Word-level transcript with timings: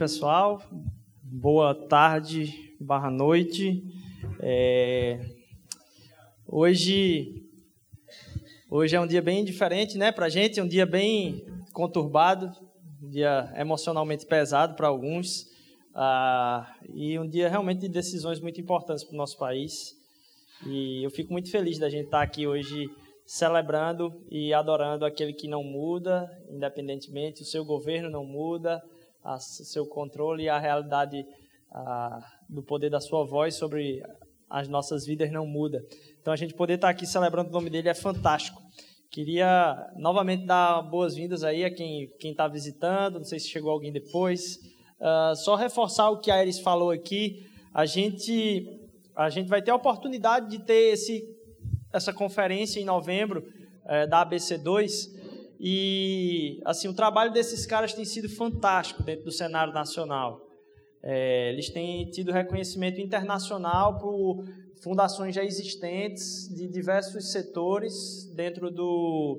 Pessoal? 0.00 0.62
Boa 1.22 1.74
tarde, 1.74 2.74
barra 2.80 3.10
noite. 3.10 3.84
É... 4.40 5.20
Hoje, 6.48 7.44
hoje 8.70 8.96
é 8.96 9.00
um 9.00 9.06
dia 9.06 9.20
bem 9.20 9.44
diferente, 9.44 9.98
né, 9.98 10.10
para 10.10 10.24
a 10.24 10.28
gente. 10.30 10.58
Um 10.58 10.66
dia 10.66 10.86
bem 10.86 11.44
conturbado, 11.74 12.50
um 13.02 13.10
dia 13.10 13.52
emocionalmente 13.58 14.24
pesado 14.24 14.74
para 14.74 14.88
alguns, 14.88 15.46
ah, 15.94 16.74
e 16.94 17.18
um 17.18 17.28
dia 17.28 17.50
realmente 17.50 17.80
de 17.80 17.88
decisões 17.90 18.40
muito 18.40 18.58
importantes 18.58 19.04
para 19.04 19.12
o 19.12 19.18
nosso 19.18 19.36
país. 19.36 19.94
E 20.66 21.04
eu 21.04 21.10
fico 21.10 21.30
muito 21.30 21.50
feliz 21.50 21.78
da 21.78 21.90
gente 21.90 22.06
estar 22.06 22.22
aqui 22.22 22.46
hoje 22.46 22.88
celebrando 23.26 24.24
e 24.30 24.54
adorando 24.54 25.04
aquele 25.04 25.34
que 25.34 25.46
não 25.46 25.62
muda, 25.62 26.26
independentemente, 26.48 27.42
o 27.42 27.44
seu 27.46 27.66
governo 27.66 28.08
não 28.08 28.24
muda, 28.24 28.82
a 29.24 29.38
seu 29.38 29.86
controle 29.86 30.44
e 30.44 30.48
a 30.48 30.58
realidade 30.58 31.24
do 32.48 32.62
poder 32.62 32.90
da 32.90 33.00
sua 33.00 33.24
voz 33.24 33.54
sobre 33.54 34.02
as 34.48 34.66
nossas 34.66 35.06
vidas 35.06 35.30
não 35.30 35.46
muda. 35.46 35.80
Então 36.20 36.32
a 36.32 36.36
gente 36.36 36.54
poder 36.54 36.74
estar 36.74 36.88
aqui 36.88 37.06
celebrando 37.06 37.48
o 37.48 37.52
nome 37.52 37.70
dele 37.70 37.88
é 37.88 37.94
fantástico. 37.94 38.60
Queria 39.10 39.90
novamente 39.96 40.44
dar 40.46 40.82
boas-vindas 40.82 41.42
aí 41.42 41.64
a 41.64 41.72
quem 41.72 42.08
está 42.22 42.46
visitando, 42.48 43.18
não 43.18 43.24
sei 43.24 43.38
se 43.38 43.48
chegou 43.48 43.70
alguém 43.70 43.92
depois. 43.92 44.58
Uh, 45.00 45.34
só 45.34 45.54
reforçar 45.54 46.10
o 46.10 46.18
que 46.18 46.30
a 46.30 46.40
Eris 46.40 46.60
falou 46.60 46.90
aqui, 46.90 47.46
a 47.72 47.86
gente, 47.86 48.78
a 49.16 49.30
gente 49.30 49.48
vai 49.48 49.62
ter 49.62 49.70
a 49.70 49.74
oportunidade 49.74 50.50
de 50.50 50.58
ter 50.64 50.92
esse, 50.92 51.24
essa 51.92 52.12
conferência 52.12 52.78
em 52.78 52.84
novembro 52.84 53.42
uh, 53.84 54.08
da 54.08 54.24
ABC2, 54.26 55.08
e 55.62 56.58
assim, 56.64 56.88
o 56.88 56.94
trabalho 56.94 57.30
desses 57.30 57.66
caras 57.66 57.92
tem 57.92 58.06
sido 58.06 58.30
fantástico 58.30 59.02
dentro 59.02 59.26
do 59.26 59.30
cenário 59.30 59.74
nacional. 59.74 60.48
É, 61.02 61.52
eles 61.52 61.68
têm 61.68 62.08
tido 62.10 62.32
reconhecimento 62.32 62.98
internacional 62.98 63.98
por 63.98 64.42
fundações 64.82 65.34
já 65.34 65.44
existentes 65.44 66.48
de 66.48 66.66
diversos 66.66 67.30
setores 67.30 68.24
dentro 68.34 68.70
do 68.70 69.38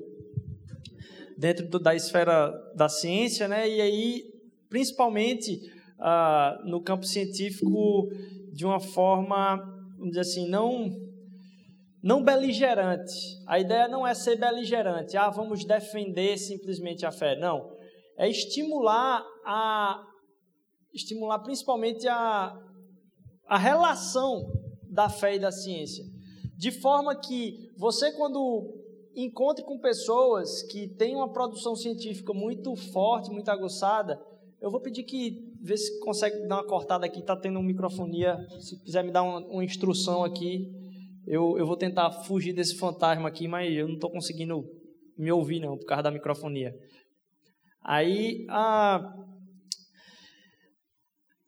dentro 1.36 1.66
do, 1.66 1.80
da 1.80 1.92
esfera 1.92 2.52
da 2.76 2.88
ciência, 2.88 3.48
né? 3.48 3.68
E 3.68 3.80
aí, 3.80 4.32
principalmente 4.68 5.72
ah, 5.98 6.62
no 6.64 6.80
campo 6.80 7.04
científico, 7.04 8.12
de 8.52 8.64
uma 8.64 8.78
forma, 8.78 9.56
vamos 9.96 10.10
dizer 10.10 10.20
assim, 10.20 10.48
não 10.48 11.11
não 12.02 12.22
beligerante. 12.22 13.14
A 13.46 13.60
ideia 13.60 13.86
não 13.86 14.06
é 14.06 14.14
ser 14.14 14.36
beligerante, 14.36 15.16
ah, 15.16 15.30
vamos 15.30 15.64
defender 15.64 16.36
simplesmente 16.36 17.06
a 17.06 17.12
fé. 17.12 17.36
Não. 17.36 17.76
É 18.18 18.28
estimular 18.28 19.24
a 19.44 20.08
estimular 20.92 21.38
principalmente 21.38 22.06
a, 22.06 22.54
a 23.46 23.56
relação 23.56 24.52
da 24.90 25.08
fé 25.08 25.36
e 25.36 25.38
da 25.38 25.50
ciência. 25.50 26.04
De 26.56 26.70
forma 26.70 27.16
que 27.16 27.70
você, 27.78 28.12
quando 28.12 28.78
encontre 29.16 29.64
com 29.64 29.78
pessoas 29.78 30.62
que 30.64 30.88
têm 30.88 31.16
uma 31.16 31.32
produção 31.32 31.74
científica 31.74 32.32
muito 32.34 32.76
forte, 32.76 33.30
muito 33.30 33.48
aguçada, 33.48 34.20
eu 34.60 34.70
vou 34.70 34.80
pedir 34.80 35.02
que 35.02 35.52
vê 35.60 35.76
se 35.76 35.98
consegue 36.00 36.46
dar 36.46 36.56
uma 36.56 36.66
cortada 36.66 37.06
aqui, 37.06 37.20
está 37.20 37.36
tendo 37.36 37.58
uma 37.58 37.66
microfonia, 37.66 38.36
se 38.60 38.78
quiser 38.84 39.02
me 39.02 39.10
dar 39.10 39.22
uma, 39.22 39.38
uma 39.46 39.64
instrução 39.64 40.22
aqui, 40.22 40.70
eu, 41.26 41.56
eu 41.58 41.66
vou 41.66 41.76
tentar 41.76 42.10
fugir 42.24 42.52
desse 42.52 42.76
fantasma 42.76 43.28
aqui, 43.28 43.46
mas 43.46 43.72
eu 43.74 43.86
não 43.86 43.94
estou 43.94 44.10
conseguindo 44.10 44.64
me 45.16 45.30
ouvir, 45.30 45.60
não, 45.60 45.76
por 45.76 45.86
causa 45.86 46.04
da 46.04 46.10
microfonia. 46.10 46.74
Aí, 47.82 48.46
a, 48.48 49.14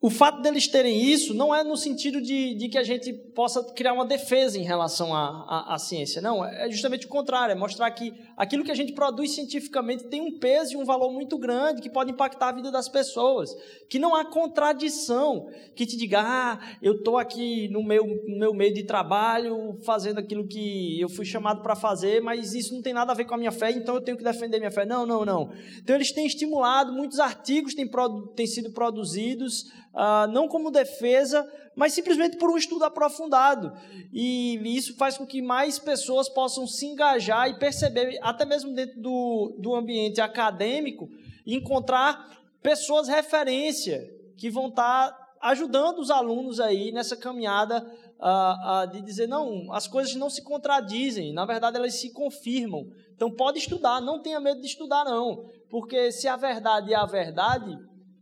o 0.05 0.09
fato 0.11 0.39
deles 0.39 0.67
terem 0.67 1.01
isso 1.01 1.33
não 1.33 1.53
é 1.53 1.63
no 1.63 1.75
sentido 1.75 2.21
de, 2.21 2.53
de 2.53 2.69
que 2.69 2.77
a 2.77 2.83
gente 2.83 3.11
possa 3.11 3.63
criar 3.73 3.91
uma 3.91 4.05
defesa 4.05 4.55
em 4.55 4.61
relação 4.61 5.15
à, 5.15 5.47
à, 5.49 5.73
à, 5.73 5.79
ciência. 5.79 6.21
Não, 6.21 6.45
é 6.45 6.69
justamente 6.69 7.07
o 7.07 7.09
contrário. 7.09 7.53
É 7.53 7.55
mostrar 7.55 7.89
que 7.89 8.13
aquilo 8.37 8.63
que 8.63 8.69
a 8.69 8.75
gente 8.75 8.93
produz 8.93 9.31
cientificamente 9.31 10.03
tem 10.03 10.21
um 10.21 10.37
peso 10.37 10.73
e 10.73 10.77
um 10.77 10.85
valor 10.85 11.11
muito 11.11 11.39
grande 11.39 11.81
que 11.81 11.89
pode 11.89 12.11
impactar 12.11 12.49
a 12.49 12.51
vida 12.51 12.69
das 12.69 12.87
pessoas. 12.87 13.49
Que 13.89 13.97
não 13.97 14.15
há 14.15 14.23
contradição 14.23 15.49
que 15.75 15.87
te 15.87 15.97
diga, 15.97 16.21
ah, 16.21 16.59
eu 16.83 16.97
estou 16.97 17.17
aqui 17.17 17.67
no 17.69 17.83
meu, 17.83 18.05
no 18.05 18.37
meu 18.37 18.53
meio 18.53 18.75
de 18.75 18.83
trabalho 18.83 19.79
fazendo 19.83 20.19
aquilo 20.19 20.47
que 20.47 21.01
eu 21.01 21.09
fui 21.09 21.25
chamado 21.25 21.63
para 21.63 21.75
fazer, 21.75 22.21
mas 22.21 22.53
isso 22.53 22.75
não 22.75 22.81
tem 22.83 22.93
nada 22.93 23.11
a 23.11 23.15
ver 23.15 23.25
com 23.25 23.33
a 23.33 23.37
minha 23.39 23.51
fé, 23.51 23.71
então 23.71 23.95
eu 23.95 24.01
tenho 24.01 24.17
que 24.17 24.23
defender 24.23 24.59
minha 24.59 24.69
fé. 24.69 24.85
Não, 24.85 25.03
não, 25.03 25.25
não. 25.25 25.51
Então 25.79 25.95
eles 25.95 26.11
têm 26.11 26.27
estimulado, 26.27 26.93
muitos 26.93 27.19
artigos 27.19 27.73
têm, 27.73 27.89
têm 28.35 28.45
sido 28.45 28.69
produzidos 28.69 29.65
ah, 29.95 30.27
não 30.27 30.47
como 30.47 30.69
defesa, 30.69 31.49
mas 31.73 31.93
simplesmente 31.93 32.37
por 32.37 32.49
um 32.51 32.57
estudo 32.57 32.83
aprofundado. 32.83 33.71
E 34.11 34.59
isso 34.75 34.95
faz 34.97 35.17
com 35.17 35.25
que 35.25 35.41
mais 35.41 35.79
pessoas 35.79 36.27
possam 36.27 36.67
se 36.67 36.85
engajar 36.85 37.49
e 37.49 37.57
perceber, 37.57 38.19
até 38.21 38.43
mesmo 38.43 38.73
dentro 38.73 38.99
do, 39.01 39.55
do 39.57 39.73
ambiente 39.73 40.19
acadêmico, 40.19 41.09
encontrar 41.47 42.29
pessoas 42.61 43.07
referência 43.07 44.05
que 44.37 44.49
vão 44.49 44.67
estar 44.67 45.15
ajudando 45.41 45.99
os 45.99 46.09
alunos 46.09 46.59
aí 46.59 46.91
nessa 46.91 47.15
caminhada 47.15 47.85
uh, 48.19 48.83
uh, 48.83 48.91
de 48.91 49.01
dizer, 49.01 49.27
não, 49.27 49.71
as 49.71 49.87
coisas 49.87 50.15
não 50.15 50.29
se 50.29 50.41
contradizem, 50.41 51.33
na 51.33 51.45
verdade 51.45 51.77
elas 51.77 51.93
se 51.93 52.11
confirmam. 52.11 52.87
Então 53.15 53.31
pode 53.31 53.59
estudar, 53.59 54.01
não 54.01 54.21
tenha 54.21 54.39
medo 54.39 54.59
de 54.59 54.67
estudar 54.67 55.05
não, 55.05 55.45
porque 55.69 56.11
se 56.11 56.27
a 56.27 56.35
verdade 56.35 56.93
é 56.93 56.97
a 56.97 57.05
verdade, 57.05 57.77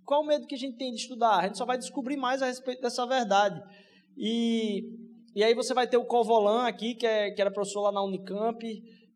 qual 0.05 0.21
o 0.21 0.25
medo 0.25 0.47
que 0.47 0.55
a 0.55 0.57
gente 0.57 0.77
tem 0.77 0.91
de 0.91 1.01
estudar? 1.01 1.39
A 1.39 1.47
gente 1.47 1.57
só 1.57 1.65
vai 1.65 1.77
descobrir 1.77 2.17
mais 2.17 2.41
a 2.41 2.47
respeito 2.47 2.81
dessa 2.81 3.05
verdade. 3.05 3.61
E, 4.17 4.83
e 5.35 5.43
aí 5.43 5.53
você 5.53 5.73
vai 5.73 5.87
ter 5.87 5.97
o 5.97 6.05
Covolan 6.05 6.67
aqui, 6.67 6.95
que, 6.95 7.05
é, 7.05 7.31
que 7.31 7.41
era 7.41 7.51
professor 7.51 7.81
lá 7.81 7.91
na 7.91 8.03
Unicamp, 8.03 8.63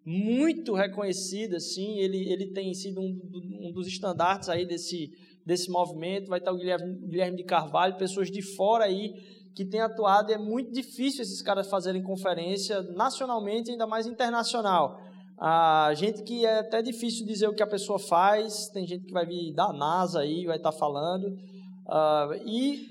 muito 0.06 0.74
reconhecido, 0.74 1.58
assim, 1.58 2.00
ele, 2.00 2.32
ele 2.32 2.48
tem 2.54 2.74
sido 2.74 3.02
um, 3.02 3.20
um 3.62 3.72
dos 3.74 3.88
estandartes 3.88 4.48
aí 4.48 4.66
desse, 4.66 5.12
desse 5.46 5.70
movimento. 5.70 6.30
Vai 6.30 6.40
estar 6.40 6.52
o 6.52 6.58
Guilherme, 6.58 6.96
Guilherme 7.08 7.38
de 7.38 7.44
Carvalho, 7.44 7.98
pessoas 7.98 8.32
de 8.32 8.42
fora 8.42 8.86
aí 8.86 9.14
que 9.54 9.66
têm 9.66 9.82
atuado. 9.82 10.32
E 10.32 10.36
é 10.36 10.38
muito 10.38 10.72
difícil 10.72 11.22
esses 11.22 11.42
caras 11.42 11.70
fazerem 11.70 12.02
conferência 12.02 12.82
nacionalmente, 12.84 13.72
ainda 13.72 13.86
mais 13.86 14.08
internacional. 14.08 14.98
A 15.40 15.94
gente 15.96 16.24
que 16.24 16.46
é 16.46 16.60
até 16.60 16.82
difícil 16.82 17.26
dizer 17.26 17.48
o 17.48 17.54
que 17.54 17.62
a 17.62 17.68
pessoa 17.68 18.00
faz, 18.00 18.70
tem 18.70 18.88
gente 18.88 19.06
que 19.06 19.14
vai 19.14 19.26
vir 19.26 19.54
da 19.54 19.72
NASA 19.72 20.22
aí, 20.22 20.46
vai 20.46 20.58
estar 20.58 20.72
tá 20.72 20.78
falando. 20.78 21.28
Uh, 21.28 22.34
e, 22.46 22.88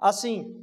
assim, 0.00 0.56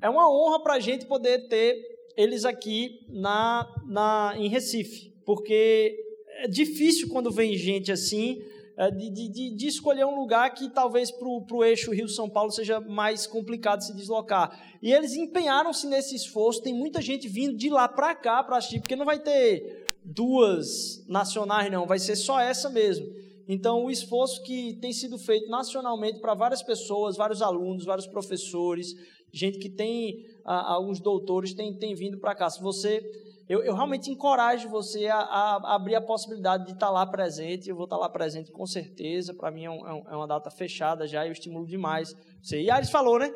é 0.00 0.08
uma 0.08 0.30
honra 0.30 0.62
para 0.62 0.74
a 0.74 0.80
gente 0.80 1.04
poder 1.06 1.48
ter 1.48 1.76
eles 2.16 2.44
aqui 2.44 3.00
na, 3.08 3.68
na, 3.86 4.34
em 4.36 4.48
Recife, 4.48 5.12
porque 5.26 5.94
é 6.38 6.48
difícil 6.48 7.08
quando 7.10 7.30
vem 7.30 7.54
gente 7.54 7.92
assim 7.92 8.42
é, 8.78 8.90
de, 8.90 9.10
de, 9.10 9.56
de, 9.56 9.66
escolher 9.66 10.04
um 10.04 10.18
lugar 10.18 10.52
que 10.52 10.68
talvez 10.68 11.10
para 11.10 11.26
o 11.26 11.64
eixo 11.64 11.92
Rio-São 11.92 12.28
Paulo 12.28 12.50
seja 12.50 12.78
mais 12.78 13.26
complicado 13.26 13.82
se 13.82 13.94
deslocar. 13.94 14.76
E 14.82 14.92
eles 14.92 15.14
empenharam-se 15.14 15.86
nesse 15.86 16.14
esforço, 16.14 16.62
tem 16.62 16.74
muita 16.74 17.00
gente 17.00 17.26
vindo 17.26 17.56
de 17.56 17.70
lá 17.70 17.88
para 17.88 18.14
cá 18.14 18.44
para 18.44 18.58
assistir, 18.58 18.80
porque 18.80 18.94
não 18.94 19.06
vai 19.06 19.18
ter 19.18 19.86
duas 20.06 21.04
nacionais, 21.08 21.70
não, 21.70 21.86
vai 21.86 21.98
ser 21.98 22.16
só 22.16 22.40
essa 22.40 22.70
mesmo. 22.70 23.06
Então, 23.48 23.84
o 23.84 23.90
esforço 23.90 24.42
que 24.42 24.74
tem 24.80 24.92
sido 24.92 25.18
feito 25.18 25.48
nacionalmente 25.48 26.20
para 26.20 26.34
várias 26.34 26.62
pessoas, 26.62 27.16
vários 27.16 27.42
alunos, 27.42 27.84
vários 27.84 28.06
professores, 28.06 28.94
gente 29.32 29.58
que 29.58 29.68
tem, 29.68 30.24
alguns 30.44 31.00
doutores, 31.00 31.54
tem, 31.54 31.76
tem 31.76 31.94
vindo 31.94 32.18
para 32.18 32.34
cá. 32.34 32.50
Se 32.50 32.60
você, 32.60 33.00
eu, 33.48 33.62
eu, 33.62 33.74
realmente 33.74 34.10
encorajo 34.10 34.68
você 34.68 35.06
a, 35.06 35.18
a, 35.18 35.74
abrir 35.76 35.94
a 35.94 36.00
possibilidade 36.00 36.66
de 36.66 36.72
estar 36.72 36.90
lá 36.90 37.06
presente. 37.06 37.68
Eu 37.68 37.76
vou 37.76 37.84
estar 37.84 37.96
lá 37.96 38.08
presente 38.08 38.50
com 38.50 38.66
certeza. 38.66 39.32
Para 39.32 39.50
mim 39.50 39.64
é, 39.64 39.70
um, 39.70 39.86
é, 39.86 40.16
uma 40.16 40.26
data 40.26 40.50
fechada 40.50 41.06
já, 41.06 41.24
eu 41.24 41.32
estimulo 41.32 41.66
demais 41.66 42.16
você. 42.42 42.62
E 42.62 42.70
Ares 42.70 42.90
falou, 42.90 43.18
né? 43.18 43.32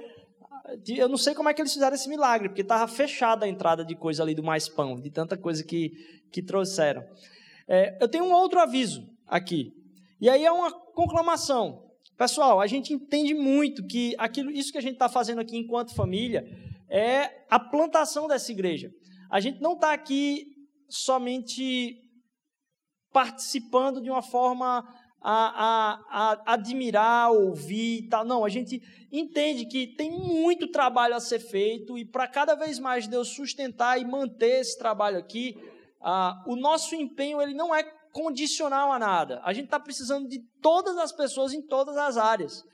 Eu 0.87 1.09
não 1.09 1.17
sei 1.17 1.35
como 1.35 1.49
é 1.49 1.55
que 1.55 1.61
eles 1.61 1.73
fizeram 1.73 1.95
esse 1.95 2.09
milagre, 2.09 2.49
porque 2.49 2.63
estava 2.63 2.87
fechada 2.87 3.45
a 3.45 3.49
entrada 3.49 3.85
de 3.85 3.95
coisa 3.95 4.23
ali 4.23 4.35
do 4.35 4.43
mais 4.43 4.69
pão, 4.69 5.01
de 5.01 5.11
tanta 5.11 5.37
coisa 5.37 5.65
que, 5.65 5.93
que 6.31 6.43
trouxeram. 6.43 7.05
É, 7.69 7.97
eu 8.01 8.09
tenho 8.09 8.25
um 8.25 8.33
outro 8.33 8.61
aviso 8.61 9.07
aqui. 9.27 9.73
E 10.21 10.29
aí 10.29 10.45
é 10.45 10.53
uma 10.53 10.73
conclamação. 10.73 11.91
Pessoal, 12.17 12.61
a 12.61 12.67
gente 12.67 12.93
entende 12.93 13.33
muito 13.33 13.87
que 13.87 14.15
aquilo, 14.19 14.51
isso 14.51 14.71
que 14.71 14.79
a 14.79 14.83
gente 14.83 14.95
está 14.95 15.09
fazendo 15.09 15.41
aqui 15.41 15.57
enquanto 15.57 15.95
família 15.95 16.45
é 16.89 17.45
a 17.49 17.59
plantação 17.59 18.29
dessa 18.29 18.53
igreja. 18.53 18.91
A 19.31 19.41
gente 19.41 19.61
não 19.61 19.75
está 19.75 19.93
aqui 19.93 20.47
somente 20.89 21.97
participando 23.13 24.01
de 24.01 24.11
uma 24.11 24.23
forma 24.23 24.85
a, 25.21 26.01
a, 26.11 26.33
a, 26.33 26.55
admirar, 26.55 27.31
ouvir 27.31 27.99
e 27.99 28.09
tal. 28.09 28.25
Não, 28.25 28.45
a 28.45 28.49
gente 28.49 28.83
entende 29.13 29.67
que 29.67 29.87
tem 29.87 30.11
muito 30.11 30.69
trabalho 30.69 31.15
a 31.15 31.21
ser 31.21 31.39
feito 31.39 31.99
e 31.99 32.05
para 32.05 32.27
cada 32.27 32.55
vez 32.55 32.79
mais 32.79 33.07
Deus 33.07 33.29
sustentar 33.29 34.01
e 34.01 34.05
manter 34.05 34.61
esse 34.61 34.79
trabalho 34.79 35.19
aqui, 35.19 35.57
o 36.47 36.57
nosso 36.57 36.95
empenho 36.95 37.41
ele 37.43 37.55
não 37.55 37.75
é 37.75 37.83
condicional 38.13 38.93
a 38.93 38.99
nada. 38.99 39.41
A 39.45 39.53
gente 39.53 39.67
está 39.67 39.79
precisando 39.79 40.29
de 40.29 40.41
todas 40.61 40.97
as 40.97 41.13
pessoas 41.13 41.53
em 41.53 41.63
todas 41.63 41.97
as 41.97 42.17
áreas. 42.17 42.65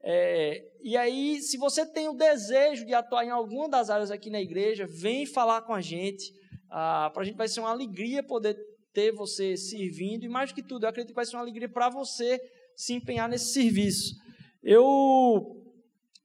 É, 0.00 0.64
e 0.80 0.96
aí, 0.96 1.40
se 1.40 1.56
você 1.56 1.84
tem 1.84 2.08
o 2.08 2.14
desejo 2.14 2.86
de 2.86 2.94
atuar 2.94 3.24
em 3.24 3.30
alguma 3.30 3.68
das 3.68 3.90
áreas 3.90 4.10
aqui 4.10 4.30
na 4.30 4.40
igreja, 4.40 4.86
vem 4.88 5.26
falar 5.26 5.62
com 5.62 5.74
a 5.74 5.80
gente. 5.80 6.32
Ah, 6.70 7.10
para 7.12 7.22
a 7.22 7.26
gente 7.26 7.36
vai 7.36 7.48
ser 7.48 7.60
uma 7.60 7.70
alegria 7.70 8.22
poder 8.22 8.56
ter 8.98 9.12
você 9.12 9.56
servindo. 9.56 10.24
E 10.24 10.28
mais 10.28 10.50
que 10.50 10.60
tudo, 10.60 10.84
eu 10.84 10.88
acredito 10.88 11.10
que 11.10 11.14
vai 11.14 11.24
ser 11.24 11.36
uma 11.36 11.42
alegria 11.42 11.68
para 11.68 11.88
você 11.88 12.40
se 12.74 12.94
empenhar 12.94 13.28
nesse 13.28 13.52
serviço. 13.52 14.16
Eu, 14.60 15.56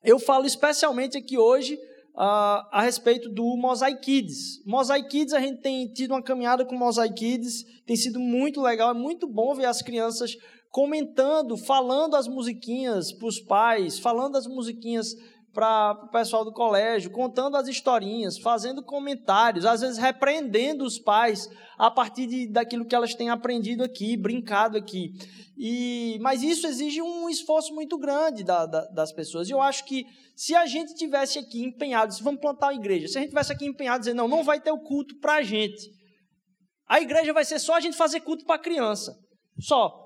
eu 0.03 0.17
falo 0.17 0.47
especialmente 0.47 1.15
aqui 1.15 1.37
hoje 1.37 1.75
uh, 2.15 2.65
a 2.71 2.81
respeito 2.81 3.29
do 3.29 3.55
Mosaic 3.55 4.01
Kids. 4.01 4.65
Mosaic 4.65 5.07
Kids, 5.07 5.35
a 5.35 5.39
gente 5.39 5.61
tem 5.61 5.87
tido 5.87 6.15
uma 6.15 6.23
caminhada 6.23 6.65
com 6.65 6.75
o 6.75 6.79
Mosaic 6.79 7.13
Kids, 7.13 7.63
tem 7.85 7.95
sido 7.95 8.19
muito 8.19 8.59
legal, 8.59 8.89
é 8.89 8.93
muito 8.95 9.27
bom 9.27 9.53
ver 9.53 9.65
as 9.65 9.83
crianças 9.83 10.35
comentando, 10.71 11.55
falando 11.55 12.15
as 12.15 12.27
musiquinhas 12.27 13.11
para 13.11 13.27
os 13.27 13.39
pais, 13.39 13.99
falando 13.99 14.35
as 14.35 14.47
musiquinhas 14.47 15.15
para 15.53 15.99
o 16.03 16.07
pessoal 16.09 16.43
do 16.43 16.51
colégio, 16.51 17.11
contando 17.11 17.55
as 17.55 17.67
historinhas, 17.67 18.39
fazendo 18.39 18.81
comentários, 18.81 19.65
às 19.65 19.81
vezes 19.81 19.99
repreendendo 19.99 20.83
os 20.83 20.97
pais 20.97 21.47
a 21.77 21.91
partir 21.91 22.25
de, 22.25 22.47
daquilo 22.47 22.85
que 22.85 22.95
elas 22.95 23.13
têm 23.13 23.29
aprendido 23.29 23.83
aqui, 23.83 24.17
brincado 24.17 24.77
aqui. 24.77 25.13
E, 25.55 26.17
mas 26.21 26.41
isso 26.41 26.65
exige 26.65 27.01
um 27.01 27.29
esforço 27.29 27.73
muito 27.75 27.99
grande 27.99 28.43
da, 28.43 28.65
da, 28.65 28.85
das 28.87 29.11
pessoas. 29.11 29.47
E 29.47 29.51
eu 29.51 29.61
acho 29.61 29.85
que 29.85 30.05
se 30.35 30.55
a 30.55 30.65
gente 30.65 30.95
tivesse 30.95 31.37
aqui 31.37 31.63
empenhado, 31.63 32.13
se 32.13 32.23
vamos 32.23 32.41
plantar 32.41 32.67
uma 32.67 32.73
igreja, 32.73 33.07
se 33.07 33.17
a 33.19 33.21
gente 33.21 33.29
tivesse 33.29 33.53
aqui 33.53 33.65
empenhado 33.65 33.99
dizer, 33.99 34.15
não, 34.15 34.27
não 34.27 34.43
vai 34.43 34.59
ter 34.59 34.71
o 34.71 34.79
culto 34.79 35.19
para 35.19 35.35
a 35.35 35.43
gente. 35.43 35.87
A 36.87 36.99
igreja 36.99 37.31
vai 37.31 37.45
ser 37.45 37.59
só 37.59 37.75
a 37.75 37.79
gente 37.79 37.95
fazer 37.95 38.21
culto 38.21 38.43
para 38.43 38.55
a 38.55 38.59
criança. 38.59 39.15
Só. 39.59 40.02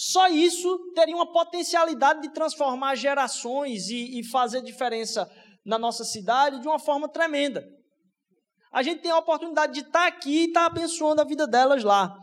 Só 0.00 0.28
isso 0.28 0.92
teria 0.94 1.16
uma 1.16 1.32
potencialidade 1.32 2.22
de 2.22 2.32
transformar 2.32 2.94
gerações 2.94 3.88
e, 3.88 4.20
e 4.20 4.22
fazer 4.22 4.62
diferença 4.62 5.28
na 5.66 5.76
nossa 5.76 6.04
cidade 6.04 6.60
de 6.60 6.68
uma 6.68 6.78
forma 6.78 7.08
tremenda. 7.08 7.68
A 8.70 8.80
gente 8.80 9.02
tem 9.02 9.10
a 9.10 9.18
oportunidade 9.18 9.72
de 9.72 9.80
estar 9.80 10.06
aqui 10.06 10.30
e 10.30 10.44
estar 10.44 10.66
abençoando 10.66 11.20
a 11.20 11.24
vida 11.24 11.48
delas 11.48 11.82
lá. 11.82 12.16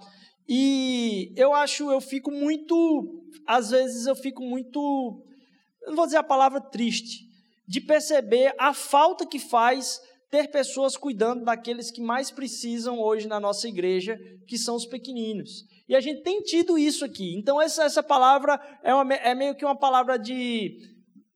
E 0.48 1.33
eu 1.36 1.54
acho, 1.54 1.92
eu 1.92 2.00
fico 2.00 2.31
muito, 2.31 3.22
às 3.45 3.72
vezes 3.72 4.06
eu 4.06 4.16
fico 4.16 4.42
muito, 4.42 5.22
não 5.86 5.98
vou 5.98 6.06
dizer 6.06 6.19
a 6.19 6.24
palavra 6.24 6.62
triste, 6.62 7.25
de 7.68 7.81
perceber 7.81 8.56
a 8.57 8.74
falta 8.74 9.25
que 9.25 9.38
faz 9.38 10.00
ter 10.30 10.50
pessoas 10.50 10.98
cuidando 10.98 11.45
daqueles 11.45 11.92
que 11.92 12.01
mais 12.01 12.31
precisam 12.31 13.00
hoje 13.00 13.27
na 13.27 13.39
nossa 13.39 13.68
igreja, 13.68 14.19
que 14.48 14.57
são 14.57 14.75
os 14.75 14.86
pequeninos. 14.86 15.66
E 15.88 15.95
a 15.95 16.01
gente 16.01 16.24
tem 16.24 16.42
tido 16.42 16.77
isso 16.77 17.06
aqui. 17.06 17.36
Então, 17.38 17.62
essa, 17.62 17.83
essa 17.83 18.01
palavra 18.01 18.60
é, 18.83 18.94
uma, 18.94 19.13
é 19.13 19.36
meio 19.36 19.56
que 19.56 19.63
uma 19.63 19.77
palavra 19.77 20.18
de, 20.18 20.77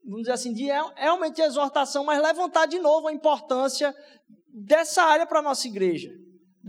vamos 0.03 0.21
dizer 0.21 0.33
assim, 0.33 0.53
de 0.53 0.69
é, 0.69 0.81
realmente 0.95 1.41
exortação, 1.41 2.03
mas 2.03 2.21
levantar 2.21 2.65
de 2.65 2.80
novo 2.80 3.07
a 3.07 3.13
importância 3.13 3.95
dessa 4.47 5.03
área 5.03 5.25
para 5.25 5.39
a 5.39 5.44
nossa 5.44 5.68
igreja. 5.68 6.12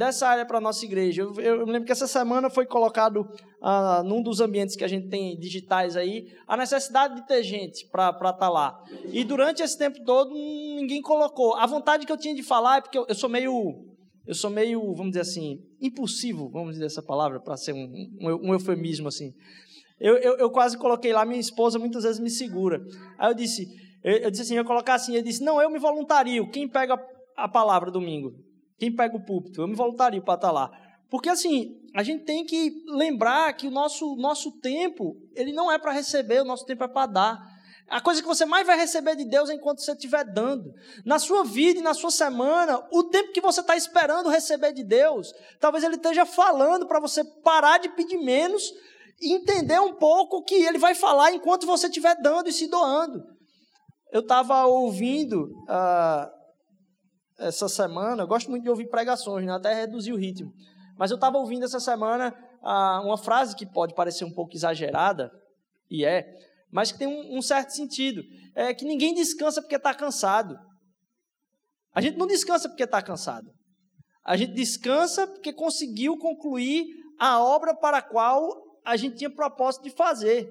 Dessa 0.00 0.29
área 0.29 0.47
para 0.47 0.56
a 0.56 0.61
nossa 0.62 0.82
igreja. 0.82 1.20
Eu, 1.20 1.35
eu, 1.35 1.67
lembro 1.67 1.85
que 1.85 1.93
essa 1.93 2.06
semana 2.06 2.49
foi 2.49 2.64
colocado 2.64 3.29
ah, 3.61 4.02
num 4.02 4.23
dos 4.23 4.41
ambientes 4.41 4.75
que 4.75 4.82
a 4.82 4.88
gente 4.88 5.08
tem 5.08 5.38
digitais 5.38 5.94
aí, 5.94 6.32
a 6.49 6.56
necessidade 6.56 7.17
de 7.17 7.26
ter 7.26 7.43
gente 7.43 7.87
para 7.87 8.08
estar 8.08 8.32
tá 8.32 8.49
lá. 8.49 8.82
E 9.12 9.23
durante 9.23 9.62
esse 9.62 9.76
tempo 9.76 10.02
todo, 10.02 10.32
ninguém 10.32 11.02
colocou. 11.02 11.55
A 11.55 11.67
vontade 11.67 12.06
que 12.06 12.12
eu 12.12 12.17
tinha 12.17 12.35
de 12.35 12.43
falar 12.43 12.79
é 12.79 12.81
porque 12.81 12.97
eu, 12.97 13.05
eu 13.11 13.14
sou 13.14 13.29
meio 13.29 13.52
eu 14.26 14.35
sou 14.35 14.49
meio, 14.49 14.81
vamos 14.94 15.08
dizer 15.08 15.20
assim, 15.20 15.58
impulsivo, 15.79 16.49
vamos 16.49 16.73
dizer 16.73 16.87
essa 16.87 17.03
palavra, 17.03 17.38
para 17.38 17.58
ser 17.58 17.75
um, 17.75 17.93
um, 18.23 18.49
um, 18.49 18.53
eufemismo 18.55 19.06
assim. 19.06 19.35
Eu, 20.00 20.17
eu, 20.17 20.38
eu, 20.38 20.50
quase 20.50 20.79
coloquei 20.79 21.12
lá, 21.12 21.26
minha 21.26 21.41
esposa 21.41 21.79
muitas 21.79 22.05
vezes 22.05 22.19
me 22.19 22.31
segura. 22.31 22.81
Aí 23.19 23.31
eu 23.31 23.35
disse, 23.35 23.67
eu, 24.03 24.17
eu 24.17 24.31
disse 24.31 24.44
assim, 24.44 24.56
eu 24.56 24.64
colocar 24.64 24.94
assim, 24.94 25.14
eu 25.14 25.23
disse, 25.23 25.44
não, 25.44 25.61
eu 25.61 25.69
me 25.69 25.79
voluntario, 25.79 26.50
quem 26.50 26.67
pega 26.67 26.99
a 27.37 27.46
palavra 27.46 27.91
domingo? 27.91 28.49
Quem 28.81 28.91
pega 28.91 29.15
o 29.15 29.23
púlpito? 29.23 29.61
Eu 29.61 29.69
me 29.69 29.75
voluntario 29.75 30.23
para 30.23 30.35
estar 30.35 30.50
lá. 30.50 30.71
Porque 31.11 31.29
assim, 31.29 31.79
a 31.94 32.03
gente 32.03 32.25
tem 32.25 32.47
que 32.47 32.82
lembrar 32.87 33.53
que 33.53 33.67
o 33.67 33.71
nosso, 33.71 34.17
nosso 34.17 34.59
tempo, 34.59 35.17
ele 35.35 35.53
não 35.53 35.71
é 35.71 35.79
para 35.79 35.93
receber, 35.93 36.41
o 36.41 36.47
nosso 36.47 36.65
tempo 36.65 36.82
é 36.82 36.88
para 36.88 37.06
dar. 37.06 37.61
A 37.91 38.00
coisa 38.00 38.23
que 38.23 38.27
você 38.27 38.47
mais 38.47 38.67
vai 38.67 38.79
receber 38.79 39.17
de 39.17 39.27
Deus 39.27 39.50
é 39.50 39.55
enquanto 39.55 39.82
você 39.82 39.93
estiver 39.93 40.25
dando. 40.25 40.73
Na 41.05 41.19
sua 41.19 41.44
vida 41.44 41.79
e 41.79 41.82
na 41.82 41.93
sua 41.93 42.11
semana, 42.11 42.82
o 42.91 43.05
tempo 43.05 43.32
que 43.32 43.41
você 43.41 43.61
está 43.61 43.77
esperando 43.77 44.31
receber 44.31 44.73
de 44.73 44.82
Deus, 44.82 45.31
talvez 45.61 45.85
Ele 45.85 45.97
esteja 45.97 46.25
falando 46.25 46.87
para 46.87 47.00
você 47.00 47.23
parar 47.23 47.79
de 47.79 47.91
pedir 47.91 48.17
menos 48.17 48.73
e 49.21 49.35
entender 49.35 49.79
um 49.79 49.93
pouco 49.93 50.38
o 50.38 50.43
que 50.43 50.55
Ele 50.55 50.79
vai 50.79 50.94
falar 50.94 51.32
enquanto 51.32 51.67
você 51.67 51.87
estiver 51.88 52.17
dando 52.23 52.49
e 52.49 52.53
se 52.53 52.67
doando. 52.67 53.23
Eu 54.11 54.21
estava 54.21 54.65
ouvindo 54.65 55.50
uh, 55.69 56.40
essa 57.41 57.69
semana, 57.69 58.23
eu 58.23 58.27
gosto 58.27 58.51
muito 58.51 58.63
de 58.63 58.71
ouvir 58.71 58.89
pregações, 58.89 59.47
né? 59.47 59.53
até 59.53 59.75
reduzir 59.75 60.13
o 60.13 60.17
ritmo. 60.17 60.53
Mas 60.97 61.11
eu 61.11 61.15
estava 61.15 61.39
ouvindo 61.39 61.65
essa 61.65 61.81
semana 61.81 62.35
uh, 62.63 63.07
uma 63.07 63.17
frase 63.17 63.57
que 63.57 63.67
pode 63.67 63.95
parecer 63.95 64.25
um 64.25 64.33
pouco 64.33 64.55
exagerada, 64.55 65.31
e 65.91 66.05
é, 66.05 66.33
mas 66.71 66.93
que 66.93 66.99
tem 66.99 67.09
um, 67.09 67.39
um 67.39 67.43
certo 67.43 67.71
sentido. 67.71 68.23
É 68.55 68.73
que 68.75 68.85
ninguém 68.85 69.15
descansa 69.15 69.61
porque 69.61 69.77
está 69.77 69.95
cansado. 69.95 70.59
A 71.93 72.01
gente 72.01 72.17
não 72.17 72.27
descansa 72.27 72.69
porque 72.69 72.85
está 72.85 73.03
cansado. 73.03 73.51
A 74.25 74.37
gente 74.37 74.53
descansa 74.53 75.27
porque 75.27 75.53
conseguiu 75.53 76.17
concluir 76.19 76.87
a 77.19 77.43
obra 77.43 77.75
para 77.75 77.99
a 77.99 78.03
qual 78.03 78.71
a 78.85 78.97
gente 78.97 79.17
tinha 79.17 79.31
propósito 79.31 79.85
de 79.85 79.91
fazer. 79.91 80.51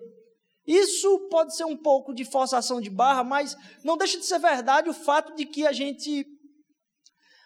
Isso 0.68 1.28
pode 1.30 1.56
ser 1.56 1.66
um 1.66 1.78
pouco 1.78 2.14
de 2.14 2.24
forçação 2.24 2.80
de 2.80 2.90
barra, 2.90 3.24
mas 3.24 3.56
não 3.84 3.98
deixa 3.98 4.20
de 4.20 4.26
ser 4.26 4.40
verdade 4.40 4.90
o 4.90 4.94
fato 4.94 5.36
de 5.36 5.46
que 5.46 5.66
a 5.66 5.72
gente, 5.72 6.26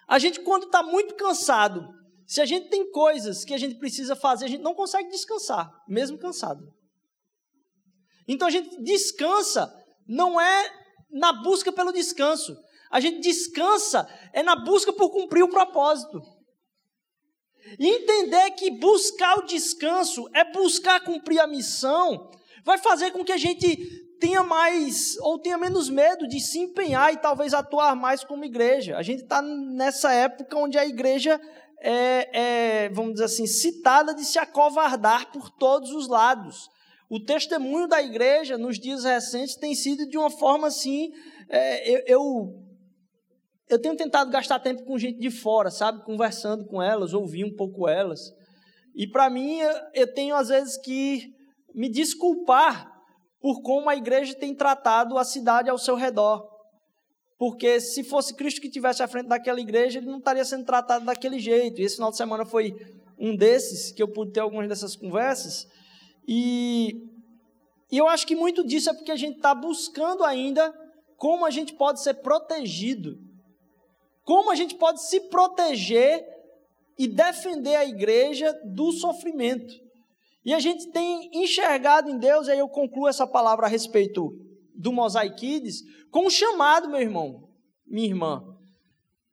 a 0.07 0.19
gente 0.19 0.41
quando 0.41 0.65
está 0.65 0.83
muito 0.83 1.15
cansado, 1.15 1.87
se 2.25 2.41
a 2.41 2.45
gente 2.45 2.69
tem 2.69 2.89
coisas 2.91 3.43
que 3.43 3.53
a 3.53 3.57
gente 3.57 3.75
precisa 3.75 4.15
fazer, 4.15 4.45
a 4.45 4.47
gente 4.47 4.61
não 4.61 4.73
consegue 4.73 5.09
descansar, 5.09 5.71
mesmo 5.87 6.17
cansado. 6.17 6.73
Então 8.27 8.47
a 8.47 8.51
gente 8.51 8.81
descansa, 8.81 9.71
não 10.07 10.39
é 10.39 10.71
na 11.11 11.33
busca 11.33 11.71
pelo 11.71 11.91
descanso. 11.91 12.57
A 12.89 12.99
gente 12.99 13.19
descansa 13.19 14.07
é 14.31 14.41
na 14.41 14.55
busca 14.55 14.93
por 14.93 15.09
cumprir 15.09 15.43
o 15.43 15.49
propósito. 15.49 16.21
E 17.79 17.87
entender 17.87 18.51
que 18.51 18.71
buscar 18.71 19.39
o 19.39 19.45
descanso 19.45 20.29
é 20.33 20.43
buscar 20.51 21.03
cumprir 21.03 21.39
a 21.39 21.47
missão, 21.47 22.29
vai 22.63 22.77
fazer 22.77 23.11
com 23.11 23.23
que 23.23 23.31
a 23.31 23.37
gente 23.37 24.02
tenha 24.23 24.41
mais 24.41 25.17
ou 25.19 25.37
tenha 25.37 25.57
menos 25.57 25.89
medo 25.89 26.25
de 26.25 26.39
se 26.39 26.57
empenhar 26.57 27.11
e 27.11 27.17
talvez 27.17 27.53
atuar 27.53 27.93
mais 27.93 28.23
como 28.23 28.45
igreja. 28.45 28.95
A 28.95 29.03
gente 29.03 29.23
está 29.23 29.41
nessa 29.41 30.13
época 30.13 30.57
onde 30.57 30.77
a 30.77 30.85
igreja 30.85 31.37
é, 31.81 32.85
é, 32.85 32.89
vamos 32.89 33.15
dizer 33.15 33.25
assim, 33.25 33.45
citada 33.45 34.15
de 34.15 34.23
se 34.23 34.39
acovardar 34.39 35.29
por 35.29 35.49
todos 35.49 35.91
os 35.91 36.07
lados. 36.07 36.69
O 37.09 37.19
testemunho 37.19 37.85
da 37.85 38.01
igreja 38.01 38.57
nos 38.57 38.79
dias 38.79 39.03
recentes 39.03 39.57
tem 39.57 39.75
sido 39.75 40.07
de 40.07 40.17
uma 40.17 40.29
forma 40.29 40.67
assim. 40.67 41.11
É, 41.49 41.91
eu, 41.91 42.03
eu, 42.07 42.63
eu, 43.71 43.81
tenho 43.81 43.97
tentado 43.97 44.31
gastar 44.31 44.59
tempo 44.59 44.85
com 44.85 44.97
gente 44.97 45.19
de 45.19 45.29
fora, 45.29 45.69
sabe? 45.69 46.01
Conversando 46.05 46.65
com 46.65 46.81
elas, 46.81 47.13
ouvir 47.13 47.43
um 47.43 47.53
pouco 47.53 47.89
elas. 47.89 48.33
E 48.95 49.05
para 49.05 49.29
mim, 49.29 49.59
eu, 49.93 50.13
tenho 50.13 50.33
às 50.33 50.47
vezes 50.47 50.77
que 50.77 51.33
me 51.75 51.89
desculpar 51.89 52.92
por 53.43 53.61
como 53.61 53.89
a 53.89 53.95
igreja 53.97 54.33
tem 54.33 54.55
tratado 54.55 55.17
a 55.17 55.25
cidade 55.25 55.69
ao 55.69 55.77
seu 55.77 55.95
redor. 55.95 56.49
Porque 57.37 57.81
se 57.81 58.01
fosse 58.01 58.33
Cristo 58.33 58.61
que 58.61 58.67
estivesse 58.67 59.03
à 59.03 59.07
frente 59.07 59.27
daquela 59.27 59.59
igreja, 59.59 59.99
ele 59.99 60.09
não 60.09 60.19
estaria 60.19 60.45
sendo 60.45 60.63
tratado 60.63 61.03
daquele 61.03 61.37
jeito. 61.39 61.81
E 61.81 61.83
esse 61.83 61.95
final 61.95 62.09
de 62.09 62.15
semana 62.15 62.45
foi 62.45 62.73
um 63.19 63.35
desses 63.35 63.91
que 63.91 64.01
eu 64.01 64.07
pude 64.07 64.31
ter 64.31 64.39
algumas 64.39 64.69
dessas 64.69 64.95
conversas. 64.95 65.67
E, 66.25 66.95
e 67.91 67.97
eu 67.97 68.07
acho 68.07 68.25
que 68.25 68.33
muito 68.33 68.65
disso 68.65 68.89
é 68.89 68.93
porque 68.93 69.11
a 69.11 69.17
gente 69.17 69.35
está 69.35 69.53
buscando 69.53 70.23
ainda 70.23 70.73
como 71.17 71.45
a 71.45 71.49
gente 71.49 71.73
pode 71.73 72.01
ser 72.01 72.13
protegido, 72.13 73.17
como 74.23 74.51
a 74.51 74.55
gente 74.55 74.75
pode 74.75 75.05
se 75.05 75.19
proteger 75.19 76.25
e 76.97 77.09
defender 77.09 77.75
a 77.75 77.83
igreja 77.83 78.57
do 78.63 78.93
sofrimento. 78.93 79.82
E 80.45 80.53
a 80.53 80.59
gente 80.59 80.91
tem 80.91 81.29
enxergado 81.33 82.09
em 82.09 82.17
Deus, 82.17 82.47
e 82.47 82.51
aí 82.51 82.59
eu 82.59 82.67
concluo 82.67 83.07
essa 83.07 83.25
palavra 83.25 83.65
a 83.65 83.69
respeito 83.69 84.37
do 84.75 84.91
Mosaikides, 84.91 85.81
com 86.11 86.27
um 86.27 86.29
chamado, 86.29 86.89
meu 86.89 86.99
irmão, 86.99 87.49
minha 87.87 88.07
irmã, 88.07 88.43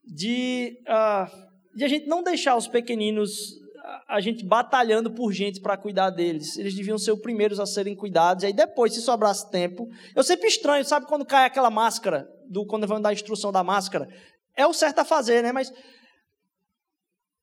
de, 0.05 0.79
uh, 0.83 1.76
de 1.76 1.85
a 1.85 1.88
gente 1.88 2.07
não 2.07 2.23
deixar 2.23 2.57
os 2.57 2.69
pequeninos 2.69 3.61
a 4.09 4.21
gente 4.21 4.45
batalhando 4.45 5.11
por 5.11 5.33
gente 5.33 5.61
para 5.61 5.76
cuidar 5.76 6.11
deles. 6.11 6.57
Eles 6.57 6.75
deviam 6.75 6.99
ser 6.99 7.12
os 7.12 7.21
primeiros 7.21 7.59
a 7.59 7.67
serem 7.67 7.95
cuidados. 7.95 8.43
E 8.43 8.49
aí 8.49 8.52
depois, 8.52 8.95
se 8.95 9.00
sobrasse 9.00 9.50
tempo, 9.50 9.88
eu 10.14 10.23
sempre 10.23 10.49
estranho, 10.49 10.85
sabe 10.85 11.07
quando 11.07 11.25
cai 11.25 11.45
aquela 11.45 11.71
máscara, 11.71 12.29
do 12.49 12.67
quando 12.67 12.87
vão 12.87 13.00
dar 13.00 13.11
a 13.11 13.12
instrução 13.12 13.52
da 13.52 13.64
máscara? 13.64 14.09
É 14.57 14.67
o 14.67 14.73
certo 14.73 15.00
a 15.00 15.05
fazer, 15.05 15.43
né? 15.43 15.52
Mas 15.52 15.73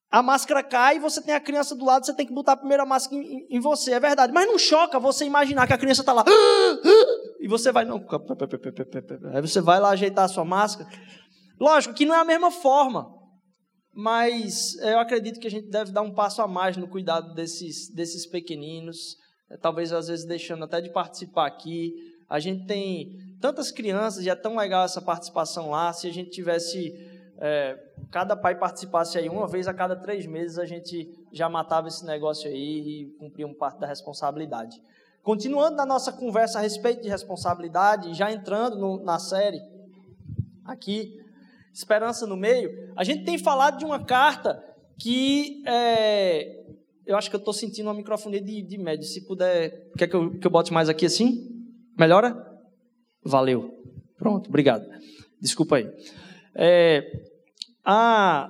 a 0.09 0.23
máscara 0.23 0.63
cai 0.63 0.95
e 0.95 0.99
você 0.99 1.21
tem 1.21 1.33
a 1.33 1.39
criança 1.39 1.75
do 1.75 1.83
lado, 1.83 2.05
você 2.05 2.13
tem 2.13 2.25
que 2.25 2.33
botar 2.33 2.53
a 2.53 2.57
primeira 2.57 2.85
máscara 2.85 3.21
em, 3.21 3.45
em 3.49 3.59
você, 3.59 3.91
é 3.93 3.99
verdade. 3.99 4.31
Mas 4.31 4.47
não 4.47 4.57
choca 4.57 4.99
você 4.99 5.25
imaginar 5.25 5.67
que 5.67 5.73
a 5.73 5.77
criança 5.77 6.01
está 6.01 6.13
lá. 6.13 6.23
E 7.39 7.47
você 7.47 7.71
vai, 7.71 7.85
não. 7.85 8.03
Aí 9.31 9.41
você 9.41 9.61
vai 9.61 9.79
lá 9.79 9.89
ajeitar 9.91 10.25
a 10.25 10.27
sua 10.27 10.43
máscara. 10.43 10.89
Lógico 11.59 11.93
que 11.93 12.03
não 12.03 12.15
é 12.15 12.19
a 12.19 12.25
mesma 12.25 12.49
forma. 12.49 13.07
Mas 13.93 14.75
eu 14.81 14.99
acredito 14.99 15.39
que 15.39 15.47
a 15.47 15.51
gente 15.51 15.69
deve 15.69 15.91
dar 15.91 16.01
um 16.01 16.13
passo 16.13 16.41
a 16.41 16.47
mais 16.47 16.75
no 16.77 16.87
cuidado 16.87 17.35
desses, 17.35 17.93
desses 17.93 18.25
pequeninos. 18.27 19.15
É, 19.51 19.57
talvez 19.57 19.93
às 19.93 20.07
vezes 20.07 20.25
deixando 20.25 20.65
até 20.65 20.81
de 20.81 20.91
participar 20.91 21.45
aqui. 21.45 21.93
A 22.27 22.39
gente 22.39 22.65
tem 22.65 23.17
tantas 23.39 23.71
crianças 23.71 24.25
e 24.25 24.29
é 24.29 24.35
tão 24.35 24.57
legal 24.57 24.83
essa 24.83 25.01
participação 25.01 25.69
lá. 25.69 25.93
Se 25.93 26.07
a 26.07 26.11
gente 26.11 26.31
tivesse 26.31 26.91
é, 27.39 27.77
cada 28.11 28.35
pai 28.35 28.57
participasse 28.57 29.17
aí 29.17 29.29
uma 29.29 29.47
vez 29.47 29.67
a 29.67 29.73
cada 29.73 29.95
três 29.95 30.25
meses, 30.25 30.57
a 30.57 30.65
gente 30.65 31.09
já 31.31 31.47
matava 31.47 31.87
esse 31.87 32.05
negócio 32.05 32.49
aí 32.49 32.55
e 33.03 33.05
cumpria 33.19 33.45
um 33.45 33.53
parte 33.53 33.79
da 33.79 33.87
responsabilidade. 33.87 34.81
Continuando 35.21 35.75
na 35.75 35.85
nossa 35.85 36.11
conversa 36.11 36.59
a 36.59 36.61
respeito 36.61 37.01
de 37.01 37.09
responsabilidade, 37.09 38.13
já 38.13 38.31
entrando 38.31 38.77
no, 38.77 39.03
na 39.03 39.19
série 39.19 39.61
aqui, 40.65 41.21
Esperança 41.73 42.25
no 42.25 42.35
Meio, 42.35 42.91
a 42.95 43.03
gente 43.03 43.23
tem 43.23 43.37
falado 43.37 43.77
de 43.77 43.85
uma 43.85 44.03
carta 44.03 44.63
que 44.97 45.61
é, 45.67 46.65
eu 47.05 47.15
acho 47.15 47.29
que 47.29 47.35
eu 47.35 47.39
estou 47.39 47.53
sentindo 47.53 47.85
uma 47.85 47.93
microfonia 47.93 48.41
de, 48.41 48.63
de 48.63 48.77
médio. 48.77 49.05
Se 49.05 49.21
puder, 49.27 49.91
quer 49.97 50.07
que 50.07 50.15
eu, 50.15 50.31
que 50.31 50.47
eu 50.47 50.51
bote 50.51 50.73
mais 50.73 50.89
aqui 50.89 51.05
assim? 51.05 51.67
Melhora? 51.95 52.35
Valeu. 53.23 53.73
Pronto, 54.17 54.49
obrigado. 54.49 54.85
Desculpa 55.39 55.75
aí. 55.75 55.91
É, 56.59 57.05
a, 57.85 58.49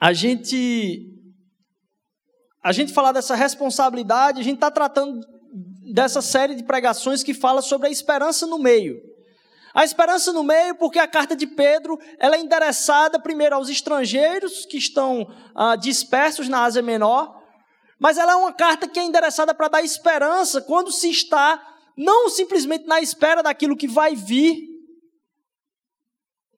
a 0.00 0.12
gente 0.12 1.08
a 2.60 2.72
gente 2.72 2.92
falar 2.92 3.12
dessa 3.12 3.36
responsabilidade, 3.36 4.40
a 4.40 4.44
gente 4.44 4.56
está 4.56 4.70
tratando 4.70 5.24
dessa 5.92 6.20
série 6.20 6.54
de 6.54 6.64
pregações 6.64 7.22
que 7.22 7.32
fala 7.32 7.62
sobre 7.62 7.86
a 7.86 7.90
esperança 7.90 8.46
no 8.46 8.58
meio. 8.58 9.00
A 9.72 9.84
esperança 9.84 10.32
no 10.32 10.42
meio, 10.42 10.74
porque 10.74 10.98
a 10.98 11.06
carta 11.06 11.36
de 11.36 11.46
Pedro 11.46 11.98
ela 12.18 12.36
é 12.36 12.40
endereçada 12.40 13.20
primeiro 13.20 13.54
aos 13.54 13.68
estrangeiros 13.68 14.66
que 14.66 14.76
estão 14.76 15.32
ah, 15.54 15.76
dispersos 15.76 16.48
na 16.48 16.64
Ásia 16.64 16.82
Menor, 16.82 17.40
mas 17.98 18.18
ela 18.18 18.32
é 18.32 18.36
uma 18.36 18.52
carta 18.52 18.88
que 18.88 18.98
é 18.98 19.04
endereçada 19.04 19.54
para 19.54 19.68
dar 19.68 19.82
esperança 19.82 20.60
quando 20.60 20.90
se 20.90 21.08
está 21.08 21.60
não 21.96 22.28
simplesmente 22.28 22.86
na 22.86 23.00
espera 23.00 23.42
daquilo 23.42 23.76
que 23.76 23.86
vai 23.86 24.14
vir, 24.16 24.71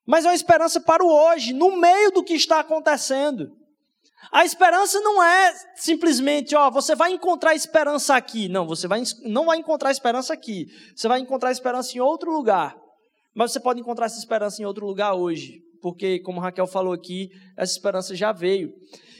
mas 0.07 0.25
é 0.25 0.29
uma 0.29 0.35
esperança 0.35 0.81
para 0.81 1.05
o 1.05 1.09
hoje, 1.09 1.53
no 1.53 1.77
meio 1.77 2.11
do 2.11 2.23
que 2.23 2.35
está 2.35 2.61
acontecendo. 2.61 3.51
A 4.31 4.45
esperança 4.45 5.01
não 5.01 5.23
é 5.23 5.55
simplesmente, 5.77 6.55
ó, 6.57 6.71
você 6.71 6.95
vai 6.95 7.13
encontrar 7.13 7.55
esperança 7.55 8.15
aqui. 8.15 8.49
Não, 8.49 8.67
você 8.67 8.89
vai, 8.89 9.03
não 9.23 9.47
vai 9.47 9.59
encontrar 9.59 9.91
esperança 9.91 10.33
aqui. 10.33 10.67
Você 10.95 11.07
vai 11.07 11.21
encontrar 11.21 11.53
esperança 11.53 11.97
em 11.97 12.01
outro 12.01 12.33
lugar. 12.33 12.75
Mas 13.35 13.53
você 13.53 13.61
pode 13.61 13.81
encontrar 13.81 14.07
essa 14.07 14.19
esperança 14.19 14.61
em 14.63 14.65
outro 14.65 14.87
lugar 14.87 15.15
hoje. 15.15 15.61
Porque, 15.81 16.19
como 16.21 16.41
Raquel 16.41 16.67
falou 16.67 16.93
aqui, 16.93 17.31
essa 17.57 17.73
esperança 17.73 18.15
já 18.15 18.33
veio. 18.33 18.73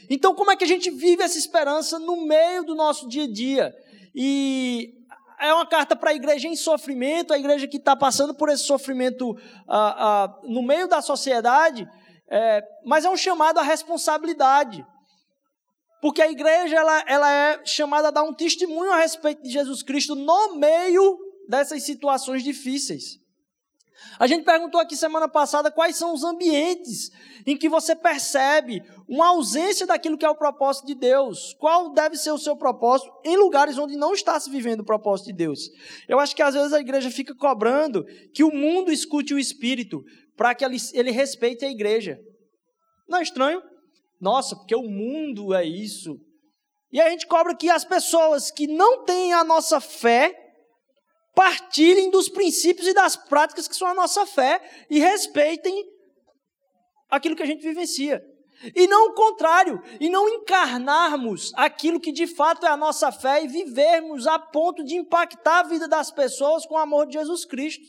Então, 0.09 0.33
como 0.33 0.51
é 0.51 0.55
que 0.55 0.63
a 0.63 0.67
gente 0.67 0.89
vive 0.89 1.23
essa 1.23 1.37
esperança 1.37 1.99
no 1.99 2.25
meio 2.25 2.63
do 2.63 2.75
nosso 2.75 3.07
dia 3.07 3.23
a 3.23 3.31
dia? 3.31 3.73
E 4.13 4.93
é 5.39 5.53
uma 5.53 5.65
carta 5.65 5.95
para 5.95 6.11
a 6.11 6.13
igreja 6.13 6.47
em 6.47 6.55
sofrimento, 6.55 7.33
a 7.33 7.37
igreja 7.37 7.67
que 7.67 7.77
está 7.77 7.95
passando 7.95 8.33
por 8.33 8.49
esse 8.49 8.63
sofrimento 8.63 9.35
ah, 9.67 9.95
ah, 9.97 10.39
no 10.43 10.61
meio 10.61 10.87
da 10.87 11.01
sociedade, 11.01 11.87
é, 12.29 12.61
mas 12.85 13.05
é 13.05 13.09
um 13.09 13.17
chamado 13.17 13.59
à 13.59 13.63
responsabilidade. 13.63 14.85
Porque 16.01 16.21
a 16.21 16.29
igreja 16.29 16.75
ela, 16.75 17.03
ela 17.07 17.31
é 17.31 17.65
chamada 17.65 18.09
a 18.09 18.11
dar 18.11 18.23
um 18.23 18.33
testemunho 18.33 18.91
a 18.91 18.97
respeito 18.97 19.41
de 19.41 19.49
Jesus 19.49 19.81
Cristo 19.81 20.15
no 20.15 20.55
meio 20.55 21.17
dessas 21.47 21.83
situações 21.83 22.43
difíceis. 22.43 23.19
A 24.19 24.27
gente 24.27 24.43
perguntou 24.43 24.79
aqui 24.79 24.95
semana 24.95 25.27
passada 25.27 25.71
quais 25.71 25.95
são 25.95 26.13
os 26.13 26.23
ambientes 26.23 27.11
em 27.45 27.57
que 27.57 27.69
você 27.69 27.95
percebe 27.95 28.81
uma 29.07 29.29
ausência 29.29 29.85
daquilo 29.85 30.17
que 30.17 30.25
é 30.25 30.29
o 30.29 30.35
propósito 30.35 30.87
de 30.87 30.95
Deus. 30.95 31.53
Qual 31.59 31.93
deve 31.93 32.17
ser 32.17 32.31
o 32.31 32.37
seu 32.37 32.55
propósito 32.55 33.11
em 33.23 33.37
lugares 33.37 33.77
onde 33.77 33.95
não 33.95 34.13
está 34.13 34.39
se 34.39 34.49
vivendo 34.49 34.81
o 34.81 34.85
propósito 34.85 35.27
de 35.27 35.33
Deus? 35.33 35.69
Eu 36.07 36.19
acho 36.19 36.35
que 36.35 36.41
às 36.41 36.53
vezes 36.53 36.73
a 36.73 36.79
igreja 36.79 37.09
fica 37.09 37.35
cobrando 37.35 38.05
que 38.33 38.43
o 38.43 38.53
mundo 38.53 38.91
escute 38.91 39.33
o 39.33 39.39
Espírito 39.39 40.03
para 40.35 40.53
que 40.53 40.65
ele, 40.65 41.11
respeite 41.11 41.63
a 41.63 41.69
igreja. 41.69 42.19
Não 43.07 43.19
é 43.19 43.23
estranho? 43.23 43.61
Nossa, 44.19 44.55
porque 44.55 44.75
o 44.75 44.83
mundo 44.83 45.53
é 45.53 45.63
isso. 45.63 46.19
E 46.91 46.99
a 46.99 47.09
gente 47.09 47.27
cobra 47.27 47.55
que 47.55 47.69
as 47.69 47.85
pessoas 47.85 48.51
que 48.51 48.67
não 48.67 49.03
têm 49.03 49.33
a 49.33 49.43
nossa 49.43 49.79
fé 49.79 50.44
partilhem 51.35 52.09
dos 52.09 52.29
princípios 52.29 52.87
e 52.87 52.93
das 52.93 53.15
práticas 53.15 53.67
que 53.67 53.75
são 53.75 53.87
a 53.87 53.93
nossa 53.93 54.25
fé 54.25 54.61
e 54.89 54.99
respeitem 54.99 55.85
aquilo 57.09 57.35
que 57.35 57.43
a 57.43 57.45
gente 57.45 57.61
vivencia. 57.61 58.23
E 58.73 58.87
não 58.87 59.09
o 59.09 59.13
contrário, 59.13 59.83
e 59.99 60.09
não 60.09 60.29
encarnarmos 60.29 61.51
aquilo 61.55 61.99
que 61.99 62.11
de 62.11 62.25
fato 62.25 62.65
é 62.65 62.69
a 62.69 62.77
nossa 62.77 63.11
fé 63.11 63.43
e 63.43 63.47
vivermos 63.47 64.25
a 64.25 64.39
ponto 64.39 64.83
de 64.83 64.95
impactar 64.95 65.59
a 65.59 65.63
vida 65.63 65.87
das 65.87 66.09
pessoas 66.09 66.65
com 66.65 66.75
o 66.75 66.79
amor 66.79 67.05
de 67.05 67.13
Jesus 67.13 67.43
Cristo. 67.43 67.83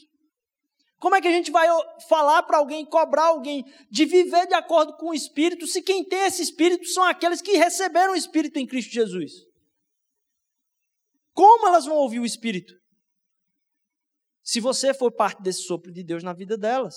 Como 0.99 1.15
é 1.15 1.21
que 1.21 1.29
a 1.29 1.33
gente 1.33 1.53
vai 1.53 1.69
falar 2.09 2.43
para 2.43 2.59
alguém, 2.59 2.85
cobrar 2.85 3.27
alguém 3.27 3.65
de 3.91 4.05
viver 4.05 4.47
de 4.47 4.55
acordo 4.55 4.97
com 4.97 5.11
o 5.11 5.15
Espírito, 5.15 5.67
se 5.67 5.83
quem 5.83 6.03
tem 6.03 6.21
esse 6.21 6.43
Espírito 6.43 6.87
são 6.87 7.05
aqueles 7.05 7.41
que 7.41 7.57
receberam 7.57 8.15
o 8.15 8.17
Espírito 8.17 8.59
em 8.59 8.67
Cristo 8.67 8.93
Jesus? 8.93 9.33
Como 11.33 11.69
elas 11.69 11.85
vão 11.85 11.97
ouvir 11.97 12.19
o 12.19 12.27
Espírito? 12.27 12.75
Se 14.47 14.61
você 14.61 14.95
for 14.95 15.11
parte 15.11 15.43
desse 15.43 15.63
sopro 15.63 15.91
de 15.93 16.05
Deus 16.05 16.23
na 16.23 16.33
vida 16.33 16.57
delas. 16.57 16.95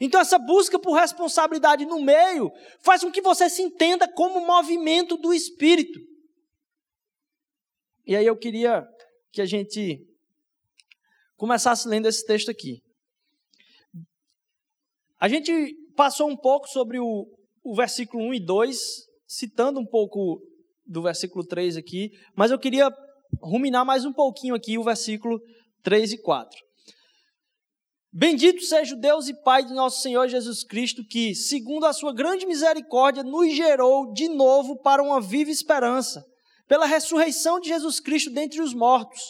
Então, 0.00 0.20
essa 0.20 0.36
busca 0.36 0.80
por 0.80 0.94
responsabilidade 0.94 1.86
no 1.86 2.02
meio 2.02 2.50
faz 2.82 3.02
com 3.02 3.12
que 3.12 3.22
você 3.22 3.48
se 3.48 3.62
entenda 3.62 4.12
como 4.12 4.44
movimento 4.44 5.16
do 5.16 5.32
Espírito. 5.32 6.00
E 8.04 8.16
aí 8.16 8.26
eu 8.26 8.36
queria 8.36 8.84
que 9.32 9.40
a 9.40 9.46
gente 9.46 10.04
começasse 11.36 11.86
lendo 11.86 12.06
esse 12.06 12.26
texto 12.26 12.50
aqui. 12.50 12.82
A 15.20 15.28
gente 15.28 15.52
passou 15.94 16.28
um 16.28 16.36
pouco 16.36 16.68
sobre 16.68 16.98
o, 16.98 17.28
o 17.62 17.76
versículo 17.76 18.24
1 18.24 18.34
e 18.34 18.44
2, 18.44 18.78
citando 19.24 19.78
um 19.78 19.86
pouco 19.86 20.42
do 20.84 21.00
versículo 21.00 21.46
3 21.46 21.76
aqui, 21.76 22.10
mas 22.34 22.50
eu 22.50 22.58
queria 22.58 22.90
ruminar 23.40 23.86
mais 23.86 24.04
um 24.04 24.12
pouquinho 24.12 24.56
aqui 24.56 24.76
o 24.76 24.82
versículo 24.82 25.40
3 25.82 26.12
e 26.12 26.18
4. 26.18 26.58
Bendito 28.12 28.60
seja 28.62 28.96
o 28.96 29.00
Deus 29.00 29.28
e 29.28 29.34
Pai 29.34 29.64
de 29.64 29.72
nosso 29.72 30.02
Senhor 30.02 30.26
Jesus 30.28 30.64
Cristo, 30.64 31.04
que, 31.08 31.32
segundo 31.32 31.86
a 31.86 31.92
sua 31.92 32.12
grande 32.12 32.44
misericórdia, 32.44 33.22
nos 33.22 33.54
gerou 33.54 34.12
de 34.12 34.28
novo 34.28 34.76
para 34.76 35.00
uma 35.00 35.20
viva 35.20 35.50
esperança, 35.50 36.24
pela 36.66 36.86
ressurreição 36.86 37.60
de 37.60 37.68
Jesus 37.68 38.00
Cristo 38.00 38.30
dentre 38.30 38.60
os 38.60 38.74
mortos, 38.74 39.20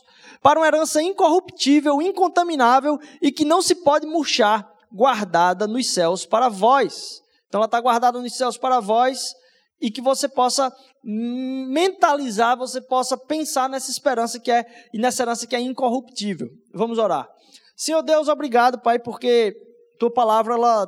para 0.40 0.58
uma 0.58 0.66
herança 0.66 1.02
incorruptível, 1.02 2.00
incontaminável 2.00 2.98
e 3.20 3.30
que 3.30 3.44
não 3.44 3.60
se 3.60 3.74
pode 3.74 4.06
murchar, 4.06 4.66
guardada 4.90 5.66
nos 5.66 5.92
céus 5.92 6.24
para 6.24 6.48
vós. 6.48 7.20
Então 7.48 7.58
ela 7.58 7.66
está 7.66 7.80
guardada 7.80 8.18
nos 8.18 8.34
céus 8.34 8.56
para 8.56 8.80
vós 8.80 9.34
e 9.80 9.90
que 9.90 10.00
você 10.00 10.28
possa 10.28 10.74
mentalizar, 11.02 12.56
você 12.56 12.80
possa 12.80 13.16
pensar 13.16 13.68
nessa 13.68 13.90
esperança 13.90 14.38
que 14.38 14.50
é 14.50 14.64
e 14.92 14.98
nessa 14.98 15.22
herança 15.22 15.46
que 15.46 15.56
é 15.56 15.60
incorruptível. 15.60 16.48
Vamos 16.74 16.98
orar. 16.98 17.28
Senhor 17.76 18.02
Deus, 18.02 18.28
obrigado, 18.28 18.80
Pai, 18.80 18.98
porque 18.98 19.54
tua 19.98 20.12
palavra 20.12 20.54
ela 20.54 20.86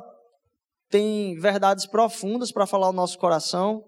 tem 0.89 1.35
verdades 1.39 1.87
profundas 1.87 2.51
para 2.51 2.67
falar 2.67 2.87
ao 2.87 2.93
nosso 2.93 3.17
coração. 3.17 3.83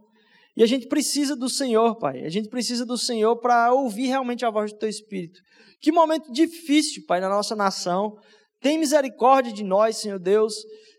E 0.58 0.63
a 0.63 0.65
gente 0.65 0.88
precisa 0.88 1.36
do 1.36 1.50
Senhor, 1.50 1.98
Pai. 1.98 2.24
A 2.25 2.29
gente 2.29 2.50
precisa 2.50 2.86
do 2.86 2.98
Senhor 2.98 3.36
para 3.38 3.72
ouvir 3.74 4.08
realmente 4.08 4.46
a 4.46 4.50
voz 4.50 4.72
do 4.72 4.79
teu 4.79 4.89
espírito. 4.89 5.39
Que 5.82 5.91
momento 5.91 6.32
difícil, 6.32 7.03
Pai, 7.05 7.20
na 7.20 7.29
nossa 7.29 7.55
nação. 7.55 8.15
Tem 8.62 8.79
misericórdia 8.79 9.53
de 9.53 9.63
nós, 9.63 9.98
Senhor 9.98 10.17
Deus. 10.17 10.55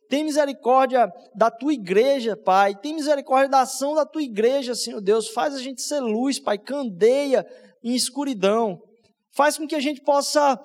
Tem 0.08 0.24
misericórdia 0.24 1.12
da 1.34 1.50
tua 1.50 1.72
igreja, 1.72 2.36
Pai. 2.36 2.74
Tem 2.74 2.94
misericórdia 2.94 3.48
da 3.48 3.60
ação 3.60 3.94
da 3.94 4.06
tua 4.06 4.22
igreja, 4.22 4.74
Senhor 4.74 5.00
Deus. 5.00 5.28
Faz 5.28 5.54
a 5.54 5.58
gente 5.58 5.82
ser 5.82 6.00
luz, 6.00 6.38
Pai. 6.38 6.58
Candeia 6.58 7.46
em 7.82 7.94
escuridão. 7.94 8.80
Faz 9.34 9.58
com 9.58 9.66
que 9.66 9.74
a 9.74 9.80
gente 9.80 10.00
possa 10.00 10.58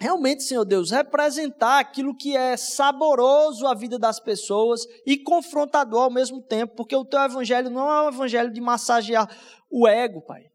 realmente, 0.00 0.44
Senhor 0.44 0.64
Deus, 0.64 0.90
representar 0.90 1.80
aquilo 1.80 2.16
que 2.16 2.36
é 2.36 2.56
saboroso 2.56 3.66
à 3.66 3.74
vida 3.74 3.98
das 3.98 4.20
pessoas 4.20 4.82
e 5.04 5.16
confrontador 5.16 6.04
ao 6.04 6.10
mesmo 6.10 6.40
tempo, 6.40 6.76
porque 6.76 6.94
o 6.94 7.04
teu 7.04 7.20
evangelho 7.20 7.68
não 7.68 7.90
é 7.90 8.02
um 8.02 8.08
evangelho 8.08 8.52
de 8.52 8.60
massagear 8.60 9.28
o 9.70 9.88
ego, 9.88 10.22
Pai. 10.22 10.47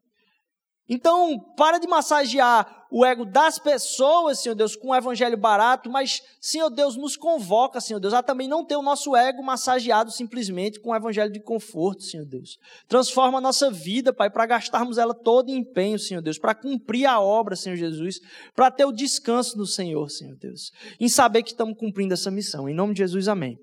Então, 0.87 1.39
para 1.55 1.77
de 1.77 1.87
massagear 1.87 2.85
o 2.91 3.05
ego 3.05 3.25
das 3.25 3.57
pessoas, 3.57 4.39
Senhor 4.39 4.53
Deus, 4.53 4.75
com 4.75 4.89
um 4.89 4.95
evangelho 4.95 5.37
barato, 5.37 5.89
mas, 5.89 6.21
Senhor 6.41 6.69
Deus, 6.69 6.97
nos 6.97 7.15
convoca, 7.15 7.79
Senhor 7.79 7.99
Deus, 7.99 8.13
a 8.13 8.21
também 8.21 8.47
não 8.47 8.65
ter 8.65 8.75
o 8.75 8.81
nosso 8.81 9.15
ego 9.15 9.41
massageado 9.41 10.11
simplesmente 10.11 10.79
com 10.79 10.91
um 10.91 10.95
evangelho 10.95 11.31
de 11.31 11.39
conforto, 11.39 12.03
Senhor 12.03 12.25
Deus. 12.25 12.57
Transforma 12.87 13.37
a 13.37 13.41
nossa 13.41 13.71
vida, 13.71 14.13
Pai, 14.13 14.29
para 14.29 14.45
gastarmos 14.45 14.97
ela 14.97 15.13
toda 15.13 15.49
em 15.49 15.55
empenho, 15.55 15.97
Senhor 15.97 16.21
Deus, 16.21 16.37
para 16.37 16.53
cumprir 16.53 17.05
a 17.05 17.19
obra, 17.19 17.55
Senhor 17.55 17.77
Jesus, 17.77 18.19
para 18.53 18.69
ter 18.69 18.85
o 18.85 18.91
descanso 18.91 19.57
no 19.57 19.65
Senhor, 19.65 20.09
Senhor 20.09 20.35
Deus, 20.35 20.69
em 20.99 21.07
saber 21.07 21.43
que 21.43 21.51
estamos 21.51 21.77
cumprindo 21.77 22.13
essa 22.13 22.29
missão. 22.29 22.67
Em 22.67 22.75
nome 22.75 22.93
de 22.93 22.99
Jesus, 22.99 23.29
amém. 23.29 23.57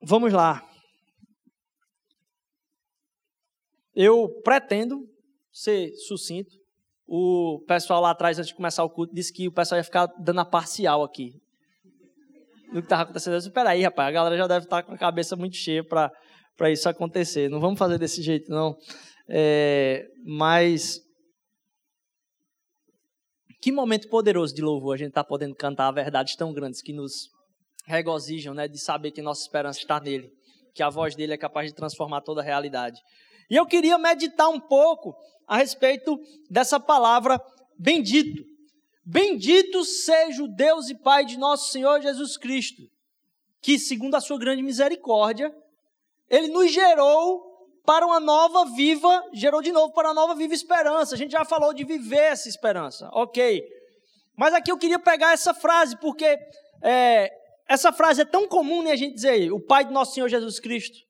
Vamos 0.00 0.32
lá. 0.32 0.64
Eu 4.00 4.28
pretendo 4.44 5.04
ser 5.50 5.92
sucinto. 6.06 6.54
O 7.04 7.64
pessoal 7.66 8.00
lá 8.00 8.12
atrás, 8.12 8.38
antes 8.38 8.50
de 8.50 8.54
começar 8.54 8.84
o 8.84 8.90
culto, 8.90 9.12
disse 9.12 9.32
que 9.32 9.48
o 9.48 9.52
pessoal 9.52 9.76
ia 9.76 9.82
ficar 9.82 10.06
dando 10.20 10.38
a 10.38 10.44
parcial 10.44 11.02
aqui. 11.02 11.32
No 12.68 12.74
que 12.74 12.86
estava 12.86 13.02
acontecendo. 13.02 13.32
Eu 13.32 13.38
disse, 13.38 13.50
peraí, 13.50 13.82
rapaz, 13.82 14.06
a 14.06 14.12
galera 14.12 14.36
já 14.36 14.46
deve 14.46 14.66
estar 14.66 14.84
com 14.84 14.92
a 14.92 14.96
cabeça 14.96 15.34
muito 15.34 15.56
cheia 15.56 15.82
para 15.82 16.70
isso 16.70 16.88
acontecer. 16.88 17.50
Não 17.50 17.58
vamos 17.58 17.76
fazer 17.76 17.98
desse 17.98 18.22
jeito, 18.22 18.48
não. 18.52 18.78
É, 19.28 20.06
mas 20.24 21.00
que 23.60 23.72
momento 23.72 24.08
poderoso 24.08 24.54
de 24.54 24.62
louvor 24.62 24.94
a 24.94 24.98
gente 24.98 25.08
está 25.08 25.24
podendo 25.24 25.56
cantar 25.56 25.90
verdades 25.90 26.36
tão 26.36 26.52
grandes 26.52 26.80
que 26.82 26.92
nos 26.92 27.30
regozijam, 27.84 28.54
né, 28.54 28.68
de 28.68 28.78
saber 28.78 29.10
que 29.10 29.20
nossa 29.20 29.42
esperança 29.42 29.80
está 29.80 29.98
nele, 29.98 30.30
que 30.72 30.84
a 30.84 30.88
voz 30.88 31.16
dele 31.16 31.32
é 31.32 31.36
capaz 31.36 31.68
de 31.68 31.74
transformar 31.74 32.20
toda 32.20 32.42
a 32.42 32.44
realidade. 32.44 33.00
E 33.50 33.56
eu 33.56 33.66
queria 33.66 33.96
meditar 33.96 34.48
um 34.48 34.60
pouco 34.60 35.14
a 35.46 35.56
respeito 35.56 36.18
dessa 36.50 36.78
palavra 36.78 37.40
bendito. 37.78 38.44
Bendito 39.04 39.84
seja 39.84 40.42
o 40.42 40.48
Deus 40.48 40.90
e 40.90 40.94
Pai 40.94 41.24
de 41.24 41.38
nosso 41.38 41.70
Senhor 41.70 42.00
Jesus 42.02 42.36
Cristo, 42.36 42.82
que, 43.62 43.78
segundo 43.78 44.14
a 44.14 44.20
sua 44.20 44.38
grande 44.38 44.62
misericórdia, 44.62 45.50
ele 46.28 46.48
nos 46.48 46.70
gerou 46.70 47.48
para 47.86 48.04
uma 48.04 48.20
nova 48.20 48.66
viva, 48.76 49.24
gerou 49.32 49.62
de 49.62 49.72
novo 49.72 49.94
para 49.94 50.08
uma 50.08 50.14
nova 50.14 50.34
viva 50.34 50.52
esperança. 50.52 51.14
A 51.14 51.18
gente 51.18 51.32
já 51.32 51.42
falou 51.42 51.72
de 51.72 51.84
viver 51.84 52.18
essa 52.18 52.50
esperança, 52.50 53.08
ok. 53.14 53.64
Mas 54.36 54.52
aqui 54.52 54.70
eu 54.70 54.76
queria 54.76 54.98
pegar 54.98 55.32
essa 55.32 55.54
frase, 55.54 55.96
porque 55.96 56.38
é, 56.82 57.30
essa 57.66 57.90
frase 57.90 58.20
é 58.20 58.26
tão 58.26 58.46
comum 58.46 58.82
né, 58.82 58.92
a 58.92 58.96
gente 58.96 59.14
dizer, 59.14 59.50
o 59.50 59.58
Pai 59.58 59.86
de 59.86 59.92
nosso 59.92 60.12
Senhor 60.12 60.28
Jesus 60.28 60.60
Cristo 60.60 61.07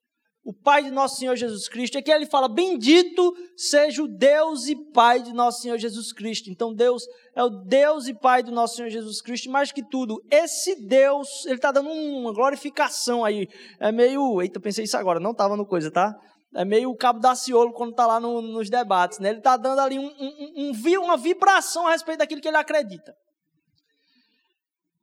o 0.48 0.52
Pai 0.54 0.82
de 0.82 0.90
nosso 0.90 1.16
Senhor 1.16 1.36
Jesus 1.36 1.68
Cristo. 1.68 1.98
Aqui 1.98 2.10
ele 2.10 2.24
fala: 2.24 2.48
Bendito 2.48 3.36
seja 3.54 4.02
o 4.02 4.08
Deus 4.08 4.66
e 4.66 4.74
Pai 4.74 5.20
de 5.20 5.34
nosso 5.34 5.60
Senhor 5.60 5.76
Jesus 5.76 6.10
Cristo. 6.10 6.48
Então, 6.48 6.72
Deus 6.72 7.02
é 7.36 7.44
o 7.44 7.50
Deus 7.50 8.08
e 8.08 8.14
Pai 8.14 8.42
do 8.42 8.50
nosso 8.50 8.76
Senhor 8.76 8.88
Jesus 8.88 9.20
Cristo. 9.20 9.50
Mais 9.50 9.70
que 9.70 9.82
tudo, 9.82 10.24
esse 10.30 10.86
Deus, 10.86 11.44
ele 11.44 11.56
está 11.56 11.70
dando 11.70 11.90
uma 11.90 12.32
glorificação 12.32 13.26
aí. 13.26 13.46
É 13.78 13.92
meio. 13.92 14.40
Eita, 14.40 14.58
pensei 14.58 14.84
isso 14.84 14.96
agora, 14.96 15.20
não 15.20 15.32
estava 15.32 15.54
no 15.54 15.66
coisa, 15.66 15.90
tá? 15.90 16.16
É 16.54 16.64
meio 16.64 16.88
o 16.88 16.96
cabo 16.96 17.20
da 17.20 17.34
ciolo 17.34 17.74
quando 17.74 17.90
está 17.90 18.06
lá 18.06 18.18
no, 18.18 18.40
nos 18.40 18.70
debates. 18.70 19.18
Né? 19.18 19.28
Ele 19.28 19.38
está 19.38 19.54
dando 19.58 19.80
ali 19.80 19.98
um, 19.98 20.10
um, 20.18 20.72
um, 20.72 21.00
uma 21.02 21.18
vibração 21.18 21.86
a 21.86 21.90
respeito 21.90 22.20
daquilo 22.20 22.40
que 22.40 22.48
ele 22.48 22.56
acredita 22.56 23.14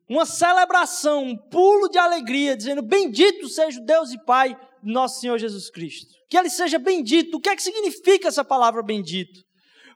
uma 0.07 0.25
celebração, 0.25 1.23
um 1.23 1.37
pulo 1.37 1.89
de 1.89 1.97
alegria, 1.97 2.55
dizendo: 2.55 2.81
Bendito 2.81 3.47
seja 3.49 3.79
o 3.79 3.85
Deus 3.85 4.11
e 4.11 4.23
Pai 4.23 4.55
nosso 4.85 5.19
Senhor 5.19 5.37
Jesus 5.37 5.69
Cristo. 5.69 6.13
Que 6.29 6.37
ele 6.37 6.49
seja 6.49 6.77
bendito. 6.77 7.35
O 7.35 7.39
que 7.39 7.49
é 7.49 7.55
que 7.55 7.63
significa 7.63 8.27
essa 8.27 8.43
palavra 8.43 8.83
bendito? 8.83 9.43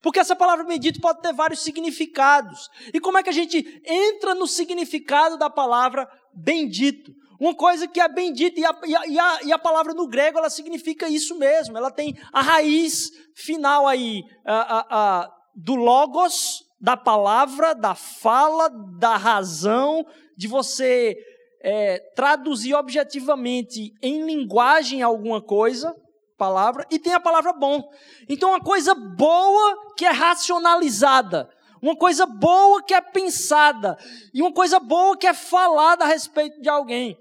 Porque 0.01 0.19
essa 0.19 0.35
palavra 0.35 0.63
bendito 0.63 1.01
pode 1.01 1.21
ter 1.21 1.33
vários 1.33 1.61
significados. 1.61 2.69
E 2.93 2.99
como 2.99 3.17
é 3.17 3.23
que 3.23 3.29
a 3.29 3.33
gente 3.33 3.81
entra 3.85 4.33
no 4.33 4.47
significado 4.47 5.37
da 5.37 5.49
palavra 5.49 6.09
bendito? 6.33 7.11
Uma 7.39 7.55
coisa 7.55 7.87
que 7.87 8.01
é 8.01 8.07
bendita, 8.07 8.59
e 8.59 8.65
a, 8.65 8.79
e 9.07 9.19
a, 9.19 9.43
e 9.43 9.51
a 9.53 9.57
palavra 9.57 9.93
no 9.93 10.07
grego 10.07 10.37
ela 10.37 10.49
significa 10.49 11.07
isso 11.07 11.37
mesmo. 11.37 11.77
Ela 11.77 11.91
tem 11.91 12.17
a 12.33 12.41
raiz 12.41 13.11
final 13.35 13.87
aí 13.87 14.23
a, 14.45 14.85
a, 14.89 15.31
do 15.55 15.75
logos, 15.75 16.63
da 16.81 16.95
palavra, 16.95 17.73
da 17.73 17.95
fala, 17.95 18.69
da 18.97 19.17
razão, 19.17 20.05
de 20.37 20.47
você 20.47 21.15
é, 21.61 21.99
traduzir 22.15 22.73
objetivamente 22.73 23.93
em 24.01 24.25
linguagem 24.25 25.01
alguma 25.01 25.41
coisa, 25.41 25.95
palavra, 26.37 26.85
e 26.89 26.97
tem 26.97 27.13
a 27.13 27.19
palavra 27.19 27.51
bom. 27.51 27.83
Então, 28.27 28.49
uma 28.51 28.61
coisa 28.61 28.95
boa 28.95 29.93
que 29.97 30.05
é 30.05 30.11
racionalizada, 30.11 31.49
uma 31.81 31.95
coisa 31.95 32.25
boa 32.25 32.83
que 32.83 32.93
é 32.93 33.01
pensada, 33.01 33.97
e 34.33 34.41
uma 34.41 34.53
coisa 34.53 34.79
boa 34.79 35.17
que 35.17 35.27
é 35.27 35.33
falada 35.33 36.05
a 36.05 36.07
respeito 36.07 36.61
de 36.61 36.69
alguém. 36.69 37.17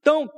Então, 0.00 0.28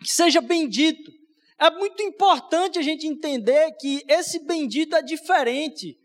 que 0.00 0.12
seja 0.12 0.40
bendito. 0.40 1.10
É 1.58 1.70
muito 1.70 2.02
importante 2.02 2.78
a 2.78 2.82
gente 2.82 3.06
entender 3.06 3.72
que 3.80 4.04
esse 4.08 4.44
bendito 4.44 4.94
é 4.96 5.02
diferente 5.02 5.96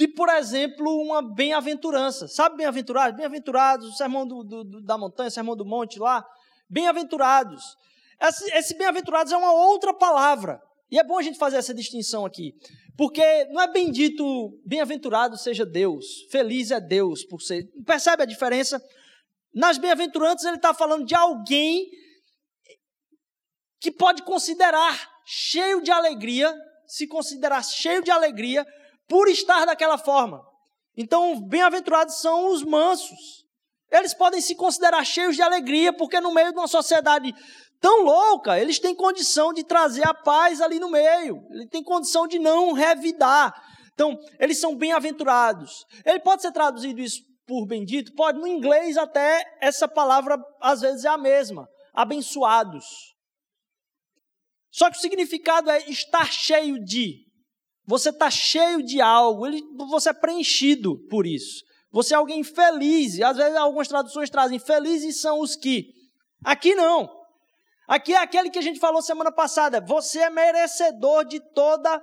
de, 0.00 0.08
por 0.08 0.30
exemplo, 0.30 0.90
uma 1.02 1.20
bem-aventurança. 1.20 2.26
Sabe 2.26 2.56
bem-aventurados? 2.56 3.14
Bem-aventurados, 3.18 3.86
o 3.86 3.92
sermão 3.92 4.26
do, 4.26 4.42
do, 4.42 4.80
da 4.80 4.96
montanha, 4.96 5.28
o 5.28 5.30
sermão 5.30 5.54
do 5.54 5.62
monte 5.62 5.98
lá. 5.98 6.26
Bem-aventurados. 6.70 7.76
Esse, 8.18 8.50
esse 8.56 8.74
bem-aventurados 8.78 9.30
é 9.30 9.36
uma 9.36 9.52
outra 9.52 9.92
palavra. 9.92 10.58
E 10.90 10.98
é 10.98 11.04
bom 11.04 11.18
a 11.18 11.22
gente 11.22 11.36
fazer 11.36 11.58
essa 11.58 11.74
distinção 11.74 12.24
aqui. 12.24 12.54
Porque 12.96 13.44
não 13.50 13.60
é 13.60 13.70
bendito, 13.70 14.58
bem-aventurado 14.64 15.36
seja 15.36 15.66
Deus, 15.66 16.22
feliz 16.30 16.70
é 16.70 16.80
Deus 16.80 17.22
por 17.22 17.42
ser. 17.42 17.70
Percebe 17.84 18.22
a 18.22 18.26
diferença? 18.26 18.82
Nas 19.54 19.76
bem-aventuranças 19.76 20.46
ele 20.46 20.56
está 20.56 20.72
falando 20.72 21.04
de 21.04 21.14
alguém 21.14 21.90
que 23.78 23.90
pode 23.90 24.22
considerar 24.22 25.10
cheio 25.26 25.82
de 25.82 25.90
alegria, 25.90 26.58
se 26.86 27.06
considerar 27.06 27.62
cheio 27.62 28.02
de 28.02 28.10
alegria 28.10 28.66
por 29.10 29.28
estar 29.28 29.66
daquela 29.66 29.98
forma. 29.98 30.40
Então, 30.96 31.40
bem-aventurados 31.40 32.20
são 32.20 32.52
os 32.52 32.62
mansos. 32.62 33.44
Eles 33.90 34.14
podem 34.14 34.40
se 34.40 34.54
considerar 34.54 35.04
cheios 35.04 35.34
de 35.34 35.42
alegria, 35.42 35.92
porque 35.92 36.20
no 36.20 36.32
meio 36.32 36.52
de 36.52 36.58
uma 36.58 36.68
sociedade 36.68 37.34
tão 37.80 38.04
louca, 38.04 38.56
eles 38.60 38.78
têm 38.78 38.94
condição 38.94 39.52
de 39.52 39.64
trazer 39.64 40.06
a 40.06 40.14
paz 40.14 40.60
ali 40.60 40.78
no 40.78 40.88
meio. 40.88 41.42
Ele 41.50 41.66
tem 41.66 41.82
condição 41.82 42.28
de 42.28 42.38
não 42.38 42.72
revidar. 42.72 43.52
Então, 43.92 44.16
eles 44.38 44.60
são 44.60 44.76
bem-aventurados. 44.76 45.84
Ele 46.04 46.20
pode 46.20 46.42
ser 46.42 46.52
traduzido 46.52 47.00
isso 47.00 47.20
por 47.48 47.66
bendito? 47.66 48.14
Pode. 48.14 48.38
No 48.38 48.46
inglês, 48.46 48.96
até 48.96 49.42
essa 49.60 49.88
palavra 49.88 50.38
às 50.60 50.82
vezes 50.82 51.04
é 51.04 51.08
a 51.08 51.18
mesma. 51.18 51.66
Abençoados. 51.92 52.84
Só 54.70 54.88
que 54.88 54.96
o 54.96 55.00
significado 55.00 55.68
é 55.68 55.80
estar 55.90 56.30
cheio 56.30 56.78
de. 56.78 57.28
Você 57.86 58.10
está 58.10 58.30
cheio 58.30 58.82
de 58.82 59.00
algo, 59.00 59.46
ele, 59.46 59.62
você 59.88 60.10
é 60.10 60.12
preenchido 60.12 60.98
por 61.08 61.26
isso. 61.26 61.64
Você 61.90 62.14
é 62.14 62.16
alguém 62.16 62.44
feliz. 62.44 63.20
Às 63.20 63.36
vezes 63.36 63.56
algumas 63.56 63.88
traduções 63.88 64.30
trazem 64.30 64.58
felizes 64.58 65.20
são 65.20 65.40
os 65.40 65.56
que. 65.56 65.92
Aqui 66.44 66.74
não. 66.74 67.10
Aqui 67.88 68.14
é 68.14 68.18
aquele 68.18 68.50
que 68.50 68.58
a 68.58 68.62
gente 68.62 68.78
falou 68.78 69.02
semana 69.02 69.32
passada. 69.32 69.80
Você 69.80 70.20
é 70.20 70.30
merecedor 70.30 71.24
de 71.24 71.40
toda 71.52 72.00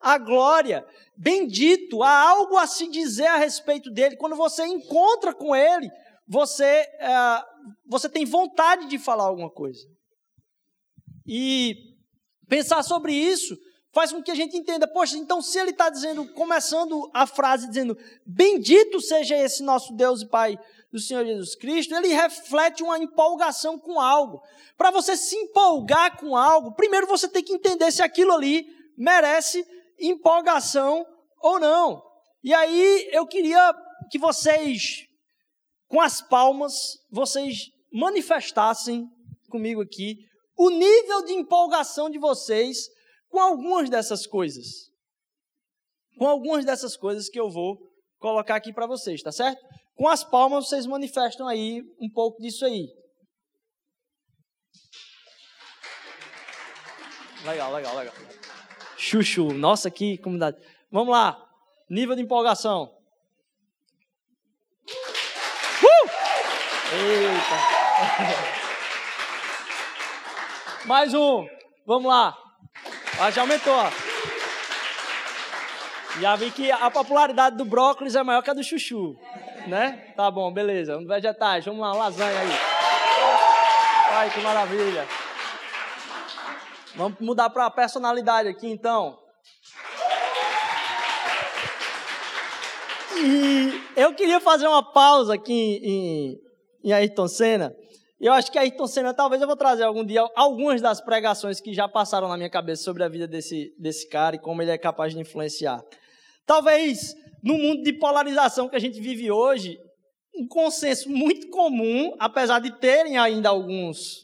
a 0.00 0.16
glória. 0.16 0.86
Bendito, 1.16 2.02
há 2.02 2.30
algo 2.30 2.56
a 2.56 2.66
se 2.66 2.88
dizer 2.88 3.26
a 3.26 3.36
respeito 3.36 3.90
dele. 3.90 4.16
Quando 4.16 4.36
você 4.36 4.64
encontra 4.64 5.34
com 5.34 5.54
ele, 5.54 5.90
você, 6.26 6.64
é, 6.64 7.42
você 7.86 8.08
tem 8.08 8.24
vontade 8.24 8.86
de 8.86 8.98
falar 8.98 9.24
alguma 9.24 9.50
coisa. 9.50 9.86
E 11.26 11.76
pensar 12.48 12.82
sobre 12.82 13.12
isso 13.12 13.54
faz 13.96 14.12
com 14.12 14.22
que 14.22 14.30
a 14.30 14.34
gente 14.34 14.54
entenda, 14.54 14.86
poxa, 14.86 15.16
então 15.16 15.40
se 15.40 15.58
ele 15.58 15.70
está 15.70 15.88
dizendo, 15.88 16.30
começando 16.34 17.10
a 17.14 17.26
frase 17.26 17.66
dizendo, 17.66 17.96
bendito 18.26 19.00
seja 19.00 19.34
esse 19.38 19.62
nosso 19.62 19.94
Deus 19.94 20.20
e 20.20 20.28
Pai 20.28 20.58
do 20.92 20.98
Senhor 20.98 21.24
Jesus 21.24 21.56
Cristo, 21.56 21.94
ele 21.94 22.08
reflete 22.08 22.82
uma 22.82 22.98
empolgação 22.98 23.78
com 23.78 23.98
algo. 23.98 24.42
Para 24.76 24.90
você 24.90 25.16
se 25.16 25.34
empolgar 25.34 26.18
com 26.18 26.36
algo, 26.36 26.74
primeiro 26.74 27.06
você 27.06 27.26
tem 27.26 27.42
que 27.42 27.54
entender 27.54 27.90
se 27.90 28.02
aquilo 28.02 28.32
ali 28.32 28.66
merece 28.98 29.66
empolgação 29.98 31.06
ou 31.40 31.58
não. 31.58 32.02
E 32.44 32.52
aí 32.52 33.08
eu 33.12 33.26
queria 33.26 33.74
que 34.10 34.18
vocês, 34.18 35.06
com 35.88 36.02
as 36.02 36.20
palmas, 36.20 36.98
vocês 37.10 37.70
manifestassem 37.90 39.08
comigo 39.48 39.80
aqui 39.80 40.18
o 40.54 40.68
nível 40.68 41.24
de 41.24 41.32
empolgação 41.32 42.10
de 42.10 42.18
vocês 42.18 42.94
com 43.36 43.40
algumas 43.40 43.90
dessas 43.90 44.26
coisas. 44.26 44.90
Com 46.16 46.26
algumas 46.26 46.64
dessas 46.64 46.96
coisas 46.96 47.28
que 47.28 47.38
eu 47.38 47.50
vou 47.50 47.76
colocar 48.18 48.56
aqui 48.56 48.72
para 48.72 48.86
vocês, 48.86 49.22
tá 49.22 49.30
certo? 49.30 49.62
Com 49.94 50.08
as 50.08 50.24
palmas 50.24 50.66
vocês 50.66 50.86
manifestam 50.86 51.46
aí 51.46 51.82
um 52.00 52.08
pouco 52.08 52.40
disso 52.40 52.64
aí. 52.64 52.88
Legal, 57.44 57.74
legal, 57.74 57.94
legal. 57.94 58.14
Chuchu. 58.96 59.52
Nossa, 59.52 59.90
que 59.90 60.16
comunidade. 60.16 60.56
Vamos 60.90 61.12
lá. 61.12 61.38
Nível 61.90 62.16
de 62.16 62.22
empolgação. 62.22 62.96
Uh! 65.82 66.08
Eita. 66.94 67.56
Mais 70.88 71.12
um. 71.12 71.46
Vamos 71.84 72.08
lá. 72.08 72.45
Ah, 73.18 73.30
já 73.30 73.40
aumentou. 73.40 73.74
Ó. 73.74 73.90
Já 76.20 76.36
vi 76.36 76.50
que 76.50 76.70
a 76.70 76.90
popularidade 76.90 77.56
do 77.56 77.64
brócolis 77.64 78.14
é 78.14 78.22
maior 78.22 78.42
que 78.42 78.50
a 78.50 78.54
do 78.54 78.62
chuchu. 78.62 79.16
Né? 79.66 80.12
Tá 80.16 80.30
bom, 80.30 80.52
beleza. 80.52 80.98
Vegetais. 81.06 81.64
Vamos 81.64 81.80
lá, 81.80 81.92
lasanha 81.92 82.38
aí. 82.38 82.48
Ai, 84.10 84.30
que 84.30 84.40
maravilha. 84.40 85.06
Vamos 86.94 87.18
mudar 87.20 87.50
para 87.50 87.70
personalidade 87.70 88.48
aqui, 88.48 88.68
então. 88.68 89.18
E 93.16 93.82
eu 93.96 94.14
queria 94.14 94.40
fazer 94.40 94.68
uma 94.68 94.82
pausa 94.82 95.34
aqui 95.34 95.80
em, 95.82 96.40
em 96.84 96.92
Ayrton 96.92 97.28
Senna. 97.28 97.74
Eu 98.18 98.32
acho 98.32 98.50
que 98.50 98.58
Ayrton 98.58 98.86
Senna, 98.86 99.12
talvez 99.12 99.42
eu 99.42 99.46
vou 99.46 99.56
trazer 99.56 99.82
algum 99.82 100.04
dia 100.04 100.26
algumas 100.34 100.80
das 100.80 101.02
pregações 101.02 101.60
que 101.60 101.74
já 101.74 101.86
passaram 101.86 102.28
na 102.28 102.36
minha 102.36 102.48
cabeça 102.48 102.82
sobre 102.82 103.04
a 103.04 103.08
vida 103.08 103.28
desse, 103.28 103.74
desse 103.78 104.08
cara 104.08 104.36
e 104.36 104.38
como 104.38 104.62
ele 104.62 104.70
é 104.70 104.78
capaz 104.78 105.12
de 105.12 105.20
influenciar. 105.20 105.82
Talvez 106.46 107.14
no 107.42 107.58
mundo 107.58 107.82
de 107.82 107.92
polarização 107.92 108.68
que 108.68 108.76
a 108.76 108.80
gente 108.80 109.00
vive 109.00 109.30
hoje, 109.30 109.78
um 110.34 110.48
consenso 110.48 111.10
muito 111.10 111.48
comum, 111.50 112.14
apesar 112.18 112.58
de 112.58 112.70
terem 112.78 113.18
ainda 113.18 113.50
alguns 113.50 114.22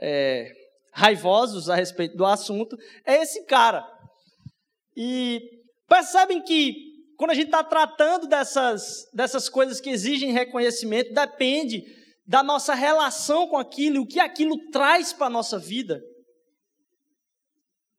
é, 0.00 0.50
raivosos 0.92 1.70
a 1.70 1.76
respeito 1.76 2.16
do 2.16 2.26
assunto, 2.26 2.76
é 3.06 3.22
esse 3.22 3.44
cara. 3.46 3.86
E 4.96 5.40
percebem 5.88 6.42
que 6.42 6.74
quando 7.16 7.30
a 7.30 7.34
gente 7.34 7.46
está 7.46 7.62
tratando 7.62 8.26
dessas, 8.26 9.08
dessas 9.14 9.48
coisas 9.48 9.80
que 9.80 9.90
exigem 9.90 10.32
reconhecimento, 10.32 11.12
depende 11.12 11.84
da 12.28 12.42
nossa 12.42 12.74
relação 12.74 13.48
com 13.48 13.56
aquilo, 13.56 14.02
o 14.02 14.06
que 14.06 14.20
aquilo 14.20 14.70
traz 14.70 15.14
para 15.14 15.28
a 15.28 15.30
nossa 15.30 15.58
vida. 15.58 15.98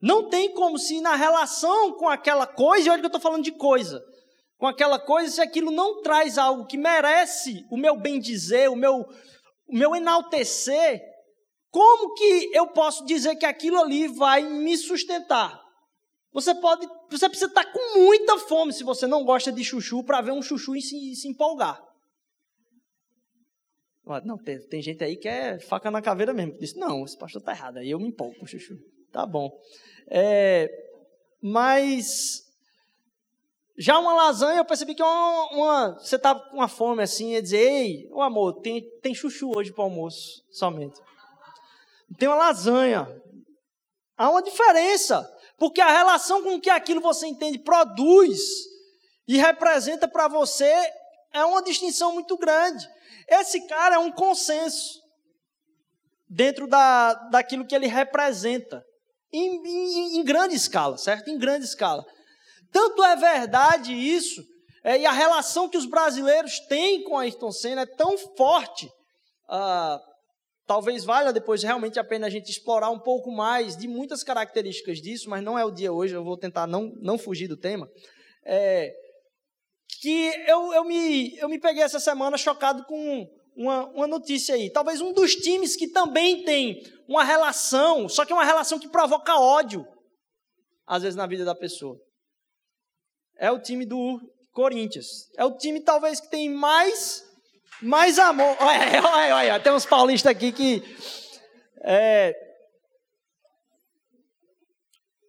Não 0.00 0.28
tem 0.28 0.54
como 0.54 0.78
se 0.78 1.00
na 1.00 1.16
relação 1.16 1.94
com 1.94 2.08
aquela 2.08 2.46
coisa, 2.46 2.86
e 2.86 2.90
olha 2.90 3.00
que 3.00 3.06
eu 3.06 3.08
estou 3.08 3.20
falando 3.20 3.42
de 3.42 3.50
coisa, 3.50 4.00
com 4.56 4.68
aquela 4.68 5.00
coisa, 5.00 5.34
se 5.34 5.40
aquilo 5.40 5.72
não 5.72 6.00
traz 6.00 6.38
algo 6.38 6.64
que 6.64 6.78
merece 6.78 7.66
o 7.72 7.76
meu 7.76 7.98
bem 7.98 8.20
dizer, 8.20 8.70
o 8.70 8.76
meu, 8.76 9.04
o 9.68 9.76
meu 9.76 9.96
enaltecer, 9.96 11.02
como 11.68 12.14
que 12.14 12.50
eu 12.54 12.68
posso 12.68 13.04
dizer 13.04 13.34
que 13.34 13.44
aquilo 13.44 13.80
ali 13.80 14.06
vai 14.06 14.44
me 14.44 14.76
sustentar? 14.76 15.60
Você 16.32 16.54
pode, 16.54 16.86
você 17.10 17.28
precisa 17.28 17.50
estar 17.50 17.64
com 17.64 17.98
muita 17.98 18.38
fome 18.38 18.72
se 18.72 18.84
você 18.84 19.08
não 19.08 19.24
gosta 19.24 19.50
de 19.50 19.64
chuchu 19.64 20.04
para 20.04 20.20
ver 20.20 20.30
um 20.30 20.42
chuchu 20.42 20.76
e 20.76 20.80
se, 20.80 21.16
se 21.16 21.26
empolgar. 21.26 21.89
Não, 24.24 24.36
tem, 24.36 24.58
tem, 24.66 24.82
gente 24.82 25.04
aí 25.04 25.16
que 25.16 25.28
é 25.28 25.58
faca 25.58 25.90
na 25.90 26.02
caveira 26.02 26.32
mesmo. 26.32 26.58
Disse, 26.58 26.78
não, 26.78 27.04
esse 27.04 27.16
pastor 27.16 27.40
está 27.40 27.52
errado. 27.52 27.78
Aí 27.78 27.90
eu 27.90 28.00
me 28.00 28.08
empolgo 28.08 28.46
chuchu. 28.46 28.76
Tá 29.12 29.26
bom. 29.26 29.50
É, 30.08 30.68
mas 31.42 32.44
já 33.78 33.98
uma 33.98 34.12
lasanha, 34.12 34.58
eu 34.58 34.64
percebi 34.64 34.94
que 34.94 35.02
é 35.02 35.04
uma, 35.04 35.48
uma, 35.52 35.98
você 35.98 36.18
tá 36.18 36.34
com 36.34 36.56
uma 36.56 36.68
fome 36.68 37.02
assim, 37.02 37.34
e 37.34 37.42
dizer, 37.42 37.58
ei, 37.58 38.08
o 38.10 38.20
amor, 38.20 38.60
tem, 38.60 38.82
tem 39.00 39.14
chuchu 39.14 39.56
hoje 39.56 39.72
para 39.72 39.84
almoço, 39.84 40.44
somente. 40.50 41.00
Tem 42.18 42.28
uma 42.28 42.36
lasanha. 42.36 43.08
Há 44.16 44.30
uma 44.30 44.42
diferença. 44.42 45.26
Porque 45.56 45.80
a 45.80 45.90
relação 45.90 46.42
com 46.42 46.60
que 46.60 46.70
aquilo 46.70 47.00
você 47.00 47.26
entende 47.26 47.58
produz 47.58 48.38
e 49.28 49.36
representa 49.36 50.08
para 50.08 50.26
você 50.26 50.72
é 51.32 51.44
uma 51.44 51.62
distinção 51.62 52.14
muito 52.14 52.36
grande. 52.36 52.86
Esse 53.28 53.66
cara 53.66 53.96
é 53.96 53.98
um 53.98 54.10
consenso 54.10 55.00
dentro 56.28 56.66
da, 56.66 57.14
daquilo 57.30 57.66
que 57.66 57.74
ele 57.74 57.86
representa, 57.86 58.84
em, 59.32 59.56
em, 59.56 60.18
em 60.18 60.24
grande 60.24 60.54
escala, 60.54 60.96
certo? 60.96 61.28
Em 61.30 61.38
grande 61.38 61.64
escala. 61.64 62.04
Tanto 62.72 63.02
é 63.04 63.16
verdade 63.16 63.92
isso, 63.92 64.42
é, 64.84 64.98
e 64.98 65.06
a 65.06 65.12
relação 65.12 65.68
que 65.68 65.76
os 65.76 65.86
brasileiros 65.86 66.58
têm 66.60 67.02
com 67.04 67.18
a 67.18 67.22
Ayrton 67.22 67.52
Senna 67.52 67.82
é 67.82 67.86
tão 67.86 68.16
forte. 68.36 68.88
Ah, 69.48 70.00
Talvez 70.70 71.04
valha 71.04 71.32
depois 71.32 71.64
realmente 71.64 71.98
a 71.98 72.04
pena 72.04 72.28
a 72.28 72.30
gente 72.30 72.48
explorar 72.48 72.90
um 72.90 72.98
pouco 73.00 73.28
mais 73.32 73.76
de 73.76 73.88
muitas 73.88 74.22
características 74.22 74.98
disso, 75.00 75.28
mas 75.28 75.42
não 75.42 75.58
é 75.58 75.64
o 75.64 75.70
dia 75.72 75.92
hoje, 75.92 76.14
eu 76.14 76.22
vou 76.22 76.36
tentar 76.36 76.64
não, 76.64 76.92
não 77.00 77.18
fugir 77.18 77.48
do 77.48 77.56
tema. 77.56 77.88
É, 78.46 78.94
que 80.00 80.26
eu, 80.46 80.72
eu, 80.72 80.84
me, 80.84 81.36
eu 81.38 81.48
me 81.48 81.58
peguei 81.58 81.82
essa 81.82 82.00
semana 82.00 82.36
chocado 82.36 82.84
com 82.84 83.26
uma, 83.56 83.86
uma 83.88 84.06
notícia 84.06 84.54
aí. 84.54 84.70
Talvez 84.70 85.00
um 85.00 85.12
dos 85.12 85.34
times 85.34 85.76
que 85.76 85.88
também 85.88 86.44
tem 86.44 86.82
uma 87.08 87.24
relação, 87.24 88.08
só 88.08 88.24
que 88.24 88.32
é 88.32 88.34
uma 88.36 88.44
relação 88.44 88.78
que 88.78 88.88
provoca 88.88 89.38
ódio, 89.38 89.86
às 90.86 91.02
vezes, 91.02 91.16
na 91.16 91.26
vida 91.26 91.44
da 91.44 91.54
pessoa. 91.54 91.96
É 93.38 93.50
o 93.50 93.60
time 93.60 93.86
do 93.86 94.20
Corinthians. 94.52 95.30
É 95.36 95.44
o 95.44 95.56
time, 95.56 95.80
talvez, 95.80 96.20
que 96.20 96.30
tem 96.30 96.48
mais 96.48 97.28
mais 97.82 98.18
amor. 98.18 98.56
Olha, 98.60 99.02
olha, 99.08 99.36
olha, 99.36 99.60
tem 99.60 99.72
uns 99.72 99.86
paulistas 99.86 100.30
aqui 100.30 100.52
que. 100.52 100.82
É, 101.82 102.34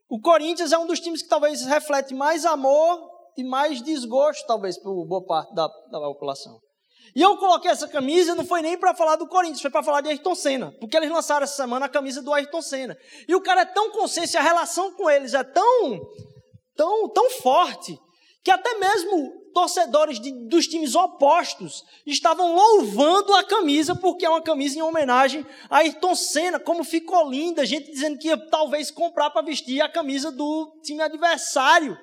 o 0.10 0.20
Corinthians 0.20 0.74
é 0.74 0.78
um 0.78 0.86
dos 0.86 1.00
times 1.00 1.22
que 1.22 1.30
talvez 1.30 1.66
reflete 1.66 2.14
mais 2.14 2.46
amor 2.46 3.11
e 3.38 3.44
mais 3.44 3.82
desgosto, 3.82 4.46
talvez, 4.48 4.78
por 4.78 5.06
boa 5.06 5.26
parte 5.26 5.54
da, 5.54 5.68
da 5.68 6.00
população. 6.00 6.60
E 7.16 7.22
eu 7.22 7.38
coloquei 7.38 7.70
essa 7.70 7.88
camisa, 7.88 8.36
não 8.36 8.46
foi 8.46 8.62
nem 8.62 8.78
para 8.78 8.96
falar 8.96 9.18
do 9.18 9.28
Corinthians, 9.28 9.62
foi 9.62 9.70
para 9.70 9.84
falar 9.84 10.02
de 10.02 10.10
Ayrton 10.10 10.36
Senna. 10.36 10.74
Porque 10.80 10.96
eles 10.96 11.10
lançaram 11.10 11.44
essa 11.44 11.56
semana 11.56 11.86
a 11.86 11.90
camisa 11.90 12.22
do 12.22 12.34
Ayrton 12.34 12.62
Senna. 12.62 12.98
E 13.28 13.36
o 13.36 13.42
cara 13.42 13.62
é 13.62 13.66
tão 13.66 13.92
consciente, 13.92 14.38
a 14.38 14.42
relação 14.42 14.94
com 14.94 15.10
eles 15.10 15.34
é 15.34 15.44
tão, 15.44 16.02
tão, 16.76 17.10
tão 17.10 17.30
forte, 17.32 17.98
que 18.44 18.52
até 18.52 18.76
mesmo 18.78 19.42
torcedores 19.54 20.20
de, 20.20 20.32
dos 20.48 20.68
times 20.68 20.96
opostos 20.96 21.84
estavam 22.06 22.56
louvando 22.56 23.34
a 23.34 23.44
camisa, 23.44 23.94
porque 23.94 24.26
é 24.26 24.30
uma 24.30 24.42
camisa 24.42 24.80
em 24.80 24.82
homenagem 24.82 25.46
a 25.70 25.78
Ayrton 25.78 26.16
Senna, 26.16 26.60
como 26.60 26.84
ficou 26.84 27.30
linda, 27.30 27.66
gente 27.66 27.92
dizendo 27.92 28.18
que 28.18 28.30
ia 28.30 28.38
talvez 28.50 28.90
comprar 28.90 29.30
para 29.30 29.42
vestir 29.42 29.82
a 29.82 29.90
camisa 29.90 30.32
do 30.32 30.80
time 30.82 31.02
adversário. 31.02 31.98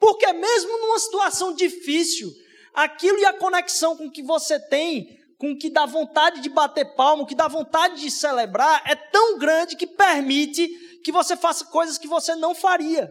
Porque 0.00 0.32
mesmo 0.32 0.78
numa 0.78 0.98
situação 0.98 1.54
difícil, 1.54 2.32
aquilo 2.72 3.18
e 3.18 3.26
a 3.26 3.34
conexão 3.34 3.96
com 3.96 4.10
que 4.10 4.22
você 4.22 4.58
tem, 4.58 5.06
com 5.38 5.56
que 5.56 5.68
dá 5.68 5.84
vontade 5.84 6.40
de 6.40 6.48
bater 6.48 6.94
palmo, 6.94 7.26
que 7.26 7.34
dá 7.34 7.46
vontade 7.46 8.00
de 8.00 8.10
celebrar, 8.10 8.82
é 8.86 8.96
tão 8.96 9.38
grande 9.38 9.76
que 9.76 9.86
permite 9.86 10.66
que 11.04 11.12
você 11.12 11.36
faça 11.36 11.66
coisas 11.66 11.98
que 11.98 12.08
você 12.08 12.34
não 12.34 12.54
faria. 12.54 13.10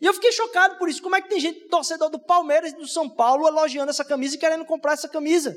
E 0.00 0.06
eu 0.06 0.14
fiquei 0.14 0.32
chocado 0.32 0.78
por 0.78 0.88
isso. 0.88 1.02
Como 1.02 1.14
é 1.14 1.20
que 1.20 1.28
tem 1.28 1.40
gente, 1.40 1.68
torcedor 1.68 2.08
do 2.08 2.18
Palmeiras 2.18 2.72
e 2.72 2.76
do 2.76 2.88
São 2.88 3.08
Paulo, 3.08 3.46
elogiando 3.46 3.90
essa 3.90 4.04
camisa 4.04 4.36
e 4.36 4.38
querendo 4.38 4.64
comprar 4.64 4.94
essa 4.94 5.08
camisa? 5.08 5.56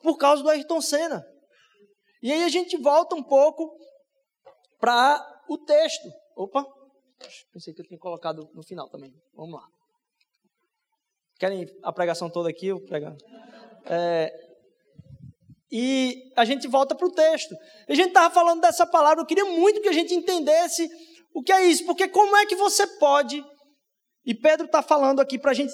Por 0.00 0.16
causa 0.16 0.42
do 0.42 0.48
Ayrton 0.48 0.80
Senna. 0.80 1.24
E 2.22 2.32
aí 2.32 2.44
a 2.44 2.48
gente 2.48 2.76
volta 2.76 3.14
um 3.14 3.22
pouco 3.22 3.70
para 4.80 5.42
o 5.48 5.58
texto. 5.58 6.08
Opa, 6.36 6.64
pensei 7.52 7.74
que 7.74 7.80
eu 7.80 7.86
tinha 7.86 7.98
colocado 7.98 8.48
no 8.54 8.62
final 8.62 8.88
também. 8.88 9.12
Vamos 9.34 9.60
lá. 9.60 9.66
Querem 11.38 11.66
a 11.82 11.92
pregação 11.92 12.30
toda 12.30 12.48
aqui? 12.48 12.66
Eu 12.66 12.80
pregar. 12.84 13.16
É, 13.86 14.32
e 15.70 16.32
a 16.36 16.44
gente 16.44 16.66
volta 16.66 16.94
para 16.94 17.06
o 17.06 17.12
texto. 17.12 17.54
A 17.88 17.94
gente 17.94 18.08
estava 18.08 18.32
falando 18.32 18.60
dessa 18.60 18.86
palavra. 18.86 19.22
Eu 19.22 19.26
queria 19.26 19.44
muito 19.44 19.80
que 19.80 19.88
a 19.88 19.92
gente 19.92 20.14
entendesse 20.14 20.88
o 21.34 21.42
que 21.42 21.52
é 21.52 21.64
isso, 21.64 21.84
porque 21.84 22.08
como 22.08 22.36
é 22.36 22.46
que 22.46 22.56
você 22.56 22.86
pode 22.98 23.42
e 24.28 24.34
Pedro 24.34 24.66
está 24.66 24.82
falando 24.82 25.20
aqui 25.20 25.38
para 25.38 25.52
a 25.52 25.54
gente 25.54 25.72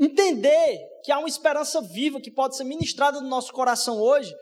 entender 0.00 0.78
que 1.04 1.12
há 1.12 1.18
uma 1.18 1.28
esperança 1.28 1.78
viva 1.82 2.22
que 2.22 2.30
pode 2.30 2.56
ser 2.56 2.64
ministrada 2.64 3.20
no 3.20 3.28
nosso 3.28 3.52
coração 3.52 4.00
hoje. 4.00 4.32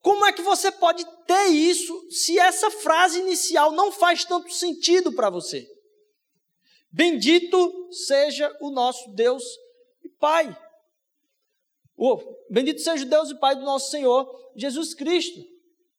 Como 0.00 0.24
é 0.24 0.32
que 0.32 0.42
você 0.42 0.70
pode 0.70 1.04
ter 1.26 1.46
isso 1.46 1.92
se 2.08 2.38
essa 2.38 2.70
frase 2.70 3.18
inicial 3.18 3.72
não 3.72 3.90
faz 3.90 4.24
tanto 4.24 4.52
sentido 4.52 5.12
para 5.12 5.28
você? 5.28 5.66
Bendito 6.92 7.92
seja 7.92 8.54
o 8.60 8.70
nosso 8.70 9.12
Deus 9.14 9.42
e 10.04 10.08
Pai. 10.08 10.56
Oh, 11.96 12.18
bendito 12.50 12.80
seja 12.80 13.04
o 13.04 13.08
Deus 13.08 13.30
e 13.30 13.38
Pai 13.38 13.54
do 13.54 13.62
nosso 13.62 13.90
Senhor 13.90 14.52
Jesus 14.56 14.94
Cristo. 14.94 15.40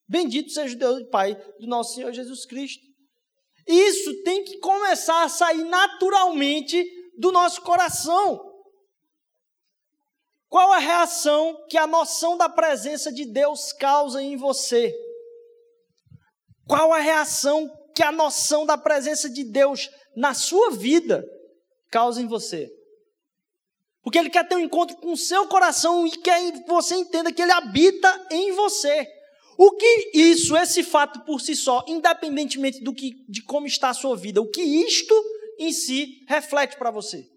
Bendito 0.08 0.50
seja 0.50 0.74
o 0.74 0.78
Deus 0.78 1.00
e 1.00 1.04
Pai 1.04 1.34
do 1.58 1.66
nosso 1.66 1.94
Senhor 1.94 2.12
Jesus 2.12 2.44
Cristo. 2.44 2.82
Isso 3.66 4.22
tem 4.24 4.44
que 4.44 4.58
começar 4.58 5.22
a 5.22 5.28
sair 5.28 5.64
naturalmente 5.64 6.84
do 7.16 7.30
nosso 7.30 7.62
coração. 7.62 8.50
Qual 10.48 10.72
a 10.72 10.78
reação 10.78 11.66
que 11.70 11.78
a 11.78 11.86
noção 11.86 12.36
da 12.36 12.48
presença 12.48 13.10
de 13.10 13.24
Deus 13.24 13.72
causa 13.72 14.22
em 14.22 14.36
você? 14.36 14.94
Qual 16.68 16.92
a 16.92 16.98
reação 16.98 17.70
que 17.94 18.02
a 18.02 18.12
noção 18.12 18.66
da 18.66 18.76
presença 18.76 19.30
de 19.30 19.44
Deus 19.44 19.88
na 20.16 20.34
sua 20.34 20.70
vida 20.70 21.24
causa 21.90 22.20
em 22.20 22.26
você. 22.26 22.70
Porque 24.02 24.18
ele 24.18 24.30
quer 24.30 24.46
ter 24.48 24.56
um 24.56 24.60
encontro 24.60 24.96
com 24.96 25.12
o 25.12 25.16
seu 25.16 25.46
coração 25.46 26.06
e 26.06 26.10
quer 26.10 26.52
que 26.52 26.66
você 26.66 26.96
entenda 26.96 27.32
que 27.32 27.40
ele 27.40 27.52
habita 27.52 28.26
em 28.30 28.52
você. 28.52 29.06
O 29.56 29.70
que 29.72 30.10
isso, 30.14 30.56
esse 30.56 30.82
fato 30.82 31.20
por 31.20 31.40
si 31.40 31.54
só, 31.54 31.84
independentemente 31.86 32.82
do 32.82 32.92
que, 32.92 33.12
de 33.28 33.42
como 33.42 33.66
está 33.66 33.90
a 33.90 33.94
sua 33.94 34.16
vida, 34.16 34.40
o 34.40 34.50
que 34.50 34.62
isto 34.62 35.14
em 35.58 35.72
si 35.72 36.24
reflete 36.26 36.76
para 36.76 36.90
você? 36.90 37.28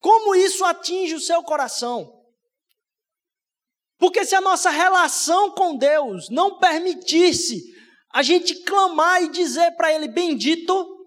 Como 0.00 0.34
isso 0.34 0.64
atinge 0.64 1.14
o 1.14 1.20
seu 1.20 1.42
coração? 1.42 2.12
Porque 3.98 4.24
se 4.24 4.34
a 4.34 4.40
nossa 4.40 4.70
relação 4.70 5.50
com 5.52 5.76
Deus 5.76 6.28
não 6.30 6.58
permitisse 6.58 7.62
a 8.12 8.22
gente 8.22 8.54
clamar 8.62 9.22
e 9.22 9.30
dizer 9.30 9.76
para 9.76 9.92
Ele 9.92 10.08
bendito, 10.08 10.99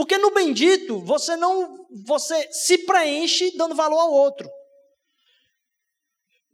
porque 0.00 0.16
no 0.16 0.30
bendito 0.30 0.98
você 1.04 1.36
não 1.36 1.86
você 2.06 2.50
se 2.50 2.86
preenche 2.86 3.54
dando 3.54 3.74
valor 3.74 3.98
ao 3.98 4.10
outro. 4.10 4.50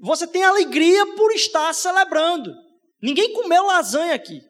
Você 0.01 0.27
tem 0.27 0.43
alegria 0.43 1.15
por 1.15 1.31
estar 1.31 1.73
celebrando. 1.73 2.53
Ninguém 3.01 3.33
comeu 3.33 3.67
lasanha 3.67 4.17
aqui. 4.17 4.43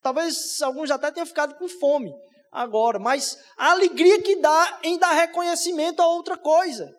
Talvez 0.00 0.62
alguns 0.62 0.90
até 0.90 1.10
tenham 1.10 1.26
ficado 1.26 1.56
com 1.58 1.68
fome 1.68 2.10
agora, 2.50 2.98
mas 2.98 3.38
a 3.54 3.72
alegria 3.72 4.22
que 4.22 4.36
dá 4.36 4.80
em 4.82 4.98
dar 4.98 5.12
reconhecimento 5.12 6.00
a 6.00 6.06
outra 6.06 6.38
coisa. 6.38 6.90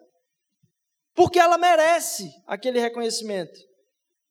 Porque 1.16 1.40
ela 1.40 1.58
merece 1.58 2.30
aquele 2.46 2.80
reconhecimento. 2.80 3.60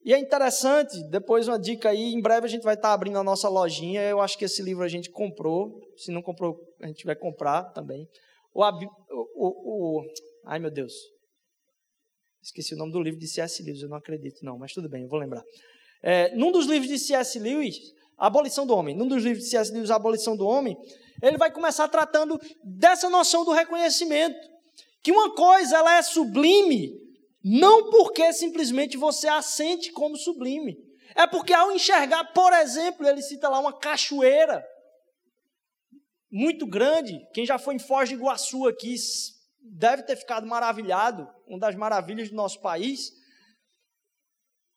E 0.05 0.15
é 0.15 0.19
interessante, 0.19 1.03
depois 1.11 1.49
uma 1.49 1.59
dica 1.59 1.91
aí, 1.91 2.15
em 2.15 2.21
breve 2.21 2.47
a 2.47 2.49
gente 2.49 2.63
vai 2.63 2.75
estar 2.75 2.93
abrindo 2.93 3.19
a 3.19 3.25
nossa 3.25 3.49
lojinha. 3.49 4.03
Eu 4.03 4.21
acho 4.21 4.39
que 4.39 4.45
esse 4.45 4.63
livro 4.63 4.85
a 4.85 4.89
gente 4.89 5.11
comprou. 5.11 5.81
Se 5.97 6.11
não 6.11 6.23
comprou, 6.23 6.57
a 6.81 6.87
gente 6.87 7.05
vai 7.05 7.17
comprar 7.17 7.65
também. 7.73 8.09
O, 8.55 8.63
o, 8.65 9.99
o, 9.99 10.03
ai 10.47 10.59
meu 10.59 10.71
Deus. 10.71 10.93
Esqueci 12.43 12.75
o 12.75 12.79
nome 12.79 12.93
do 12.93 13.03
livro 13.03 13.19
de 13.19 13.27
C.S. 13.27 13.63
Lewis, 13.63 13.83
eu 13.83 13.89
não 13.89 13.97
acredito 13.97 14.45
não, 14.45 14.57
mas 14.57 14.73
tudo 14.73 14.89
bem, 14.89 15.03
eu 15.03 15.09
vou 15.09 15.19
lembrar. 15.19 15.43
É, 16.03 16.35
num 16.35 16.53
dos 16.53 16.67
livros 16.67 16.89
de 16.89 16.99
C.S. 16.99 17.39
Lewis, 17.39 17.77
Abolição 18.17 18.67
do 18.67 18.75
Homem, 18.75 18.97
num 18.97 19.07
dos 19.07 19.23
livros 19.23 19.45
de 19.45 19.51
C.S. 19.51 19.73
Lewis, 19.73 19.91
Abolição 19.91 20.37
do 20.37 20.47
Homem, 20.47 20.77
ele 21.23 21.37
vai 21.37 21.53
começar 21.53 21.89
tratando 21.89 22.41
dessa 22.65 23.11
noção 23.11 23.45
do 23.45 23.53
reconhecimento. 23.53 24.39
Que 25.03 25.13
uma 25.13 25.35
coisa 25.35 25.77
ela 25.77 25.99
é 25.99 26.03
sublime, 26.03 26.93
não 27.43 27.91
porque 27.91 28.33
simplesmente 28.33 28.97
você 28.97 29.29
a 29.29 29.43
sente 29.43 29.93
como 29.93 30.17
sublime. 30.17 30.77
É 31.15 31.27
porque 31.27 31.53
ao 31.53 31.73
enxergar, 31.73 32.25
por 32.33 32.53
exemplo, 32.53 33.07
ele 33.07 33.23
cita 33.23 33.49
lá 33.49 33.59
uma 33.59 33.79
cachoeira 33.79 34.65
muito 36.31 36.67
grande. 36.67 37.19
Quem 37.33 37.47
já 37.47 37.59
foi 37.59 37.75
em 37.75 37.79
Foz 37.79 38.09
de 38.09 38.15
Iguaçu 38.15 38.67
aqui 38.67 38.95
deve 39.61 40.03
ter 40.03 40.17
ficado 40.17 40.47
maravilhado, 40.47 41.29
uma 41.47 41.59
das 41.59 41.75
maravilhas 41.75 42.29
do 42.29 42.37
nosso 42.37 42.61
país. 42.61 43.11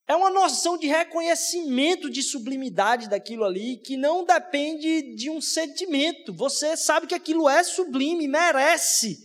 É 0.07 0.15
uma 0.15 0.29
noção 0.29 0.77
de 0.77 0.87
reconhecimento 0.87 2.09
de 2.09 2.21
sublimidade 2.21 3.09
daquilo 3.09 3.45
ali, 3.45 3.77
que 3.77 3.95
não 3.95 4.25
depende 4.25 5.15
de 5.15 5.29
um 5.29 5.39
sentimento. 5.39 6.33
Você 6.33 6.75
sabe 6.75 7.07
que 7.07 7.15
aquilo 7.15 7.47
é 7.47 7.63
sublime, 7.63 8.27
merece 8.27 9.17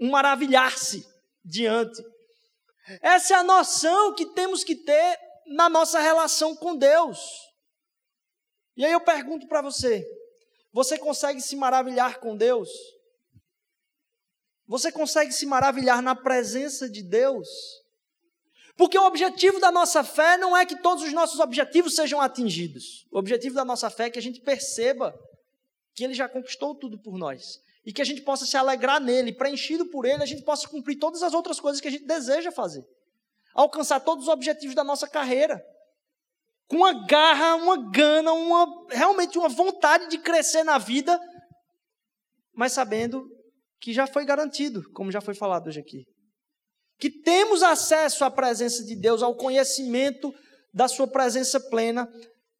um 0.00 0.10
maravilhar-se 0.10 1.06
diante. 1.44 2.02
Essa 3.00 3.34
é 3.34 3.36
a 3.38 3.42
noção 3.42 4.14
que 4.14 4.26
temos 4.26 4.62
que 4.62 4.76
ter 4.76 5.18
na 5.46 5.68
nossa 5.68 6.00
relação 6.00 6.54
com 6.54 6.76
Deus. 6.76 7.18
E 8.76 8.84
aí 8.84 8.92
eu 8.92 9.00
pergunto 9.00 9.46
para 9.48 9.62
você: 9.62 10.06
você 10.72 10.98
consegue 10.98 11.40
se 11.40 11.56
maravilhar 11.56 12.20
com 12.20 12.36
Deus? 12.36 12.68
Você 14.68 14.90
consegue 14.90 15.32
se 15.32 15.46
maravilhar 15.46 16.02
na 16.02 16.14
presença 16.14 16.88
de 16.88 17.02
Deus? 17.02 17.48
Porque 18.76 18.98
o 18.98 19.06
objetivo 19.06 19.58
da 19.58 19.70
nossa 19.72 20.04
fé 20.04 20.36
não 20.36 20.56
é 20.56 20.66
que 20.66 20.82
todos 20.82 21.02
os 21.02 21.12
nossos 21.12 21.40
objetivos 21.40 21.94
sejam 21.94 22.20
atingidos. 22.20 23.06
O 23.10 23.18
objetivo 23.18 23.54
da 23.54 23.64
nossa 23.64 23.88
fé 23.88 24.06
é 24.06 24.10
que 24.10 24.18
a 24.18 24.22
gente 24.22 24.40
perceba 24.40 25.18
que 25.94 26.04
Ele 26.04 26.12
já 26.12 26.28
conquistou 26.28 26.74
tudo 26.74 26.98
por 26.98 27.16
nós. 27.16 27.58
E 27.86 27.92
que 27.92 28.02
a 28.02 28.04
gente 28.04 28.20
possa 28.22 28.44
se 28.44 28.56
alegrar 28.56 29.00
nele, 29.00 29.32
preenchido 29.32 29.86
por 29.86 30.04
Ele, 30.04 30.22
a 30.22 30.26
gente 30.26 30.42
possa 30.42 30.68
cumprir 30.68 30.98
todas 30.98 31.22
as 31.22 31.32
outras 31.32 31.60
coisas 31.60 31.80
que 31.80 31.88
a 31.88 31.90
gente 31.90 32.04
deseja 32.04 32.50
fazer. 32.50 32.84
Alcançar 33.54 34.00
todos 34.00 34.24
os 34.24 34.28
objetivos 34.28 34.74
da 34.74 34.84
nossa 34.84 35.08
carreira. 35.08 35.64
Com 36.66 36.78
uma 36.78 37.06
garra, 37.06 37.54
uma 37.54 37.90
gana, 37.90 38.32
uma, 38.32 38.86
realmente 38.90 39.38
uma 39.38 39.48
vontade 39.48 40.08
de 40.08 40.18
crescer 40.18 40.64
na 40.64 40.78
vida, 40.78 41.18
mas 42.52 42.72
sabendo 42.72 43.24
que 43.80 43.92
já 43.92 44.06
foi 44.06 44.24
garantido, 44.24 44.82
como 44.92 45.12
já 45.12 45.20
foi 45.20 45.34
falado 45.34 45.68
hoje 45.68 45.78
aqui 45.78 46.04
que 46.98 47.10
temos 47.10 47.62
acesso 47.62 48.24
à 48.24 48.30
presença 48.30 48.84
de 48.84 48.96
Deus, 48.96 49.22
ao 49.22 49.36
conhecimento 49.36 50.32
da 50.72 50.88
Sua 50.88 51.06
presença 51.06 51.60
plena 51.60 52.08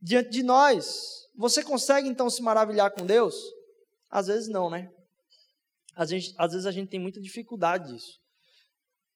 diante 0.01 0.31
de 0.31 0.43
nós. 0.43 1.27
Você 1.37 1.63
consegue 1.63 2.09
então 2.09 2.29
se 2.29 2.43
maravilhar 2.43 2.91
com 2.93 3.05
Deus? 3.05 3.35
Às 4.11 4.27
vezes 4.27 4.49
não, 4.49 4.71
né? 4.71 4.89
Às 5.97 6.11
vezes, 6.11 6.35
às 6.37 6.53
vezes 6.53 6.67
a 6.67 6.71
gente 6.71 6.91
tem 6.91 7.01
muita 7.01 7.21
dificuldade 7.21 7.93
disso. 7.93 8.21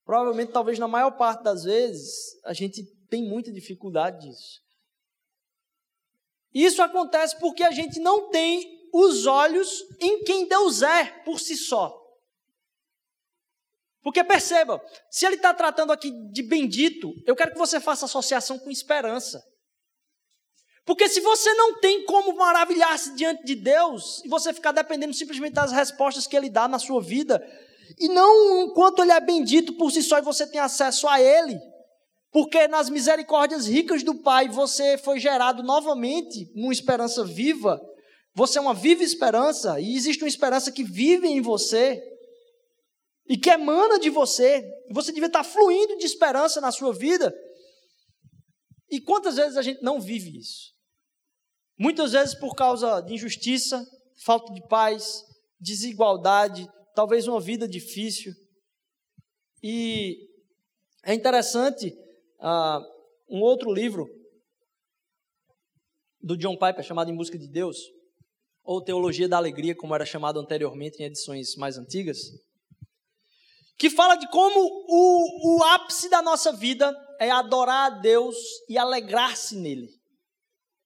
Provavelmente, 0.04 0.50
talvez 0.50 0.78
na 0.78 0.88
maior 0.88 1.10
parte 1.12 1.44
das 1.44 1.64
vezes, 1.64 2.42
a 2.44 2.54
gente 2.54 2.82
tem 3.10 3.22
muita 3.22 3.52
dificuldade 3.52 4.26
disso. 4.26 4.62
Isso 6.52 6.82
acontece 6.82 7.38
porque 7.38 7.62
a 7.62 7.70
gente 7.70 8.00
não 8.00 8.30
tem 8.30 8.88
os 8.92 9.26
olhos 9.26 9.84
em 10.00 10.24
quem 10.24 10.48
Deus 10.48 10.82
é 10.82 11.04
por 11.22 11.38
si 11.38 11.56
só. 11.56 11.96
Porque 14.02 14.24
perceba, 14.24 14.82
se 15.10 15.26
ele 15.26 15.36
está 15.36 15.52
tratando 15.52 15.92
aqui 15.92 16.10
de 16.32 16.42
bendito, 16.42 17.12
eu 17.26 17.36
quero 17.36 17.52
que 17.52 17.58
você 17.58 17.78
faça 17.78 18.06
associação 18.06 18.58
com 18.58 18.70
esperança. 18.70 19.46
Porque 20.84 21.08
se 21.08 21.20
você 21.20 21.52
não 21.54 21.78
tem 21.78 22.04
como 22.04 22.34
maravilhar-se 22.36 23.14
diante 23.14 23.44
de 23.44 23.54
Deus, 23.54 24.22
e 24.24 24.28
você 24.28 24.52
ficar 24.52 24.72
dependendo 24.72 25.14
simplesmente 25.14 25.52
das 25.52 25.72
respostas 25.72 26.26
que 26.26 26.36
Ele 26.36 26.50
dá 26.50 26.66
na 26.66 26.78
sua 26.78 27.00
vida, 27.02 27.40
e 27.98 28.08
não 28.08 28.62
enquanto 28.62 29.02
Ele 29.02 29.12
é 29.12 29.20
bendito 29.20 29.74
por 29.74 29.90
si 29.90 30.02
só 30.02 30.18
e 30.18 30.22
você 30.22 30.46
tem 30.46 30.60
acesso 30.60 31.06
a 31.06 31.20
Ele, 31.20 31.58
porque 32.32 32.66
nas 32.68 32.88
misericórdias 32.88 33.66
ricas 33.66 34.02
do 34.02 34.14
Pai 34.14 34.48
você 34.48 34.96
foi 34.98 35.18
gerado 35.18 35.62
novamente 35.62 36.50
numa 36.54 36.72
esperança 36.72 37.24
viva, 37.24 37.80
você 38.34 38.58
é 38.58 38.60
uma 38.60 38.74
viva 38.74 39.02
esperança, 39.02 39.80
e 39.80 39.96
existe 39.96 40.22
uma 40.22 40.28
esperança 40.28 40.72
que 40.72 40.84
vive 40.84 41.26
em 41.28 41.40
você, 41.40 42.02
e 43.28 43.36
que 43.36 43.48
emana 43.48 43.98
de 43.98 44.10
você, 44.10 44.64
você 44.90 45.12
devia 45.12 45.28
estar 45.28 45.44
fluindo 45.44 45.96
de 45.98 46.04
esperança 46.04 46.60
na 46.60 46.72
sua 46.72 46.92
vida. 46.92 47.32
E 48.90 49.00
quantas 49.00 49.36
vezes 49.36 49.56
a 49.56 49.62
gente 49.62 49.82
não 49.82 50.00
vive 50.00 50.36
isso? 50.36 50.74
Muitas 51.78 52.12
vezes 52.12 52.34
por 52.34 52.54
causa 52.54 53.00
de 53.00 53.14
injustiça, 53.14 53.86
falta 54.24 54.52
de 54.52 54.66
paz, 54.68 55.22
desigualdade, 55.58 56.68
talvez 56.94 57.26
uma 57.28 57.40
vida 57.40 57.68
difícil. 57.68 58.32
E 59.62 60.28
é 61.04 61.14
interessante 61.14 61.94
uh, 62.40 62.80
um 63.28 63.40
outro 63.40 63.72
livro 63.72 64.08
do 66.20 66.36
John 66.36 66.56
Piper 66.56 66.82
chamado 66.82 67.10
Em 67.10 67.16
Busca 67.16 67.38
de 67.38 67.48
Deus, 67.48 67.78
ou 68.62 68.82
Teologia 68.82 69.28
da 69.28 69.36
Alegria, 69.36 69.74
como 69.74 69.94
era 69.94 70.04
chamado 70.04 70.38
anteriormente 70.38 71.00
em 71.00 71.06
edições 71.06 71.56
mais 71.56 71.78
antigas 71.78 72.18
que 73.80 73.88
fala 73.88 74.14
de 74.14 74.28
como 74.28 74.60
o, 74.60 75.56
o 75.56 75.64
ápice 75.64 76.10
da 76.10 76.20
nossa 76.20 76.52
vida 76.52 76.94
é 77.18 77.30
adorar 77.30 77.86
a 77.86 77.96
Deus 77.96 78.36
e 78.68 78.76
alegrar-se 78.76 79.56
nele, 79.56 79.88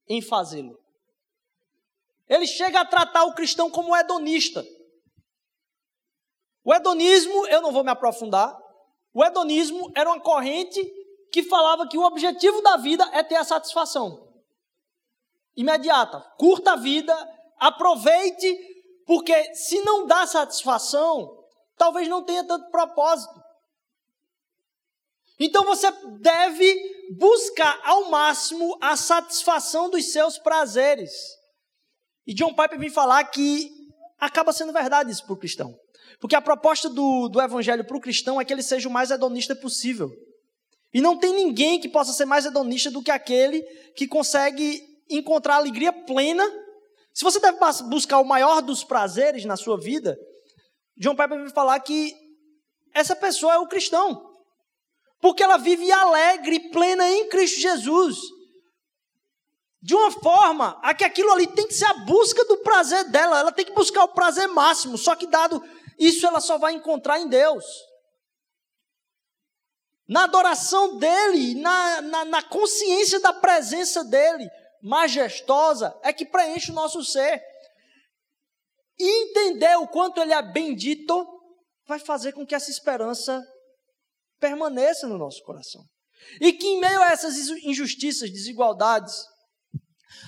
em 0.09 0.22
fazê-lo. 0.22 0.78
Ele 2.28 2.46
chega 2.46 2.80
a 2.80 2.85
tratar 2.85 3.24
o 3.24 3.35
cristão 3.35 3.68
como 3.68 3.96
hedonista. 3.96 4.64
O 6.62 6.72
hedonismo, 6.72 7.48
eu 7.48 7.61
não 7.61 7.72
vou 7.72 7.83
me 7.83 7.90
aprofundar, 7.90 8.57
o 9.12 9.24
hedonismo 9.24 9.90
era 9.96 10.09
uma 10.09 10.20
corrente 10.20 10.80
que 11.33 11.42
falava 11.42 11.88
que 11.88 11.98
o 11.98 12.04
objetivo 12.04 12.62
da 12.62 12.76
vida 12.76 13.04
é 13.12 13.24
ter 13.24 13.35
a 13.35 13.44
satisfação 13.44 14.33
imediata. 15.57 16.20
Curta 16.38 16.74
a 16.74 16.76
vida, 16.76 17.12
aproveite, 17.59 18.57
porque 19.04 19.52
se 19.57 19.80
não 19.80 20.07
dá 20.07 20.24
satisfação, 20.28 21.43
talvez 21.76 22.08
não 22.08 22.24
tenha 22.24 22.44
tanto 22.44 22.70
propósito. 22.70 23.34
Então 25.38 25.64
você 25.64 25.90
deve 26.20 27.06
buscar 27.16 27.80
ao 27.84 28.10
máximo 28.10 28.78
a 28.80 28.96
satisfação 28.96 29.90
dos 29.90 30.12
seus 30.12 30.38
prazeres. 30.38 31.12
E 32.26 32.32
John 32.32 32.54
Piper 32.54 32.78
vem 32.78 32.90
falar 32.90 33.24
que 33.24 33.70
acaba 34.18 34.52
sendo 34.52 34.72
verdade 34.72 35.10
isso 35.10 35.24
para 35.24 35.34
o 35.34 35.38
cristão. 35.38 35.74
Porque 36.20 36.37
a 36.37 36.40
proposta 36.40 36.88
do, 36.88 37.28
do 37.28 37.40
evangelho 37.40 37.84
para 37.84 37.96
o 37.96 38.00
cristão 38.00 38.40
é 38.40 38.44
que 38.44 38.52
ele 38.52 38.62
seja 38.62 38.88
o 38.88 38.92
mais 38.92 39.10
hedonista 39.10 39.54
possível. 39.54 40.10
E 40.92 41.00
não 41.00 41.18
tem 41.18 41.34
ninguém 41.34 41.80
que 41.80 41.88
possa 41.88 42.12
ser 42.12 42.24
mais 42.24 42.46
hedonista 42.46 42.90
do 42.90 43.02
que 43.02 43.10
aquele 43.10 43.62
que 43.96 44.06
consegue 44.06 44.80
encontrar 45.10 45.56
alegria 45.56 45.92
plena 45.92 46.44
Se 47.12 47.24
você 47.24 47.38
deve 47.40 47.58
buscar 47.88 48.20
o 48.20 48.24
maior 48.24 48.62
dos 48.62 48.84
prazeres 48.84 49.44
na 49.44 49.56
sua 49.56 49.78
vida, 49.78 50.16
John 50.96 51.16
Piper 51.16 51.40
vai 51.40 51.50
falar 51.50 51.80
que 51.80 52.14
essa 52.94 53.16
pessoa 53.16 53.54
é 53.54 53.59
o 53.59 53.66
cristão. 53.66 54.33
Porque 55.20 55.42
ela 55.42 55.57
vive 55.57 55.90
alegre 55.90 56.70
plena 56.70 57.09
em 57.09 57.28
Cristo 57.28 57.61
Jesus. 57.61 58.16
De 59.83 59.94
uma 59.94 60.11
forma 60.11 60.78
a 60.83 60.94
que 60.94 61.04
aquilo 61.04 61.33
ali 61.33 61.46
tem 61.46 61.66
que 61.66 61.74
ser 61.74 61.87
a 61.87 61.94
busca 62.04 62.44
do 62.44 62.59
prazer 62.59 63.04
dela. 63.11 63.38
Ela 63.38 63.52
tem 63.52 63.64
que 63.64 63.72
buscar 63.72 64.04
o 64.04 64.09
prazer 64.09 64.48
máximo. 64.48 64.96
Só 64.96 65.14
que, 65.16 65.26
dado 65.26 65.62
isso, 65.98 66.26
ela 66.26 66.40
só 66.40 66.59
vai 66.59 66.74
encontrar 66.74 67.18
em 67.20 67.28
Deus. 67.28 67.64
Na 70.07 70.24
adoração 70.24 70.98
dele, 70.98 71.54
na, 71.54 72.02
na, 72.02 72.24
na 72.26 72.42
consciência 72.42 73.18
da 73.20 73.33
presença 73.33 74.04
dele, 74.04 74.48
majestosa, 74.83 75.98
é 76.02 76.12
que 76.12 76.26
preenche 76.26 76.70
o 76.70 76.74
nosso 76.74 77.02
ser. 77.02 77.42
E 78.98 79.24
entender 79.24 79.76
o 79.76 79.88
quanto 79.88 80.20
ele 80.20 80.33
é 80.33 80.42
bendito 80.42 81.26
vai 81.87 81.98
fazer 81.98 82.33
com 82.33 82.46
que 82.46 82.54
essa 82.54 82.70
esperança 82.70 83.42
permaneça 84.38 85.07
no 85.07 85.18
nosso 85.18 85.42
coração. 85.42 85.85
E 86.40 86.52
que 86.52 86.66
em 86.66 86.80
meio 86.80 87.02
a 87.02 87.11
essas 87.11 87.37
injustiças, 87.64 88.30
desigualdades, 88.30 89.14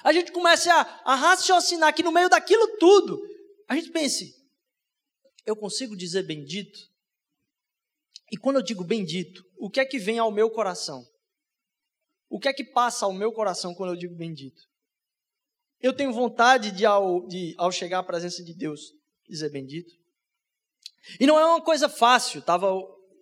a 0.04 0.12
gente 0.12 0.32
comece 0.32 0.68
a, 0.68 0.80
a 1.04 1.14
raciocinar 1.14 1.94
que 1.94 2.02
no 2.02 2.12
meio 2.12 2.28
daquilo 2.28 2.76
tudo, 2.78 3.20
a 3.68 3.74
gente 3.74 3.90
pense: 3.90 4.32
eu 5.44 5.56
consigo 5.56 5.96
dizer 5.96 6.24
bendito? 6.24 6.78
E 8.32 8.36
quando 8.36 8.56
eu 8.56 8.62
digo 8.62 8.84
bendito, 8.84 9.42
o 9.58 9.70
que 9.70 9.80
é 9.80 9.84
que 9.84 9.98
vem 9.98 10.18
ao 10.18 10.32
meu 10.32 10.50
coração? 10.50 11.04
O 12.28 12.40
que 12.40 12.48
é 12.48 12.52
que 12.52 12.64
passa 12.64 13.06
ao 13.06 13.12
meu 13.12 13.32
coração 13.32 13.74
quando 13.74 13.90
eu 13.92 13.96
digo 13.96 14.16
bendito? 14.16 14.60
Eu 15.86 15.92
tenho 15.92 16.12
vontade 16.12 16.72
de 16.72 16.84
ao, 16.84 17.24
de, 17.28 17.54
ao 17.56 17.70
chegar 17.70 18.00
à 18.00 18.02
presença 18.02 18.42
de 18.42 18.52
Deus, 18.52 18.92
dizer 19.28 19.50
bendito. 19.50 19.94
E 21.20 21.26
não 21.28 21.38
é 21.38 21.46
uma 21.46 21.62
coisa 21.62 21.88
fácil. 21.88 22.40
Estava 22.40 22.72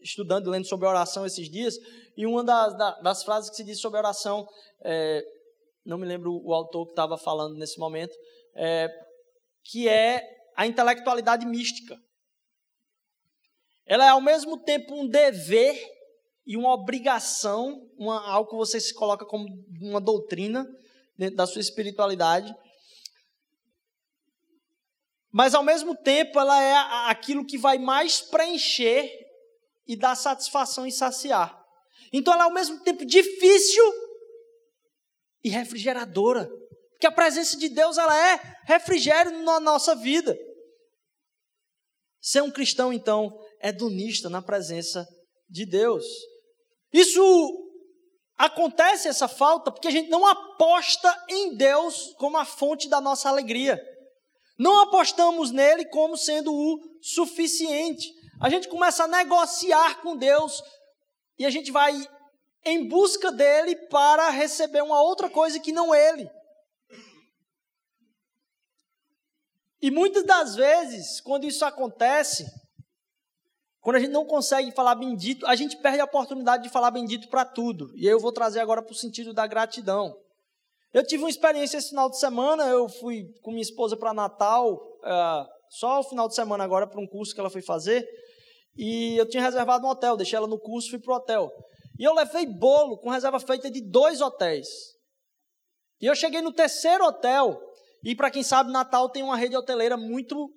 estudando, 0.01 0.49
lendo 0.49 0.67
sobre 0.67 0.89
oração 0.89 1.27
esses 1.27 1.51
dias, 1.51 1.77
e 2.17 2.25
uma 2.25 2.43
das, 2.43 2.75
das 3.03 3.23
frases 3.23 3.51
que 3.51 3.57
se 3.57 3.65
diz 3.65 3.79
sobre 3.79 3.99
oração, 3.99 4.49
é, 4.83 5.23
não 5.85 5.99
me 5.99 6.07
lembro 6.07 6.41
o 6.43 6.55
autor 6.55 6.87
que 6.87 6.93
estava 6.93 7.19
falando 7.19 7.55
nesse 7.55 7.79
momento, 7.79 8.17
é, 8.55 8.89
que 9.63 9.87
é 9.87 10.27
a 10.57 10.67
intelectualidade 10.67 11.45
mística. 11.45 11.99
Ela 13.85 14.07
é 14.07 14.09
ao 14.09 14.23
mesmo 14.23 14.57
tempo 14.57 14.95
um 14.95 15.07
dever 15.07 15.79
e 16.47 16.57
uma 16.57 16.73
obrigação, 16.73 17.87
uma, 17.99 18.27
algo 18.27 18.49
que 18.49 18.57
você 18.57 18.81
se 18.81 18.95
coloca 18.95 19.27
como 19.27 19.47
uma 19.83 20.01
doutrina 20.01 20.67
dentro 21.17 21.37
da 21.37 21.47
sua 21.47 21.61
espiritualidade. 21.61 22.55
Mas 25.33 25.55
ao 25.55 25.65
mesmo 25.65 25.97
tempo 25.97 26.39
ela 26.39 26.63
é 26.63 26.75
aquilo 27.11 27.45
que 27.45 27.59
vai 27.59 27.79
mais 27.79 28.21
preencher 28.21 29.11
e 29.87 29.97
dar 29.97 30.15
satisfação 30.15 30.87
e 30.87 30.93
saciar. 30.93 31.61
Então 32.13 32.33
ela 32.33 32.45
é 32.45 32.47
ao 32.47 32.53
mesmo 32.53 32.81
tempo 32.83 33.05
difícil 33.05 33.85
e 35.43 35.49
refrigeradora. 35.49 36.49
Porque 36.93 37.07
a 37.07 37.13
presença 37.13 37.57
de 37.57 37.69
Deus 37.69 37.99
ela 37.99 38.17
é 38.17 38.41
refrigério 38.65 39.43
na 39.43 39.59
nossa 39.59 39.95
vida. 39.95 40.39
Ser 42.21 42.43
um 42.43 42.51
cristão, 42.51 42.93
então, 42.93 43.37
é 43.61 43.71
donista 43.73 44.31
na 44.31 44.41
presença 44.41 45.07
de 45.49 45.67
Deus. 45.67 46.05
Isso 46.93 47.64
acontece, 48.37 49.09
essa 49.09 49.29
falta, 49.29 49.71
porque 49.71 49.89
a 49.89 49.91
gente 49.91 50.11
não 50.11 50.27
aposta 50.27 51.25
em 51.29 51.57
Deus 51.57 52.15
como 52.19 52.37
a 52.37 52.45
fonte 52.45 52.89
da 52.89 53.01
nossa 53.01 53.29
alegria. 53.29 53.81
Não 54.59 54.81
apostamos 54.81 55.51
nele 55.51 55.85
como 55.87 56.17
sendo 56.17 56.53
o 56.53 56.81
suficiente. 57.01 58.13
A 58.41 58.49
gente 58.49 58.69
começa 58.69 59.05
a 59.05 59.09
negociar 59.09 60.01
com 60.01 60.17
Deus 60.17 60.63
e 61.39 61.45
a 61.45 61.51
gente 61.51 61.71
vai 61.71 61.93
em 62.65 62.89
busca 62.89 63.31
dele 63.31 63.77
para 63.89 64.31
receber 64.31 64.83
uma 64.83 65.01
outra 65.03 65.29
coisa 65.29 65.61
que 65.61 65.73
não 65.73 65.95
ele. 65.95 66.29
E 69.83 69.91
muitas 69.91 70.25
das 70.25 70.57
vezes, 70.57 71.21
quando 71.21 71.45
isso 71.45 71.65
acontece, 71.65 72.47
quando 73.85 73.97
a 73.97 74.01
gente 74.01 74.13
não 74.13 74.25
consegue 74.25 74.73
falar 74.73 74.95
bendito, 74.95 75.47
a 75.47 75.55
gente 75.55 75.77
perde 75.77 76.01
a 76.01 76.07
oportunidade 76.07 76.63
de 76.63 76.71
falar 76.71 76.91
bendito 76.91 77.29
para 77.29 77.45
tudo. 77.45 77.93
E 77.95 78.07
eu 78.07 78.19
vou 78.19 78.33
trazer 78.33 78.61
agora 78.61 78.83
para 78.83 78.93
o 78.93 78.97
sentido 78.97 79.35
da 79.35 79.47
gratidão. 79.47 80.17
Eu 80.91 81.07
tive 81.07 81.23
uma 81.23 81.29
experiência 81.29 81.77
esse 81.77 81.91
final 81.91 82.09
de 82.09 82.19
semana, 82.19 82.65
eu 82.65 82.89
fui 82.89 83.27
com 83.43 83.51
minha 83.51 83.61
esposa 83.61 83.95
para 83.95 84.15
Natal, 84.15 84.73
uh, 84.73 85.47
só 85.69 86.01
o 86.01 86.05
final 86.05 86.27
de 86.29 86.35
semana 86.35 86.65
agora, 86.65 86.87
para 86.87 86.99
um 86.99 87.07
curso 87.07 87.35
que 87.35 87.41
ela 87.41 87.51
foi 87.51 87.61
fazer, 87.61 88.09
e 88.75 89.19
eu 89.19 89.29
tinha 89.29 89.43
reservado 89.43 89.87
um 89.87 89.91
hotel, 89.91 90.17
deixei 90.17 90.39
ela 90.39 90.47
no 90.47 90.59
curso, 90.59 90.89
fui 90.89 90.99
para 90.99 91.13
o 91.13 91.17
hotel. 91.17 91.53
E 91.99 92.05
eu 92.05 92.15
levei 92.15 92.47
bolo 92.47 92.97
com 92.97 93.11
reserva 93.11 93.39
feita 93.39 93.71
de 93.71 93.83
dois 93.83 94.23
hotéis. 94.23 94.67
E 96.01 96.07
eu 96.07 96.15
cheguei 96.15 96.41
no 96.41 96.55
terceiro 96.55 97.05
hotel, 97.05 97.61
e 98.03 98.17
para 98.17 98.31
quem 98.31 98.43
sabe, 98.43 98.73
Natal 98.73 99.11
tem 99.11 99.23
uma 99.23 99.37
rede 99.37 99.55
hoteleira 99.55 99.99
muito 99.99 100.49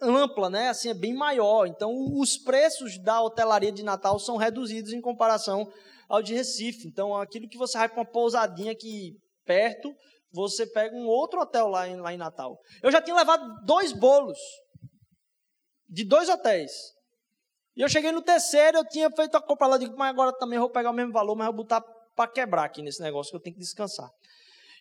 ampla, 0.00 0.48
né? 0.48 0.68
Assim, 0.68 0.88
é 0.88 0.94
bem 0.94 1.14
maior. 1.14 1.66
Então, 1.66 1.90
os 2.14 2.36
preços 2.36 2.98
da 3.02 3.20
hotelaria 3.20 3.72
de 3.72 3.82
Natal 3.82 4.18
são 4.18 4.36
reduzidos 4.36 4.92
em 4.92 5.00
comparação 5.00 5.70
ao 6.08 6.22
de 6.22 6.34
Recife. 6.34 6.86
Então, 6.86 7.14
aquilo 7.16 7.48
que 7.48 7.58
você 7.58 7.76
vai 7.78 7.88
para 7.88 8.00
uma 8.00 8.10
pousadinha 8.10 8.72
aqui 8.72 9.12
perto, 9.44 9.94
você 10.32 10.66
pega 10.66 10.94
um 10.94 11.06
outro 11.06 11.40
hotel 11.40 11.68
lá 11.68 11.88
em, 11.88 11.96
lá 11.96 12.12
em 12.12 12.18
Natal. 12.18 12.58
Eu 12.82 12.90
já 12.90 13.00
tinha 13.00 13.16
levado 13.16 13.44
dois 13.64 13.92
bolos 13.92 14.38
de 15.88 16.04
dois 16.04 16.28
hotéis. 16.28 16.72
E 17.76 17.80
eu 17.80 17.88
cheguei 17.88 18.12
no 18.12 18.22
terceiro, 18.22 18.78
eu 18.78 18.84
tinha 18.84 19.10
feito 19.10 19.36
a 19.36 19.40
compra 19.40 19.68
lá, 19.68 19.78
digo, 19.78 19.96
mas 19.96 20.10
agora 20.10 20.32
também 20.36 20.58
vou 20.58 20.70
pegar 20.70 20.90
o 20.90 20.94
mesmo 20.94 21.12
valor, 21.12 21.36
mas 21.36 21.46
vou 21.46 21.56
botar 21.56 21.80
para 22.14 22.30
quebrar 22.30 22.64
aqui 22.64 22.82
nesse 22.82 23.00
negócio, 23.00 23.30
que 23.30 23.36
eu 23.36 23.40
tenho 23.40 23.54
que 23.54 23.60
descansar. 23.60 24.10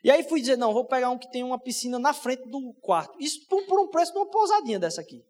E 0.04 0.12
aí 0.12 0.24
fui 0.24 0.40
dizer, 0.40 0.58
não, 0.58 0.74
vou 0.74 0.86
pegar 0.86 1.10
um 1.10 1.18
que 1.18 1.30
tem 1.32 1.44
uma 1.44 1.60
piscina 1.60 1.98
na 1.98 2.14
frente 2.14 2.48
do 2.50 2.74
quarto. 2.82 3.18
Isso 3.20 3.46
por, 3.48 3.66
por 3.66 3.80
um 3.80 3.90
preço 3.90 4.12
de 4.12 4.18
uma 4.18 4.30
pousadinha 4.30 4.80
dessa 4.80 5.02
aqui. 5.02 5.22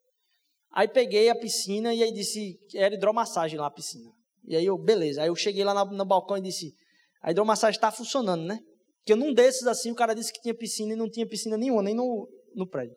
Aí 0.71 0.87
peguei 0.87 1.29
a 1.29 1.35
piscina 1.35 1.93
e 1.93 2.03
aí 2.03 2.11
disse, 2.11 2.59
era 2.75 2.93
hidromassagem 2.93 3.57
lá 3.57 3.67
a 3.67 3.71
piscina. 3.71 4.11
E 4.45 4.55
aí 4.55 4.65
eu, 4.65 4.77
beleza. 4.77 5.21
Aí 5.21 5.27
eu 5.29 5.35
cheguei 5.35 5.63
lá 5.63 5.73
no, 5.73 5.91
no 5.91 6.05
balcão 6.05 6.37
e 6.37 6.41
disse, 6.41 6.73
a 7.21 7.31
hidromassagem 7.31 7.77
está 7.77 7.91
funcionando, 7.91 8.43
né? 8.43 8.59
Porque 8.99 9.15
num 9.15 9.33
desses 9.33 9.65
assim, 9.65 9.91
o 9.91 9.95
cara 9.95 10.13
disse 10.13 10.33
que 10.33 10.41
tinha 10.41 10.53
piscina 10.53 10.93
e 10.93 10.95
não 10.95 11.09
tinha 11.09 11.25
piscina 11.25 11.57
nenhuma, 11.57 11.81
nem 11.81 11.95
no, 11.95 12.27
no 12.53 12.67
prédio. 12.67 12.95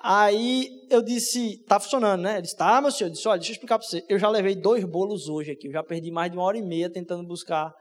Aí 0.00 0.68
eu 0.90 1.00
disse, 1.00 1.62
tá 1.68 1.78
funcionando, 1.78 2.22
né? 2.22 2.34
Ele 2.34 2.42
disse, 2.42 2.56
tá, 2.56 2.80
meu 2.80 2.90
senhor. 2.90 3.08
Eu 3.08 3.12
disse, 3.12 3.28
olha, 3.28 3.38
deixa 3.38 3.52
eu 3.52 3.54
explicar 3.54 3.78
para 3.78 3.86
você. 3.86 4.04
Eu 4.08 4.18
já 4.18 4.28
levei 4.28 4.56
dois 4.56 4.84
bolos 4.84 5.28
hoje 5.28 5.52
aqui. 5.52 5.68
Eu 5.68 5.72
já 5.72 5.82
perdi 5.82 6.10
mais 6.10 6.30
de 6.30 6.36
uma 6.36 6.44
hora 6.44 6.58
e 6.58 6.62
meia 6.62 6.90
tentando 6.90 7.24
buscar 7.24 7.72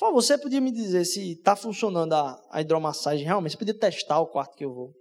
favor, 0.00 0.22
você 0.22 0.38
podia 0.38 0.60
me 0.60 0.72
dizer 0.72 1.04
se 1.04 1.32
está 1.32 1.54
funcionando 1.54 2.12
a, 2.12 2.40
a 2.50 2.60
hidromassagem 2.60 3.24
realmente? 3.24 3.52
Você 3.52 3.58
podia 3.58 3.78
testar 3.78 4.20
o 4.20 4.26
quarto 4.26 4.56
que 4.56 4.64
eu 4.64 4.72
vou. 4.72 4.92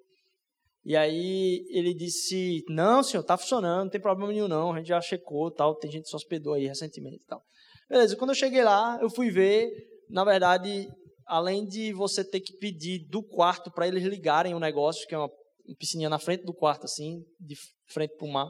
E 0.83 0.95
aí 0.95 1.65
ele 1.69 1.93
disse: 1.93 2.63
Não, 2.69 3.03
senhor, 3.03 3.21
está 3.21 3.37
funcionando, 3.37 3.83
não 3.83 3.89
tem 3.89 4.01
problema 4.01 4.31
nenhum, 4.31 4.47
não. 4.47 4.73
A 4.73 4.77
gente 4.77 4.87
já 4.87 5.01
checou, 5.01 5.51
tal. 5.51 5.75
Tem 5.75 5.91
gente 5.91 6.03
que 6.03 6.09
se 6.09 6.15
hospedou 6.15 6.53
aí 6.53 6.67
recentemente 6.67 7.21
tal. 7.27 7.41
Beleza, 7.89 8.15
quando 8.15 8.31
eu 8.31 8.35
cheguei 8.35 8.63
lá, 8.63 8.97
eu 9.01 9.09
fui 9.09 9.31
ver, 9.31 9.69
na 10.09 10.23
verdade, 10.23 10.87
além 11.25 11.65
de 11.65 11.91
você 11.93 12.23
ter 12.23 12.39
que 12.39 12.53
pedir 12.57 13.07
do 13.09 13.23
quarto 13.23 13.71
para 13.71 13.87
eles 13.87 14.03
ligarem 14.03 14.53
o 14.53 14.59
negócio, 14.59 15.07
que 15.07 15.15
é 15.15 15.17
uma 15.17 15.29
piscininha 15.77 16.09
na 16.09 16.19
frente 16.19 16.43
do 16.43 16.53
quarto, 16.53 16.85
assim, 16.85 17.23
de 17.39 17.55
frente 17.87 18.15
para 18.15 18.27
o 18.27 18.31
mar. 18.31 18.49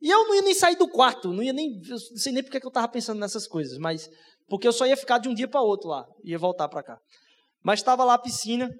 E 0.00 0.10
eu 0.10 0.26
não 0.26 0.34
ia 0.34 0.42
nem 0.42 0.54
sair 0.54 0.76
do 0.76 0.88
quarto, 0.88 1.32
não 1.32 1.42
ia 1.42 1.52
nem. 1.52 1.80
não 1.88 1.98
sei 1.98 2.32
nem 2.32 2.42
porque 2.42 2.58
que 2.58 2.66
eu 2.66 2.70
estava 2.70 2.88
pensando 2.88 3.20
nessas 3.20 3.46
coisas, 3.46 3.78
mas 3.78 4.08
porque 4.52 4.68
eu 4.68 4.72
só 4.72 4.86
ia 4.86 4.98
ficar 4.98 5.16
de 5.16 5.30
um 5.30 5.34
dia 5.34 5.48
para 5.48 5.62
outro 5.62 5.88
lá, 5.88 6.06
ia 6.22 6.38
voltar 6.38 6.68
para 6.68 6.82
cá. 6.82 6.98
Mas 7.64 7.80
estava 7.80 8.04
lá 8.04 8.12
a 8.12 8.18
piscina, 8.18 8.70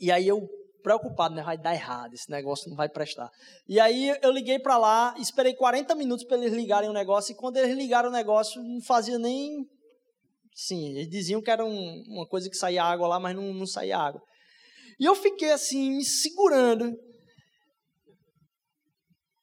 e 0.00 0.12
aí 0.12 0.28
eu 0.28 0.46
preocupado, 0.80 1.34
né? 1.34 1.42
Vai 1.42 1.58
dar 1.58 1.74
errado, 1.74 2.14
esse 2.14 2.30
negócio 2.30 2.70
não 2.70 2.76
vai 2.76 2.88
prestar. 2.88 3.28
E 3.68 3.80
aí 3.80 4.16
eu 4.22 4.30
liguei 4.30 4.60
para 4.60 4.78
lá, 4.78 5.12
esperei 5.18 5.56
40 5.56 5.92
minutos 5.96 6.24
para 6.24 6.36
eles 6.36 6.52
ligarem 6.52 6.88
o 6.88 6.92
negócio, 6.92 7.32
e 7.32 7.34
quando 7.34 7.56
eles 7.56 7.76
ligaram 7.76 8.10
o 8.10 8.12
negócio, 8.12 8.62
não 8.62 8.80
fazia 8.80 9.18
nem. 9.18 9.66
Sim, 10.54 10.90
eles 10.90 11.10
diziam 11.10 11.42
que 11.42 11.50
era 11.50 11.64
um, 11.64 12.04
uma 12.06 12.28
coisa 12.28 12.48
que 12.48 12.56
saía 12.56 12.84
água 12.84 13.08
lá, 13.08 13.18
mas 13.18 13.34
não, 13.34 13.52
não 13.52 13.66
saía 13.66 13.98
água. 13.98 14.22
E 15.00 15.04
eu 15.04 15.16
fiquei 15.16 15.50
assim, 15.50 15.96
me 15.96 16.04
segurando. 16.04 16.96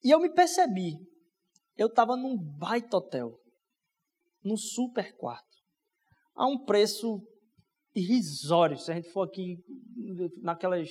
E 0.02 0.10
eu 0.10 0.22
me 0.22 0.34
percebi. 0.34 0.94
Eu 1.76 1.88
estava 1.88 2.16
num 2.16 2.38
baita 2.58 2.96
hotel 2.96 3.43
num 4.44 4.58
super 4.58 5.16
quarto, 5.16 5.58
a 6.36 6.46
um 6.48 6.64
preço 6.64 7.22
irrisório. 7.96 8.78
Se 8.78 8.92
a 8.92 8.96
gente 8.96 9.10
for 9.12 9.28
aqui 9.28 9.58
naquelas 10.42 10.90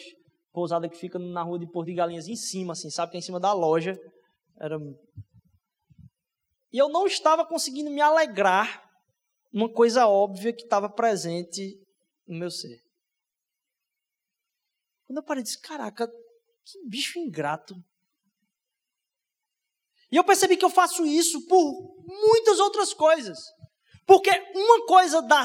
pousadas 0.52 0.90
que 0.90 0.96
ficam 0.96 1.20
na 1.20 1.42
rua 1.42 1.58
de 1.58 1.70
Porto 1.70 1.88
de 1.88 1.94
Galinhas, 1.94 2.28
em 2.28 2.36
cima, 2.36 2.72
assim, 2.72 2.90
sabe? 2.90 3.12
Que 3.12 3.16
é 3.16 3.20
em 3.20 3.22
cima 3.22 3.40
da 3.40 3.52
loja. 3.52 3.98
Era... 4.60 4.78
E 6.72 6.78
eu 6.78 6.88
não 6.88 7.06
estava 7.06 7.46
conseguindo 7.46 7.90
me 7.90 8.00
alegrar 8.00 8.82
uma 9.52 9.70
coisa 9.70 10.06
óbvia 10.06 10.52
que 10.52 10.62
estava 10.62 10.88
presente 10.88 11.78
no 12.26 12.38
meu 12.38 12.50
ser. 12.50 12.80
Quando 15.06 15.18
eu 15.18 15.24
parei, 15.24 15.42
disse: 15.42 15.60
caraca, 15.60 16.08
que 16.08 16.88
bicho 16.88 17.18
ingrato. 17.18 17.74
E 20.12 20.16
eu 20.16 20.22
percebi 20.22 20.58
que 20.58 20.64
eu 20.64 20.70
faço 20.70 21.06
isso 21.06 21.46
por 21.46 21.96
muitas 22.06 22.60
outras 22.60 22.92
coisas. 22.92 23.38
Porque 24.06 24.30
uma 24.54 24.84
coisa 24.84 25.22
dá 25.22 25.44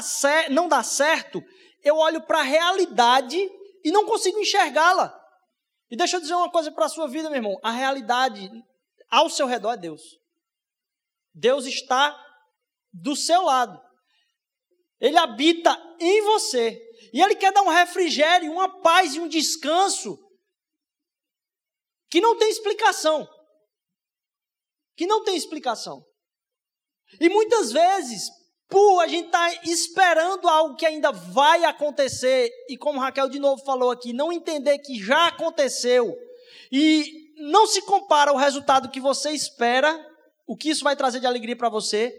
não 0.50 0.68
dá 0.68 0.82
certo, 0.82 1.42
eu 1.82 1.96
olho 1.96 2.20
para 2.22 2.40
a 2.40 2.42
realidade 2.42 3.38
e 3.82 3.90
não 3.90 4.04
consigo 4.04 4.38
enxergá-la. 4.38 5.18
E 5.90 5.96
deixa 5.96 6.16
eu 6.16 6.20
dizer 6.20 6.34
uma 6.34 6.50
coisa 6.50 6.70
para 6.70 6.84
a 6.84 6.88
sua 6.88 7.08
vida, 7.08 7.30
meu 7.30 7.38
irmão. 7.38 7.58
A 7.62 7.70
realidade 7.70 8.50
ao 9.10 9.30
seu 9.30 9.46
redor 9.46 9.72
é 9.72 9.76
Deus. 9.78 10.02
Deus 11.32 11.64
está 11.64 12.14
do 12.92 13.16
seu 13.16 13.42
lado. 13.42 13.80
Ele 15.00 15.16
habita 15.16 15.80
em 15.98 16.20
você. 16.22 16.78
E 17.12 17.22
Ele 17.22 17.36
quer 17.36 17.52
dar 17.52 17.62
um 17.62 17.70
refrigério, 17.70 18.52
uma 18.52 18.80
paz 18.82 19.14
e 19.14 19.20
um 19.20 19.28
descanso 19.28 20.18
que 22.10 22.20
não 22.20 22.36
tem 22.36 22.50
explicação. 22.50 23.26
Que 24.98 25.06
não 25.06 25.22
tem 25.22 25.36
explicação. 25.36 26.04
E 27.20 27.28
muitas 27.28 27.70
vezes, 27.70 28.28
por 28.68 29.00
a 29.00 29.06
gente 29.06 29.26
estar 29.26 29.48
tá 29.48 29.60
esperando 29.62 30.48
algo 30.48 30.74
que 30.74 30.84
ainda 30.84 31.12
vai 31.12 31.64
acontecer, 31.64 32.50
e 32.68 32.76
como 32.76 32.98
Raquel 32.98 33.28
de 33.28 33.38
novo 33.38 33.62
falou 33.64 33.92
aqui, 33.92 34.12
não 34.12 34.32
entender 34.32 34.76
que 34.80 35.00
já 35.00 35.28
aconteceu, 35.28 36.18
e 36.72 37.30
não 37.36 37.64
se 37.68 37.80
compara 37.82 38.32
o 38.32 38.36
resultado 38.36 38.90
que 38.90 39.00
você 39.00 39.30
espera, 39.30 39.96
o 40.48 40.56
que 40.56 40.68
isso 40.68 40.82
vai 40.82 40.96
trazer 40.96 41.20
de 41.20 41.26
alegria 41.26 41.54
para 41.54 41.68
você, 41.68 42.12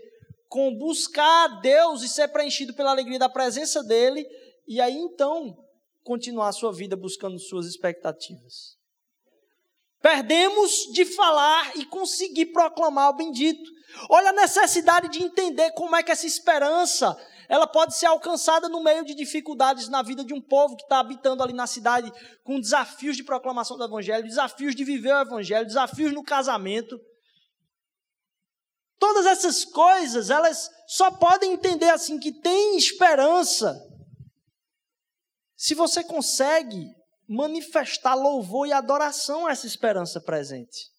com 0.48 0.74
buscar 0.74 1.60
Deus 1.60 2.02
e 2.02 2.08
ser 2.08 2.30
preenchido 2.30 2.74
pela 2.74 2.92
alegria 2.92 3.20
da 3.20 3.28
presença 3.28 3.84
dele, 3.84 4.26
e 4.66 4.80
aí 4.80 4.96
então 4.96 5.54
continuar 6.02 6.48
a 6.48 6.54
sua 6.54 6.72
vida 6.72 6.96
buscando 6.96 7.38
suas 7.38 7.68
expectativas. 7.68 8.79
Perdemos 10.02 10.72
de 10.94 11.06
falar 11.06 11.76
e 11.78 11.86
conseguir 11.86 12.48
proclamar 12.48 13.10
o 13.10 13.16
bendito. 13.18 13.70
Olha 14.10 14.30
a 14.30 14.34
necessidade 14.34 15.10
de 15.10 15.24
entender 15.24 15.72
como 15.72 15.96
é 15.96 16.04
que 16.04 16.12
essa 16.12 16.26
esperança 16.26 17.18
ela 17.50 17.66
pode 17.66 17.98
ser 17.98 18.06
alcançada 18.06 18.70
no 18.70 18.82
meio 18.82 19.04
de 19.04 19.16
dificuldades 19.16 19.90
na 19.90 20.04
vida 20.04 20.24
de 20.24 20.36
um 20.36 20.40
povo 20.42 20.78
que 20.78 20.84
está 20.84 21.00
habitando 21.00 21.42
ali 21.42 21.52
na 21.52 21.66
cidade, 21.66 22.14
com 22.44 22.60
desafios 22.60 23.18
de 23.18 23.24
proclamação 23.24 23.76
do 23.76 23.84
Evangelho, 23.84 24.24
desafios 24.24 24.76
de 24.76 24.84
viver 24.84 25.12
o 25.14 25.22
Evangelho, 25.22 25.66
desafios 25.66 26.14
no 26.14 26.24
casamento. 26.24 27.00
Todas 29.00 29.26
essas 29.26 29.66
coisas, 29.66 30.30
elas 30.30 30.70
só 30.88 31.10
podem 31.10 31.54
entender 31.54 31.90
assim 31.90 32.20
que 32.20 32.32
tem 32.32 32.78
esperança 32.78 33.76
se 35.58 35.74
você 35.74 36.04
consegue 36.04 36.86
manifestar 37.30 38.16
louvor 38.16 38.68
e 38.68 38.74
adoração 38.74 39.46
a 39.46 39.52
essa 39.52 39.68
esperança 39.68 40.20
presente. 40.20 40.92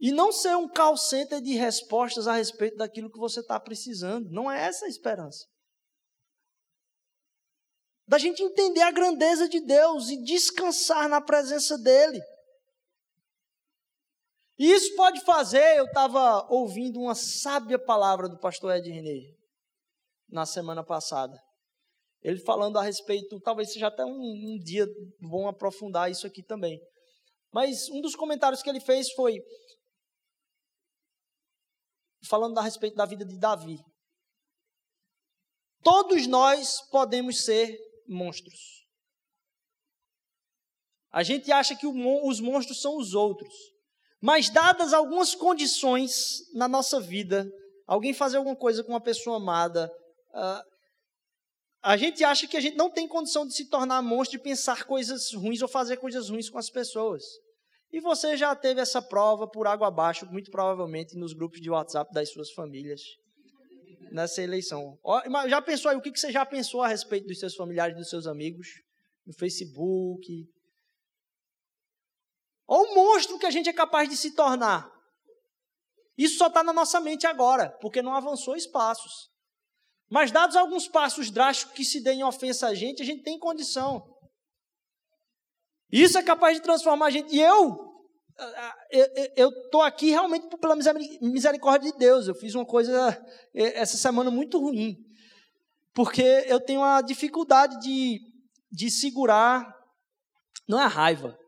E 0.00 0.10
não 0.10 0.32
ser 0.32 0.56
um 0.56 0.68
call 0.68 0.96
center 0.96 1.40
de 1.40 1.54
respostas 1.54 2.26
a 2.26 2.34
respeito 2.34 2.76
daquilo 2.76 3.10
que 3.10 3.18
você 3.18 3.38
está 3.38 3.60
precisando. 3.60 4.28
Não 4.30 4.50
é 4.50 4.60
essa 4.60 4.86
a 4.86 4.88
esperança. 4.88 5.46
Da 8.06 8.18
gente 8.18 8.42
entender 8.42 8.82
a 8.82 8.90
grandeza 8.90 9.48
de 9.48 9.60
Deus 9.60 10.08
e 10.08 10.20
descansar 10.24 11.08
na 11.08 11.20
presença 11.20 11.78
dEle. 11.78 12.20
E 14.58 14.70
isso 14.72 14.94
pode 14.96 15.20
fazer, 15.24 15.78
eu 15.78 15.86
estava 15.86 16.44
ouvindo 16.50 17.00
uma 17.00 17.14
sábia 17.14 17.78
palavra 17.78 18.28
do 18.28 18.38
pastor 18.38 18.74
Ed 18.74 18.90
René 18.90 19.32
na 20.28 20.44
semana 20.44 20.84
passada. 20.84 21.40
Ele 22.24 22.40
falando 22.40 22.78
a 22.78 22.82
respeito, 22.82 23.38
talvez 23.40 23.70
seja 23.70 23.88
até 23.88 24.02
um, 24.02 24.10
um 24.10 24.58
dia 24.58 24.86
bom 25.20 25.46
aprofundar 25.46 26.10
isso 26.10 26.26
aqui 26.26 26.42
também. 26.42 26.80
Mas 27.52 27.88
um 27.90 28.00
dos 28.00 28.16
comentários 28.16 28.62
que 28.62 28.70
ele 28.70 28.80
fez 28.80 29.12
foi: 29.12 29.38
falando 32.26 32.58
a 32.58 32.62
respeito 32.62 32.96
da 32.96 33.04
vida 33.04 33.26
de 33.26 33.38
Davi. 33.38 33.78
Todos 35.82 36.26
nós 36.26 36.80
podemos 36.90 37.44
ser 37.44 37.78
monstros. 38.08 38.58
A 41.12 41.22
gente 41.22 41.52
acha 41.52 41.76
que 41.76 41.86
os 41.86 42.40
monstros 42.40 42.80
são 42.80 42.96
os 42.96 43.12
outros. 43.12 43.54
Mas, 44.20 44.48
dadas 44.48 44.94
algumas 44.94 45.34
condições 45.34 46.38
na 46.54 46.66
nossa 46.66 46.98
vida, 46.98 47.46
alguém 47.86 48.14
fazer 48.14 48.38
alguma 48.38 48.56
coisa 48.56 48.82
com 48.82 48.92
uma 48.92 49.00
pessoa 49.00 49.36
amada, 49.36 49.92
uh, 50.30 50.73
a 51.84 51.98
gente 51.98 52.24
acha 52.24 52.46
que 52.46 52.56
a 52.56 52.60
gente 52.60 52.76
não 52.76 52.90
tem 52.90 53.06
condição 53.06 53.46
de 53.46 53.52
se 53.54 53.68
tornar 53.68 54.00
monstro, 54.00 54.38
de 54.38 54.42
pensar 54.42 54.84
coisas 54.84 55.34
ruins 55.34 55.60
ou 55.60 55.68
fazer 55.68 55.98
coisas 55.98 56.30
ruins 56.30 56.48
com 56.48 56.56
as 56.56 56.70
pessoas. 56.70 57.22
E 57.92 58.00
você 58.00 58.38
já 58.38 58.56
teve 58.56 58.80
essa 58.80 59.02
prova 59.02 59.46
por 59.46 59.66
água 59.66 59.88
abaixo, 59.88 60.24
muito 60.32 60.50
provavelmente 60.50 61.14
nos 61.14 61.34
grupos 61.34 61.60
de 61.60 61.68
WhatsApp 61.68 62.10
das 62.14 62.32
suas 62.32 62.50
famílias, 62.52 63.02
nessa 64.10 64.42
eleição. 64.42 64.98
Já 65.46 65.60
pensou 65.60 65.90
aí, 65.90 65.96
o 65.96 66.00
que 66.00 66.10
você 66.10 66.32
já 66.32 66.46
pensou 66.46 66.80
a 66.80 66.88
respeito 66.88 67.26
dos 67.26 67.38
seus 67.38 67.54
familiares, 67.54 67.94
dos 67.94 68.08
seus 68.08 68.26
amigos, 68.26 68.66
no 69.26 69.34
Facebook? 69.34 70.26
Olha 72.66 72.90
o 72.90 72.94
monstro 72.94 73.38
que 73.38 73.46
a 73.46 73.50
gente 73.50 73.68
é 73.68 73.74
capaz 73.74 74.08
de 74.08 74.16
se 74.16 74.34
tornar. 74.34 74.90
Isso 76.16 76.38
só 76.38 76.46
está 76.46 76.62
na 76.64 76.72
nossa 76.72 76.98
mente 76.98 77.26
agora, 77.26 77.68
porque 77.80 78.00
não 78.00 78.14
avançou 78.14 78.56
espaços. 78.56 79.33
Mas 80.10 80.30
dados 80.30 80.56
alguns 80.56 80.86
passos 80.86 81.30
drásticos 81.30 81.74
que 81.74 81.84
se 81.84 82.02
deem 82.02 82.22
ofensa 82.22 82.68
a 82.68 82.74
gente, 82.74 83.02
a 83.02 83.06
gente 83.06 83.22
tem 83.22 83.38
condição. 83.38 84.02
Isso 85.90 86.18
é 86.18 86.22
capaz 86.22 86.56
de 86.56 86.62
transformar 86.62 87.06
a 87.06 87.10
gente. 87.10 87.34
E 87.34 87.40
eu, 87.40 87.76
eu 89.36 89.48
estou 89.48 89.82
aqui 89.82 90.10
realmente 90.10 90.48
pela 90.58 90.76
misericórdia 91.20 91.92
de 91.92 91.98
Deus. 91.98 92.26
Eu 92.26 92.34
fiz 92.34 92.54
uma 92.54 92.66
coisa 92.66 93.16
essa 93.54 93.96
semana 93.96 94.30
muito 94.30 94.58
ruim. 94.58 94.96
Porque 95.94 96.44
eu 96.46 96.60
tenho 96.60 96.82
a 96.82 97.00
dificuldade 97.00 97.78
de, 97.80 98.18
de 98.70 98.90
segurar, 98.90 99.72
não 100.68 100.80
é 100.80 100.84
a 100.84 100.88
raiva. 100.88 101.38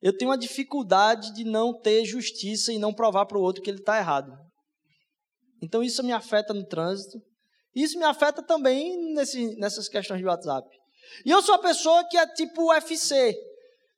Eu 0.00 0.16
tenho 0.16 0.30
a 0.30 0.36
dificuldade 0.36 1.32
de 1.34 1.44
não 1.44 1.80
ter 1.80 2.04
justiça 2.04 2.72
e 2.72 2.78
não 2.78 2.92
provar 2.92 3.26
para 3.26 3.38
o 3.38 3.42
outro 3.42 3.62
que 3.62 3.70
ele 3.70 3.80
está 3.80 3.98
errado. 3.98 4.32
Então 5.62 5.82
isso 5.82 6.04
me 6.04 6.12
afeta 6.12 6.52
no 6.52 6.66
trânsito. 6.66 7.18
Isso 7.74 7.98
me 7.98 8.04
afeta 8.04 8.42
também 8.42 9.12
nesse, 9.14 9.56
nessas 9.58 9.88
questões 9.88 10.20
de 10.20 10.26
WhatsApp. 10.26 10.68
E 11.24 11.30
eu 11.30 11.42
sou 11.42 11.54
a 11.54 11.58
pessoa 11.58 12.04
que 12.08 12.16
é 12.16 12.26
tipo 12.26 12.70
UFC. 12.70 13.36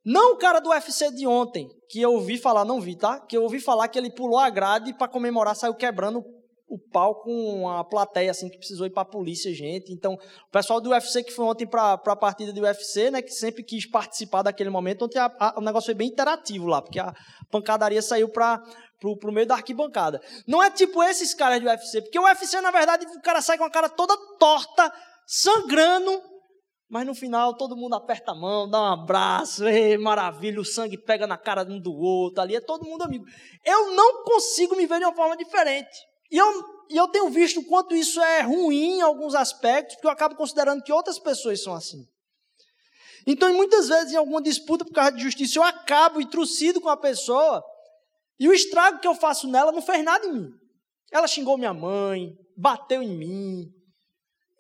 Não 0.05 0.33
o 0.33 0.37
cara 0.37 0.61
do 0.61 0.71
UFC 0.71 1.11
de 1.13 1.27
ontem, 1.27 1.69
que 1.89 2.01
eu 2.01 2.13
ouvi 2.13 2.39
falar, 2.39 2.65
não 2.65 2.81
vi, 2.81 2.97
tá? 2.97 3.21
Que 3.21 3.37
eu 3.37 3.43
ouvi 3.43 3.61
falar 3.61 3.89
que 3.89 3.99
ele 3.99 4.11
pulou 4.11 4.39
a 4.39 4.49
grade 4.49 4.95
para 4.95 5.09
comemorar, 5.09 5.55
saiu 5.55 5.75
quebrando 5.75 6.25
o 6.71 6.79
pau 6.79 7.21
com 7.21 7.69
a 7.69 7.85
plateia, 7.85 8.31
assim, 8.31 8.49
que 8.49 8.57
precisou 8.57 8.87
ir 8.87 8.91
para 8.91 9.03
a 9.03 9.05
polícia, 9.05 9.53
gente. 9.53 9.93
Então, 9.93 10.15
o 10.15 10.51
pessoal 10.53 10.81
do 10.81 10.91
UFC 10.91 11.25
que 11.25 11.33
foi 11.33 11.45
ontem 11.45 11.67
para 11.67 11.95
a 11.95 12.17
partida 12.17 12.53
do 12.53 12.63
UFC, 12.63 13.11
né, 13.11 13.21
que 13.21 13.33
sempre 13.33 13.65
quis 13.65 13.91
participar 13.91 14.43
daquele 14.43 14.71
momento, 14.71 15.05
ontem 15.05 15.19
a, 15.19 15.31
a, 15.39 15.59
o 15.59 15.61
negócio 15.61 15.87
foi 15.87 15.95
bem 15.95 16.09
interativo 16.09 16.67
lá, 16.67 16.81
porque 16.81 17.01
a 17.01 17.13
pancadaria 17.51 18.01
saiu 18.01 18.29
para 18.29 18.63
pro, 19.01 19.17
pro 19.17 19.33
meio 19.33 19.47
da 19.47 19.55
arquibancada. 19.55 20.21
Não 20.47 20.63
é 20.63 20.71
tipo 20.71 21.03
esses 21.03 21.35
caras 21.35 21.61
do 21.61 21.67
UFC, 21.67 22.03
porque 22.03 22.19
o 22.19 22.25
UFC, 22.25 22.61
na 22.61 22.71
verdade, 22.71 23.07
o 23.07 23.21
cara 23.23 23.41
sai 23.41 23.59
com 23.59 23.65
a 23.65 23.71
cara 23.71 23.89
toda 23.89 24.17
torta, 24.39 24.93
sangrando, 25.27 26.23
mas 26.89 27.07
no 27.07 27.15
final 27.15 27.57
todo 27.57 27.77
mundo 27.77 27.95
aperta 27.95 28.33
a 28.33 28.35
mão, 28.35 28.69
dá 28.69 28.81
um 28.81 28.93
abraço, 28.93 29.67
ei, 29.67 29.97
maravilha, 29.97 30.61
o 30.61 30.65
sangue 30.65 30.99
pega 30.99 31.27
na 31.27 31.39
cara 31.39 31.63
um 31.63 31.81
do 31.81 31.93
outro, 31.93 32.43
ali 32.43 32.55
é 32.55 32.61
todo 32.61 32.85
mundo 32.85 33.03
amigo. 33.03 33.25
Eu 33.65 33.93
não 33.93 34.23
consigo 34.25 34.77
me 34.77 34.87
ver 34.87 34.99
de 34.99 35.05
uma 35.05 35.15
forma 35.15 35.37
diferente. 35.37 35.99
E 36.31 36.37
eu, 36.37 36.47
e 36.91 36.97
eu 36.97 37.09
tenho 37.09 37.29
visto 37.31 37.61
o 37.61 37.65
quanto 37.65 37.95
isso 37.95 38.21
é 38.21 38.43
ruim 38.43 38.99
em 38.99 39.03
alguns 39.03 39.35
aspectos, 39.35 39.97
porque 39.97 40.07
eu 40.07 40.13
acabo 40.13 40.37
considerando 40.37 40.83
que 40.83 40.93
outras 40.93 41.19
pessoas 41.19 41.63
são 41.63 41.75
assim. 41.75 42.05
Então, 43.27 43.53
muitas 43.55 43.89
vezes, 43.89 44.13
em 44.13 44.17
alguma 44.17 44.41
disputa 44.41 44.85
por 44.85 44.93
causa 44.93 45.13
de 45.13 45.23
justiça, 45.23 45.59
eu 45.59 45.63
acabo 45.63 46.21
intrusido 46.21 46.81
com 46.81 46.89
a 46.89 46.97
pessoa, 46.97 47.63
e 48.41 48.49
o 48.49 48.53
estrago 48.53 48.99
que 48.99 49.07
eu 49.07 49.15
faço 49.15 49.47
nela 49.47 49.71
não 49.71 49.83
fez 49.83 50.03
nada 50.03 50.27
em 50.27 50.33
mim. 50.33 50.51
Ela 51.13 51.29
xingou 51.29 51.57
minha 51.57 51.75
mãe, 51.75 52.37
bateu 52.57 53.03
em 53.03 53.17
mim, 53.17 53.73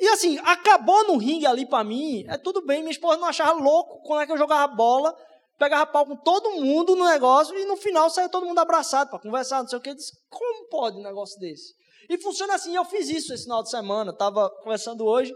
e 0.00 0.08
assim, 0.08 0.38
acabou 0.38 1.06
no 1.06 1.18
ringue 1.18 1.46
ali 1.46 1.66
para 1.66 1.84
mim, 1.84 2.24
é 2.26 2.38
tudo 2.38 2.64
bem, 2.64 2.80
minha 2.80 2.90
esposa 2.90 3.20
não 3.20 3.28
achava 3.28 3.52
louco 3.52 4.00
quando 4.02 4.22
é 4.22 4.26
que 4.26 4.32
eu 4.32 4.38
jogava 4.38 4.72
bola, 4.74 5.14
pegava 5.58 5.84
pau 5.84 6.06
com 6.06 6.16
todo 6.16 6.52
mundo 6.52 6.96
no 6.96 7.04
negócio 7.04 7.54
e 7.54 7.66
no 7.66 7.76
final 7.76 8.08
saiu 8.08 8.30
todo 8.30 8.46
mundo 8.46 8.58
abraçado 8.58 9.10
para 9.10 9.18
conversar, 9.18 9.60
não 9.60 9.68
sei 9.68 9.78
o 9.78 9.82
que. 9.82 9.94
Disse, 9.94 10.12
como 10.30 10.70
pode 10.70 10.96
um 10.96 11.02
negócio 11.02 11.38
desse? 11.38 11.74
E 12.08 12.16
funciona 12.16 12.54
assim, 12.54 12.74
eu 12.74 12.84
fiz 12.86 13.10
isso 13.10 13.34
esse 13.34 13.42
final 13.42 13.62
de 13.62 13.68
semana, 13.68 14.10
estava 14.10 14.48
conversando 14.62 15.04
hoje, 15.04 15.34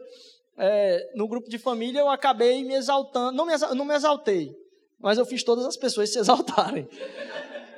é, 0.57 1.13
no 1.15 1.29
grupo 1.29 1.51
de 1.51 1.59
família, 1.59 2.01
eu 2.01 2.09
acabei 2.09 2.65
me 2.65 2.75
exaltando, 2.75 3.37
não 3.37 3.45
me, 3.45 3.55
não 3.77 3.85
me 3.85 3.95
exaltei, 3.95 4.51
mas 4.99 5.19
eu 5.19 5.27
fiz 5.27 5.45
todas 5.45 5.67
as 5.67 5.77
pessoas 5.77 6.11
se 6.11 6.19
exaltarem. 6.19 6.89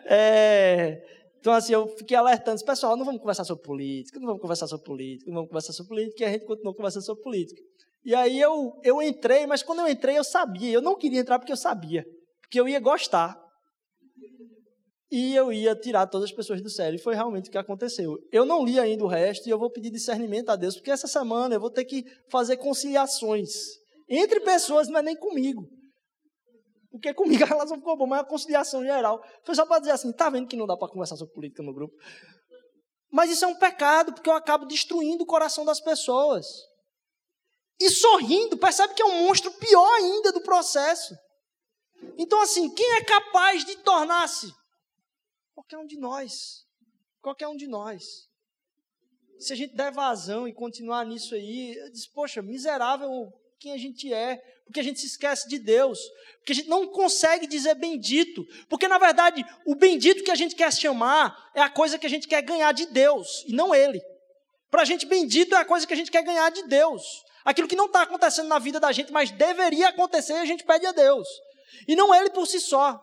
É, 0.08 1.02
então, 1.38 1.52
assim, 1.52 1.72
eu 1.72 1.86
fiquei 1.96 2.16
alertando, 2.16 2.64
pessoal, 2.64 2.96
não 2.96 3.04
vamos 3.04 3.20
conversar 3.20 3.44
sobre 3.44 3.62
política, 3.62 4.18
não 4.18 4.26
vamos 4.26 4.42
conversar 4.42 4.66
sobre 4.66 4.84
política, 4.84 5.28
não 5.28 5.36
vamos 5.36 5.48
conversar 5.48 5.72
sobre 5.72 5.88
política, 5.88 6.24
e 6.24 6.26
a 6.26 6.32
gente 6.32 6.44
continuou 6.44 6.74
conversando 6.74 7.04
sobre 7.04 7.22
política. 7.22 7.62
E 8.04 8.14
aí 8.14 8.40
eu, 8.40 8.72
eu 8.84 9.02
entrei, 9.02 9.46
mas 9.46 9.62
quando 9.62 9.80
eu 9.80 9.88
entrei 9.88 10.16
eu 10.16 10.24
sabia, 10.24 10.72
eu 10.72 10.80
não 10.80 10.96
queria 10.96 11.20
entrar 11.20 11.38
porque 11.38 11.52
eu 11.52 11.56
sabia, 11.56 12.04
porque 12.40 12.58
eu 12.58 12.68
ia 12.68 12.78
gostar. 12.78 13.36
E 15.10 15.36
eu 15.36 15.52
ia 15.52 15.74
tirar 15.74 16.06
todas 16.08 16.30
as 16.30 16.36
pessoas 16.36 16.60
do 16.60 16.68
sério. 16.68 16.96
E 16.96 17.02
foi 17.02 17.14
realmente 17.14 17.48
o 17.48 17.52
que 17.52 17.58
aconteceu. 17.58 18.16
Eu 18.32 18.44
não 18.44 18.64
li 18.64 18.78
ainda 18.78 19.04
o 19.04 19.08
resto 19.08 19.46
e 19.46 19.50
eu 19.50 19.58
vou 19.58 19.70
pedir 19.70 19.90
discernimento 19.90 20.50
a 20.50 20.56
Deus, 20.56 20.74
porque 20.74 20.90
essa 20.90 21.06
semana 21.06 21.54
eu 21.54 21.60
vou 21.60 21.70
ter 21.70 21.84
que 21.84 22.04
fazer 22.28 22.56
conciliações 22.56 23.50
entre 24.08 24.40
pessoas, 24.40 24.88
não 24.88 24.98
é 24.98 25.02
nem 25.02 25.16
comigo. 25.16 25.68
Porque 26.96 27.14
comigo 27.14 27.42
a 27.44 27.46
relação 27.46 27.78
ficou 27.78 27.96
boa, 27.96 28.08
mas 28.08 28.20
a 28.20 28.24
conciliação 28.24 28.82
geral 28.84 29.22
foi 29.44 29.54
só 29.54 29.64
para 29.66 29.80
dizer 29.80 29.92
assim: 29.92 30.12
tá 30.12 30.30
vendo 30.30 30.48
que 30.48 30.56
não 30.56 30.66
dá 30.66 30.76
para 30.76 30.88
conversar 30.88 31.16
sobre 31.16 31.34
política 31.34 31.62
no 31.62 31.74
grupo? 31.74 31.94
Mas 33.10 33.30
isso 33.30 33.44
é 33.44 33.48
um 33.48 33.58
pecado, 33.58 34.12
porque 34.12 34.28
eu 34.28 34.34
acabo 34.34 34.66
destruindo 34.66 35.24
o 35.24 35.26
coração 35.26 35.64
das 35.64 35.80
pessoas. 35.80 36.46
E 37.78 37.90
sorrindo, 37.90 38.56
percebe 38.56 38.94
que 38.94 39.02
é 39.02 39.04
um 39.04 39.26
monstro 39.26 39.52
pior 39.52 39.94
ainda 39.96 40.32
do 40.32 40.40
processo. 40.40 41.14
Então, 42.18 42.40
assim, 42.40 42.72
quem 42.74 42.94
é 42.96 43.04
capaz 43.04 43.64
de 43.64 43.76
tornar-se 43.76 44.50
Qualquer 45.56 45.78
um 45.78 45.86
de 45.86 45.98
nós. 45.98 46.66
Qualquer 47.20 47.48
um 47.48 47.56
de 47.56 47.66
nós. 47.66 48.04
Se 49.38 49.52
a 49.52 49.56
gente 49.56 49.74
der 49.74 49.90
vazão 49.90 50.46
e 50.46 50.54
continuar 50.54 51.04
nisso 51.04 51.34
aí, 51.34 51.74
eu 51.76 51.90
disse, 51.90 52.12
poxa, 52.12 52.42
miserável 52.42 53.10
quem 53.58 53.72
a 53.72 53.76
gente 53.76 54.12
é, 54.12 54.36
porque 54.64 54.80
a 54.80 54.82
gente 54.82 55.00
se 55.00 55.06
esquece 55.06 55.48
de 55.48 55.58
Deus, 55.58 55.98
porque 56.38 56.52
a 56.52 56.54
gente 56.54 56.68
não 56.68 56.86
consegue 56.88 57.46
dizer 57.46 57.74
bendito, 57.74 58.44
porque 58.68 58.88
na 58.88 58.98
verdade 58.98 59.44
o 59.64 59.74
bendito 59.74 60.24
que 60.24 60.30
a 60.30 60.34
gente 60.34 60.54
quer 60.54 60.72
chamar 60.72 61.36
é 61.54 61.60
a 61.60 61.70
coisa 61.70 61.98
que 61.98 62.06
a 62.06 62.10
gente 62.10 62.26
quer 62.28 62.42
ganhar 62.42 62.72
de 62.72 62.86
Deus 62.86 63.44
e 63.46 63.52
não 63.52 63.74
Ele. 63.74 64.00
Para 64.70 64.82
a 64.82 64.84
gente, 64.84 65.06
bendito 65.06 65.54
é 65.54 65.58
a 65.58 65.64
coisa 65.64 65.86
que 65.86 65.92
a 65.92 65.96
gente 65.96 66.10
quer 66.10 66.22
ganhar 66.22 66.50
de 66.50 66.66
Deus. 66.66 67.02
Aquilo 67.44 67.68
que 67.68 67.76
não 67.76 67.86
está 67.86 68.02
acontecendo 68.02 68.48
na 68.48 68.58
vida 68.58 68.80
da 68.80 68.90
gente, 68.90 69.12
mas 69.12 69.30
deveria 69.30 69.88
acontecer, 69.88 70.34
a 70.34 70.44
gente 70.44 70.64
pede 70.64 70.84
a 70.84 70.92
Deus. 70.92 71.26
E 71.86 71.94
não 71.94 72.14
Ele 72.14 72.30
por 72.30 72.46
si 72.46 72.60
só. 72.60 73.00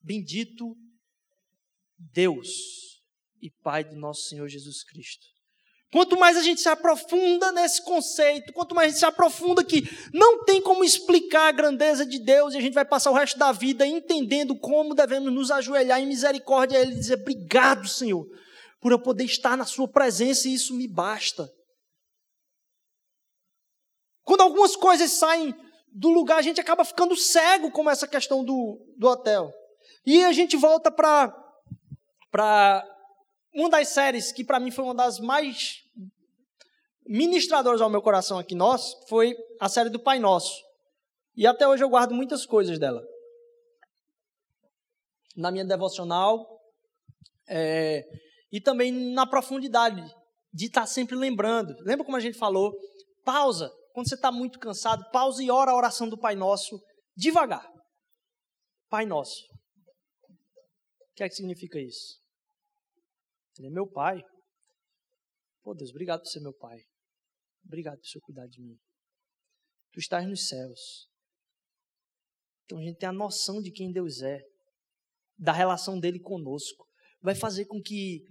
Bendito 0.00 0.74
Deus 1.96 2.48
e 3.42 3.50
Pai 3.62 3.84
do 3.84 3.96
nosso 3.96 4.22
Senhor 4.22 4.48
Jesus 4.48 4.82
Cristo. 4.84 5.37
Quanto 5.90 6.18
mais 6.18 6.36
a 6.36 6.42
gente 6.42 6.60
se 6.60 6.68
aprofunda 6.68 7.50
nesse 7.50 7.82
conceito, 7.82 8.52
quanto 8.52 8.74
mais 8.74 8.88
a 8.88 8.90
gente 8.90 8.98
se 8.98 9.06
aprofunda 9.06 9.64
que 9.64 9.88
não 10.12 10.44
tem 10.44 10.60
como 10.60 10.84
explicar 10.84 11.48
a 11.48 11.52
grandeza 11.52 12.04
de 12.04 12.18
Deus, 12.18 12.52
e 12.52 12.58
a 12.58 12.60
gente 12.60 12.74
vai 12.74 12.84
passar 12.84 13.10
o 13.10 13.14
resto 13.14 13.38
da 13.38 13.52
vida 13.52 13.86
entendendo 13.86 14.54
como 14.58 14.94
devemos 14.94 15.32
nos 15.32 15.50
ajoelhar 15.50 15.98
em 15.98 16.06
misericórdia 16.06 16.78
a 16.78 16.82
Ele 16.82 16.92
e 16.92 16.98
dizer: 16.98 17.14
Obrigado, 17.14 17.88
Senhor, 17.88 18.26
por 18.80 18.92
eu 18.92 18.98
poder 18.98 19.24
estar 19.24 19.56
na 19.56 19.64
Sua 19.64 19.88
presença 19.88 20.46
e 20.46 20.52
isso 20.52 20.74
me 20.74 20.86
basta. 20.86 21.50
Quando 24.24 24.42
algumas 24.42 24.76
coisas 24.76 25.10
saem 25.12 25.54
do 25.90 26.10
lugar, 26.10 26.36
a 26.36 26.42
gente 26.42 26.60
acaba 26.60 26.84
ficando 26.84 27.16
cego, 27.16 27.70
como 27.70 27.88
essa 27.88 28.06
questão 28.06 28.44
do, 28.44 28.78
do 28.98 29.08
hotel. 29.08 29.50
E 30.04 30.22
a 30.22 30.32
gente 30.32 30.54
volta 30.54 30.90
para 30.90 31.34
uma 33.58 33.68
das 33.68 33.88
séries 33.88 34.30
que 34.30 34.44
para 34.44 34.60
mim 34.60 34.70
foi 34.70 34.84
uma 34.84 34.94
das 34.94 35.18
mais 35.18 35.82
ministradoras 37.04 37.80
ao 37.80 37.90
meu 37.90 38.00
coração 38.00 38.38
aqui 38.38 38.54
nós, 38.54 38.94
foi 39.08 39.34
a 39.60 39.68
série 39.68 39.90
do 39.90 39.98
Pai 39.98 40.20
Nosso. 40.20 40.62
E 41.34 41.44
até 41.44 41.66
hoje 41.66 41.82
eu 41.82 41.88
guardo 41.88 42.14
muitas 42.14 42.46
coisas 42.46 42.78
dela. 42.78 43.02
Na 45.36 45.50
minha 45.50 45.64
devocional 45.64 46.46
é, 47.48 48.04
e 48.52 48.60
também 48.60 48.92
na 48.92 49.26
profundidade 49.26 50.04
de 50.52 50.66
estar 50.66 50.82
tá 50.82 50.86
sempre 50.86 51.16
lembrando. 51.16 51.74
Lembra 51.80 52.04
como 52.04 52.16
a 52.16 52.20
gente 52.20 52.38
falou? 52.38 52.72
Pausa. 53.24 53.72
Quando 53.92 54.08
você 54.08 54.14
está 54.14 54.30
muito 54.30 54.60
cansado, 54.60 55.04
pausa 55.10 55.42
e 55.42 55.50
ora 55.50 55.72
a 55.72 55.76
oração 55.76 56.08
do 56.08 56.16
Pai 56.16 56.36
Nosso 56.36 56.80
devagar. 57.16 57.68
Pai 58.88 59.04
Nosso. 59.04 59.42
O 61.10 61.14
que 61.16 61.24
é 61.24 61.28
que 61.28 61.34
significa 61.34 61.80
isso? 61.80 62.27
Ele 63.58 63.66
é 63.66 63.70
meu 63.70 63.86
pai. 63.86 64.22
Pô, 65.62 65.74
Deus, 65.74 65.90
obrigado 65.90 66.20
por 66.20 66.28
ser 66.28 66.40
meu 66.40 66.54
pai. 66.54 66.78
Obrigado 67.64 67.98
por 67.98 68.06
seu 68.06 68.20
cuidar 68.20 68.46
de 68.46 68.60
mim. 68.60 68.78
Tu 69.92 69.98
estás 69.98 70.26
nos 70.26 70.48
céus. 70.48 71.08
Então 72.64 72.78
a 72.78 72.82
gente 72.82 72.98
tem 72.98 73.08
a 73.08 73.12
noção 73.12 73.60
de 73.60 73.72
quem 73.72 73.90
Deus 73.90 74.22
é, 74.22 74.40
da 75.36 75.52
relação 75.52 75.98
dele 75.98 76.20
conosco. 76.20 76.86
Vai 77.20 77.34
fazer 77.34 77.64
com 77.64 77.80
que 77.82 78.22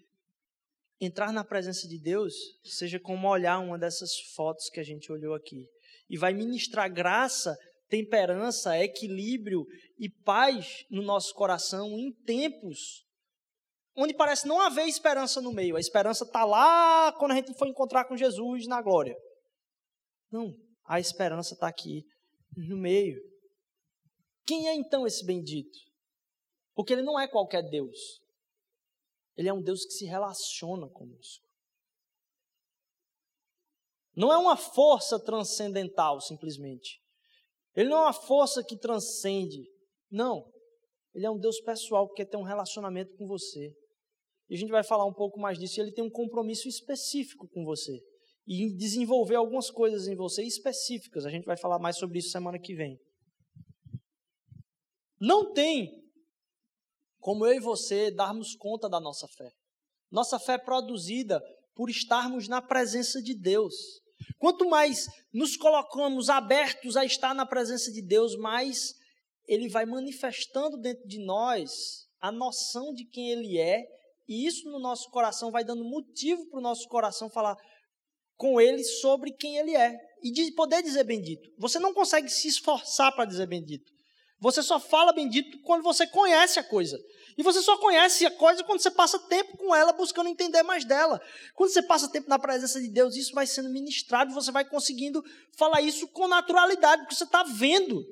entrar 1.00 1.34
na 1.34 1.44
presença 1.44 1.88
de 1.88 2.00
Deus 2.00 2.34
seja 2.64 3.00
como 3.00 3.28
olhar 3.28 3.60
uma 3.60 3.78
dessas 3.78 4.18
fotos 4.34 4.70
que 4.70 4.80
a 4.80 4.84
gente 4.84 5.12
olhou 5.12 5.36
aqui. 5.36 5.68
E 6.10 6.18
vai 6.18 6.34
ministrar 6.34 6.92
graça, 6.92 7.58
temperança, 7.90 8.78
equilíbrio 8.82 9.66
e 10.00 10.10
paz 10.10 10.86
no 10.90 11.02
nosso 11.02 11.34
coração 11.34 11.90
em 11.98 12.14
tempos 12.24 13.07
onde 13.98 14.14
parece 14.14 14.48
não 14.48 14.62
haver 14.62 14.88
esperança 14.88 15.42
no 15.42 15.52
meio. 15.52 15.76
A 15.76 15.80
esperança 15.80 16.24
está 16.24 16.46
lá 16.46 17.12
quando 17.14 17.32
a 17.32 17.36
gente 17.36 17.54
for 17.56 17.68
encontrar 17.68 18.06
com 18.06 18.16
Jesus 18.16 18.68
na 18.68 18.82
glória. 18.82 19.18
Não, 20.32 20.54
a 20.86 21.00
esperança 21.00 21.56
está 21.56 21.68
aqui 21.68 22.04
no 22.56 22.78
meio. 22.78 23.20
Quem 24.46 24.70
é 24.70 24.76
então 24.76 25.08
esse 25.08 25.26
bendito? 25.26 25.78
Porque 26.76 26.94
ele 26.94 27.02
não 27.02 27.20
é 27.20 27.28
qualquer 27.28 27.68
Deus. 27.68 28.22
Ele 29.36 29.50
é 29.50 29.54
um 29.54 29.62
Deus 29.62 29.84
que 29.84 29.92
se 29.92 30.06
relaciona 30.06 30.88
conosco. 30.90 31.46
Não 34.16 34.32
é 34.32 34.38
uma 34.38 34.56
força 34.56 35.20
transcendental, 35.20 36.22
simplesmente. 36.22 37.00
Ele 37.76 37.90
não 37.90 37.98
é 37.98 38.02
uma 38.02 38.14
força 38.14 38.64
que 38.64 38.78
transcende. 38.78 39.64
Não. 40.10 40.52
Ele 41.14 41.26
é 41.26 41.30
um 41.30 41.38
Deus 41.38 41.60
pessoal 41.62 42.08
que 42.08 42.16
quer 42.16 42.26
ter 42.26 42.38
um 42.38 42.44
relacionamento 42.44 43.16
com 43.16 43.28
você. 43.28 43.76
E 44.50 44.56
a 44.56 44.58
gente 44.58 44.72
vai 44.72 44.84
falar 44.84 45.06
um 45.06 45.14
pouco 45.14 45.40
mais 45.40 45.58
disso. 45.58 45.80
E 45.80 45.82
ele 45.82 45.92
tem 45.92 46.04
um 46.04 46.10
compromisso 46.10 46.68
específico 46.68 47.48
com 47.48 47.64
você. 47.64 48.02
E 48.46 48.72
desenvolver 48.74 49.36
algumas 49.36 49.70
coisas 49.70 50.08
em 50.08 50.16
você 50.16 50.44
específicas. 50.44 51.26
A 51.26 51.30
gente 51.30 51.46
vai 51.46 51.58
falar 51.58 51.80
mais 51.80 51.98
sobre 51.98 52.20
isso 52.20 52.30
semana 52.30 52.58
que 52.60 52.74
vem. 52.74 53.00
Não 55.20 55.52
tem 55.52 56.08
como 57.20 57.46
eu 57.46 57.54
e 57.54 57.60
você 57.60 58.10
darmos 58.10 58.56
conta 58.56 58.88
da 58.88 59.00
nossa 59.00 59.28
fé. 59.28 59.52
Nossa 60.10 60.40
fé 60.40 60.54
é 60.54 60.58
produzida 60.58 61.44
por 61.76 61.90
estarmos 61.90 62.48
na 62.48 62.62
presença 62.62 63.22
de 63.22 63.36
Deus. 63.36 63.76
Quanto 64.40 64.70
mais 64.70 65.08
nos 65.34 65.58
colocamos 65.58 66.30
abertos 66.30 66.96
a 66.96 67.04
estar 67.04 67.36
na 67.36 67.46
presença 67.46 67.92
de 67.92 68.02
Deus, 68.02 68.36
mais 68.38 68.94
Ele 69.46 69.68
vai 69.68 69.86
manifestando 69.86 70.78
dentro 70.78 71.08
de 71.08 71.20
nós 71.20 72.08
a 72.20 72.32
noção 72.32 72.94
de 72.94 73.06
quem 73.06 73.30
Ele 73.30 73.60
é 73.60 73.86
e 74.28 74.46
isso 74.46 74.70
no 74.70 74.80
nosso 74.80 75.10
coração 75.10 75.52
vai 75.52 75.64
dando 75.64 75.84
motivo 75.84 76.46
para 76.50 76.60
o 76.60 76.64
nosso 76.64 76.88
coração 76.88 77.30
falar 77.30 77.56
com 78.36 78.60
Ele 78.60 78.84
sobre 78.84 79.32
quem 79.32 79.58
Ele 79.58 79.76
é. 79.76 79.96
E 80.22 80.32
de 80.32 80.52
poder 80.54 80.82
dizer 80.82 81.04
bendito. 81.04 81.48
Você 81.58 81.80
não 81.80 81.94
consegue 81.94 82.28
se 82.30 82.48
esforçar 82.48 83.14
para 83.14 83.26
dizer 83.26 83.48
bendito. 83.48 83.92
Você 84.40 84.62
só 84.62 84.80
fala 84.80 85.14
bendito 85.14 85.60
quando 85.64 85.84
você 85.84 86.06
conhece 86.06 86.60
a 86.60 86.64
coisa. 86.64 86.98
E 87.38 87.44
você 87.44 87.62
só 87.62 87.78
conhece 87.78 88.26
a 88.26 88.32
coisa 88.32 88.64
quando 88.64 88.80
você 88.80 88.92
passa 88.92 89.20
tempo 89.28 89.58
com 89.58 89.76
ela, 89.76 89.94
buscando 89.94 90.30
entender 90.30 90.64
mais 90.64 90.86
dela. 90.86 91.22
Quando 91.56 91.72
você 91.72 91.82
passa 91.82 92.10
tempo 92.10 92.30
na 92.30 92.38
presença 92.38 92.80
de 92.82 92.90
Deus, 92.90 93.16
isso 93.16 93.34
vai 93.34 93.48
sendo 93.48 93.70
ministrado, 93.70 94.34
você 94.34 94.52
vai 94.52 94.66
conseguindo 94.66 95.24
falar 95.56 95.82
isso 95.82 96.08
com 96.10 96.28
naturalidade, 96.28 97.04
porque 97.04 97.16
você 97.16 97.24
está 97.24 97.44
vendo. 97.44 98.04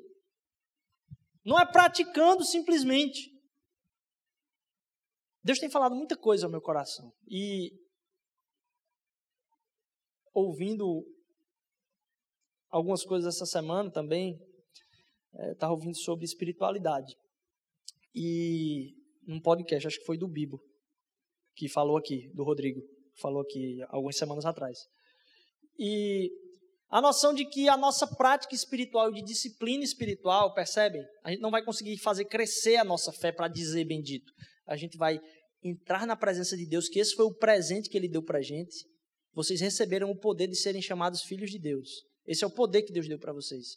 Não 1.44 1.58
é 1.58 1.64
praticando 1.64 2.44
simplesmente. 2.44 3.35
Deus 5.46 5.60
tem 5.60 5.70
falado 5.70 5.94
muita 5.94 6.16
coisa 6.16 6.44
ao 6.44 6.50
meu 6.50 6.60
coração. 6.60 7.12
E 7.28 7.70
ouvindo 10.34 11.04
algumas 12.68 13.04
coisas 13.04 13.32
essa 13.32 13.46
semana 13.46 13.88
também, 13.88 14.36
estava 15.52 15.72
é, 15.72 15.76
ouvindo 15.76 15.96
sobre 15.98 16.24
espiritualidade. 16.24 17.14
E 18.12 18.92
num 19.24 19.40
podcast, 19.40 19.86
acho 19.86 20.00
que 20.00 20.04
foi 20.04 20.18
do 20.18 20.26
Bibo, 20.26 20.58
que 21.54 21.68
falou 21.68 21.96
aqui, 21.96 22.28
do 22.34 22.42
Rodrigo, 22.42 22.80
falou 23.20 23.42
aqui 23.42 23.78
algumas 23.90 24.16
semanas 24.16 24.44
atrás. 24.44 24.76
E 25.78 26.28
a 26.90 27.00
noção 27.00 27.32
de 27.32 27.44
que 27.46 27.68
a 27.68 27.76
nossa 27.76 28.04
prática 28.16 28.52
espiritual, 28.52 29.12
de 29.12 29.22
disciplina 29.22 29.84
espiritual, 29.84 30.52
percebem? 30.52 31.04
A 31.22 31.30
gente 31.30 31.40
não 31.40 31.52
vai 31.52 31.64
conseguir 31.64 31.98
fazer 31.98 32.24
crescer 32.24 32.78
a 32.78 32.84
nossa 32.84 33.12
fé 33.12 33.30
para 33.30 33.46
dizer 33.46 33.84
bendito. 33.84 34.32
A 34.66 34.76
gente 34.76 34.96
vai 34.96 35.20
entrar 35.62 36.06
na 36.06 36.16
presença 36.16 36.56
de 36.56 36.66
Deus, 36.66 36.88
que 36.88 36.98
esse 36.98 37.14
foi 37.14 37.24
o 37.24 37.34
presente 37.34 37.88
que 37.88 37.96
Ele 37.96 38.08
deu 38.08 38.22
para 38.22 38.38
a 38.38 38.42
gente. 38.42 38.86
Vocês 39.32 39.60
receberam 39.60 40.10
o 40.10 40.18
poder 40.18 40.46
de 40.46 40.56
serem 40.56 40.82
chamados 40.82 41.22
filhos 41.22 41.50
de 41.50 41.58
Deus. 41.58 42.04
Esse 42.26 42.44
é 42.44 42.46
o 42.46 42.50
poder 42.50 42.82
que 42.82 42.92
Deus 42.92 43.06
deu 43.06 43.18
para 43.18 43.32
vocês. 43.32 43.76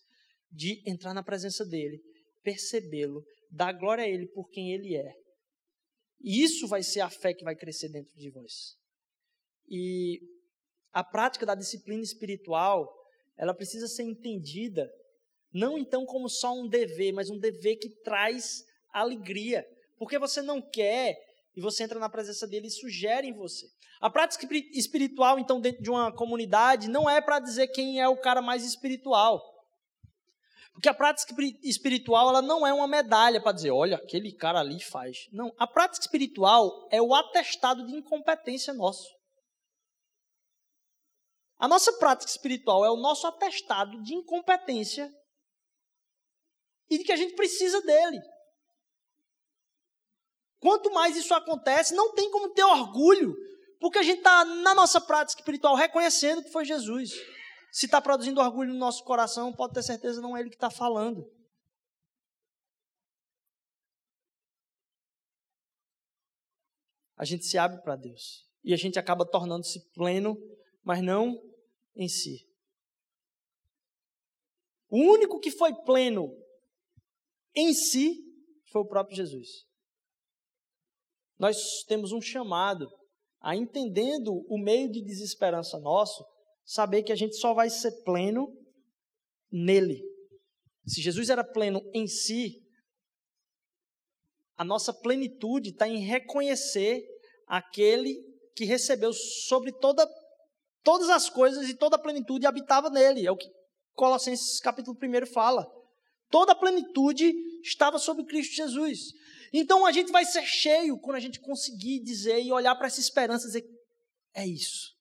De 0.52 0.82
entrar 0.90 1.14
na 1.14 1.24
presença 1.24 1.66
dEle, 1.66 2.02
percebê-lo, 2.44 3.24
dar 3.52 3.74
glória 3.74 4.04
a 4.04 4.08
Ele 4.08 4.28
por 4.28 4.50
quem 4.50 4.74
Ele 4.74 4.96
é. 4.96 5.14
E 6.22 6.44
isso 6.44 6.68
vai 6.68 6.84
ser 6.84 7.02
a 7.02 7.10
fé 7.10 7.34
que 7.34 7.44
vai 7.44 7.56
crescer 7.56 7.90
dentro 7.90 8.16
de 8.16 8.30
vós. 8.30 8.76
E 9.70 10.20
a 10.92 11.04
prática 11.04 11.46
da 11.46 11.56
disciplina 11.56 12.02
espiritual, 12.02 12.92
ela 13.38 13.54
precisa 13.54 13.88
ser 13.88 14.04
entendida 14.04 14.90
não 15.52 15.78
então 15.78 16.06
como 16.06 16.30
só 16.30 16.54
um 16.54 16.68
dever, 16.68 17.12
mas 17.12 17.30
um 17.30 17.40
dever 17.40 17.78
que 17.78 17.90
traz 18.02 18.64
alegria. 18.92 19.66
Porque 20.00 20.18
você 20.18 20.42
não 20.42 20.62
quer 20.62 21.18
e 21.56 21.62
você 21.62 21.84
entra 21.84 22.00
na 22.00 22.10
presença 22.10 22.48
dele 22.48 22.68
e 22.68 22.72
sugere 22.72 23.28
em 23.28 23.34
você. 23.34 23.68
A 24.00 24.10
prática 24.10 24.48
espiritual, 24.72 25.38
então, 25.38 25.60
dentro 25.60 25.84
de 25.84 25.90
uma 25.90 26.12
comunidade, 26.12 26.90
não 26.90 27.10
é 27.10 27.20
para 27.20 27.40
dizer 27.40 27.68
quem 27.68 28.02
é 28.02 28.08
o 28.08 28.16
cara 28.16 28.42
mais 28.42 28.64
espiritual. 28.64 29.44
Porque 30.72 30.88
a 30.88 30.94
prática 30.94 31.36
espiritual 31.62 32.30
ela 32.30 32.42
não 32.42 32.66
é 32.66 32.72
uma 32.72 32.88
medalha 32.88 33.42
para 33.42 33.52
dizer, 33.52 33.72
olha, 33.72 33.98
aquele 33.98 34.32
cara 34.32 34.62
ali 34.62 34.82
faz. 34.82 35.28
Não, 35.34 35.54
a 35.60 35.68
prática 35.68 36.06
espiritual 36.06 36.88
é 36.90 37.02
o 37.02 37.14
atestado 37.14 37.86
de 37.86 37.94
incompetência 37.94 38.74
nosso. 38.74 39.06
A 41.58 41.68
nossa 41.68 41.92
prática 41.98 42.32
espiritual 42.32 42.86
é 42.86 42.90
o 42.90 42.96
nosso 42.96 43.28
atestado 43.28 44.02
de 44.02 44.14
incompetência 44.14 45.14
e 46.90 46.98
de 46.98 47.04
que 47.04 47.12
a 47.12 47.18
gente 47.18 47.36
precisa 47.36 47.82
dele. 47.82 48.22
Quanto 50.60 50.92
mais 50.92 51.16
isso 51.16 51.34
acontece, 51.34 51.96
não 51.96 52.14
tem 52.14 52.30
como 52.30 52.50
ter 52.50 52.64
orgulho, 52.64 53.36
porque 53.80 53.98
a 53.98 54.04
gente 54.04 54.18
está 54.18 54.44
na 54.44 54.76
nossa 54.76 55.00
prática 55.00 55.42
espiritual 55.42 55.76
reconhecendo 55.76 56.44
que 56.44 56.52
foi 56.52 56.66
Jesus. 56.66 57.12
Se 57.72 57.86
está 57.86 58.02
produzindo 58.02 58.42
orgulho 58.42 58.74
no 58.74 58.80
nosso 58.80 59.04
coração, 59.04 59.54
pode 59.54 59.74
ter 59.74 59.84
certeza 59.84 60.22
não 60.22 60.36
é 60.36 60.42
ele 60.42 60.50
que 60.50 60.56
está 60.56 60.70
falando. 60.70 61.32
A 67.16 67.26
gente 67.26 67.46
se 67.46 67.58
abre 67.58 67.82
para 67.82 67.96
Deus 67.96 68.46
e 68.64 68.74
a 68.74 68.78
gente 68.78 68.98
acaba 68.98 69.26
tornando-se 69.26 69.92
pleno, 69.92 70.38
mas 70.84 71.02
não 71.02 71.38
em 71.96 72.08
si. 72.08 72.48
O 74.90 74.98
único 74.98 75.40
que 75.40 75.52
foi 75.52 75.74
pleno 75.84 76.34
em 77.56 77.74
si 77.74 78.26
foi 78.72 78.82
o 78.82 78.88
próprio 78.88 79.16
Jesus. 79.16 79.69
Nós 81.40 81.84
temos 81.88 82.12
um 82.12 82.22
chamado 82.22 82.88
a 83.40 83.56
entendendo 83.56 84.46
o 84.50 84.58
meio 84.58 84.92
de 84.92 85.02
desesperança 85.02 85.80
nosso, 85.80 86.26
saber 86.66 87.04
que 87.04 87.12
a 87.12 87.16
gente 87.16 87.38
só 87.38 87.54
vai 87.54 87.70
ser 87.70 88.04
pleno 88.04 88.54
nele. 89.50 90.04
Se 90.86 91.02
Jesus 91.02 91.30
era 91.30 91.44
pleno 91.44 91.82
em 91.94 92.06
si, 92.06 92.62
a 94.58 94.66
nossa 94.66 94.94
plenitude 94.94 95.70
está 95.70 95.88
em 95.88 96.00
reconhecer 96.00 97.02
aquele 97.48 98.14
que 98.54 98.66
recebeu 98.66 99.14
sobre 99.14 99.72
toda, 99.72 100.06
todas 100.84 101.10
as 101.10 101.30
coisas 101.30 101.70
e 101.70 101.74
toda 101.74 101.96
a 101.96 102.00
plenitude 102.00 102.46
habitava 102.46 102.90
nele. 102.90 103.26
É 103.26 103.32
o 103.32 103.38
que 103.38 103.50
Colossenses 103.94 104.60
capítulo 104.60 104.98
1 105.02 105.26
fala. 105.28 105.66
Toda 106.30 106.52
a 106.52 106.56
plenitude 106.56 107.34
estava 107.64 107.98
sobre 107.98 108.26
Cristo 108.26 108.56
Jesus. 108.56 109.14
Então 109.52 109.86
a 109.86 109.92
gente 109.92 110.12
vai 110.12 110.26
ser 110.26 110.46
cheio 110.46 111.00
quando 111.00 111.18
a 111.18 111.20
gente 111.20 111.40
conseguir 111.40 112.00
dizer 112.02 112.42
e 112.42 112.52
olhar 112.52 112.76
para 112.76 112.88
essa 112.88 113.00
esperança 113.00 113.46
e 113.46 113.48
dizer: 113.48 113.66
é 114.34 114.46
isso, 114.46 114.96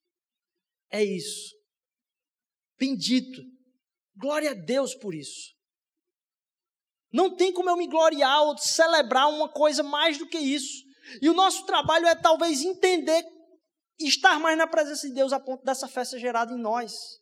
é 0.90 1.04
isso. 1.04 1.56
Bendito, 2.78 3.42
glória 4.16 4.50
a 4.50 4.54
Deus 4.54 4.94
por 4.94 5.14
isso. 5.14 5.54
Não 7.12 7.34
tem 7.34 7.52
como 7.52 7.70
eu 7.70 7.76
me 7.76 7.86
gloriar 7.86 8.42
ou 8.42 8.58
celebrar 8.58 9.28
uma 9.28 9.48
coisa 9.48 9.82
mais 9.82 10.18
do 10.18 10.26
que 10.26 10.38
isso. 10.38 10.84
E 11.22 11.28
o 11.28 11.34
nosso 11.34 11.64
trabalho 11.64 12.06
é 12.06 12.14
talvez 12.14 12.62
entender 12.62 13.24
estar 13.98 14.38
mais 14.38 14.56
na 14.56 14.66
presença 14.66 15.08
de 15.08 15.14
Deus 15.14 15.32
a 15.32 15.40
ponto 15.40 15.64
dessa 15.64 15.88
festa 15.88 16.18
gerada 16.18 16.52
em 16.52 16.60
nós. 16.60 17.18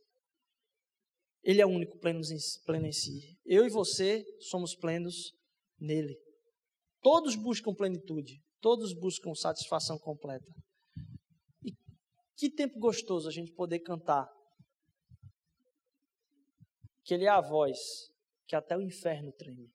Ele 1.43 1.61
é 1.61 1.67
o 1.67 1.71
único 1.71 1.99
pleno 1.99 2.21
em 2.21 2.93
si. 2.93 3.39
Eu 3.45 3.65
e 3.65 3.71
você 3.71 4.25
somos 4.41 4.75
plenos 4.75 5.33
nele. 5.79 6.19
Todos 7.07 7.37
buscam 7.37 7.73
plenitude, 7.73 8.43
todos 8.61 8.93
buscam 8.93 9.33
satisfação 9.33 9.97
completa. 9.97 10.53
E 11.63 11.71
que 12.37 12.51
tempo 12.51 12.81
gostoso 12.81 13.29
a 13.29 13.31
gente 13.31 13.53
poder 13.53 13.79
cantar. 13.79 14.29
Que 17.05 17.15
Ele 17.15 17.25
é 17.25 17.29
a 17.29 17.41
voz 17.41 17.79
que 18.49 18.57
até 18.57 18.77
o 18.77 18.83
inferno 18.83 19.31
treme. 19.31 19.73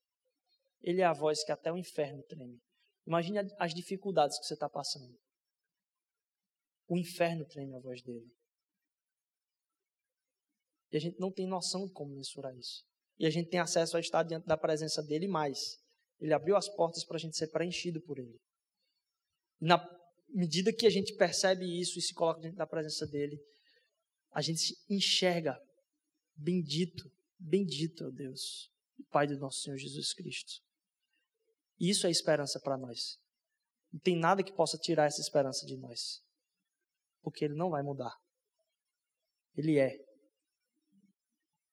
Ele 0.81 0.99
é 0.99 1.05
a 1.05 1.13
voz 1.13 1.41
que 1.45 1.53
até 1.53 1.71
o 1.71 1.77
inferno 1.77 2.21
treme. 2.23 2.61
Imagine 3.07 3.39
as 3.57 3.73
dificuldades 3.73 4.37
que 4.37 4.45
você 4.45 4.55
está 4.55 4.67
passando. 4.67 5.17
O 6.85 6.97
inferno 6.97 7.45
treme 7.45 7.73
a 7.73 7.79
voz 7.79 8.01
dele. 8.01 8.29
E 10.91 10.97
a 10.97 10.99
gente 10.99 11.17
não 11.17 11.31
tem 11.31 11.47
noção 11.47 11.87
de 11.87 11.93
como 11.93 12.13
mensurar 12.13 12.53
isso. 12.57 12.85
E 13.17 13.25
a 13.25 13.29
gente 13.29 13.49
tem 13.49 13.61
acesso 13.61 13.95
a 13.95 14.01
estar 14.01 14.21
diante 14.23 14.45
da 14.45 14.57
presença 14.57 15.01
dele 15.01 15.29
mais. 15.29 15.80
Ele 16.21 16.33
abriu 16.33 16.55
as 16.55 16.69
portas 16.69 17.03
para 17.03 17.17
a 17.17 17.19
gente 17.19 17.35
ser 17.35 17.47
preenchido 17.47 17.99
por 17.99 18.19
Ele. 18.19 18.39
Na 19.59 19.83
medida 20.29 20.71
que 20.71 20.85
a 20.85 20.89
gente 20.89 21.15
percebe 21.15 21.65
isso 21.65 21.97
e 21.97 22.01
se 22.01 22.13
coloca 22.13 22.39
dentro 22.39 22.57
da 22.57 22.67
presença 22.67 23.07
dele, 23.07 23.37
a 24.31 24.41
gente 24.41 24.59
se 24.59 24.75
enxerga 24.87 25.59
bendito, 26.35 27.11
bendito, 27.37 28.05
ó 28.05 28.11
Deus, 28.11 28.69
Pai 29.09 29.27
do 29.27 29.37
nosso 29.37 29.61
Senhor 29.61 29.77
Jesus 29.77 30.13
Cristo. 30.13 30.61
Isso 31.79 32.05
é 32.05 32.11
esperança 32.11 32.59
para 32.59 32.77
nós. 32.77 33.17
Não 33.91 33.99
tem 33.99 34.15
nada 34.15 34.43
que 34.43 34.53
possa 34.53 34.77
tirar 34.77 35.05
essa 35.05 35.19
esperança 35.19 35.65
de 35.65 35.75
nós. 35.75 36.21
Porque 37.21 37.43
Ele 37.43 37.55
não 37.55 37.71
vai 37.71 37.81
mudar. 37.81 38.15
Ele 39.55 39.79
é. 39.79 39.97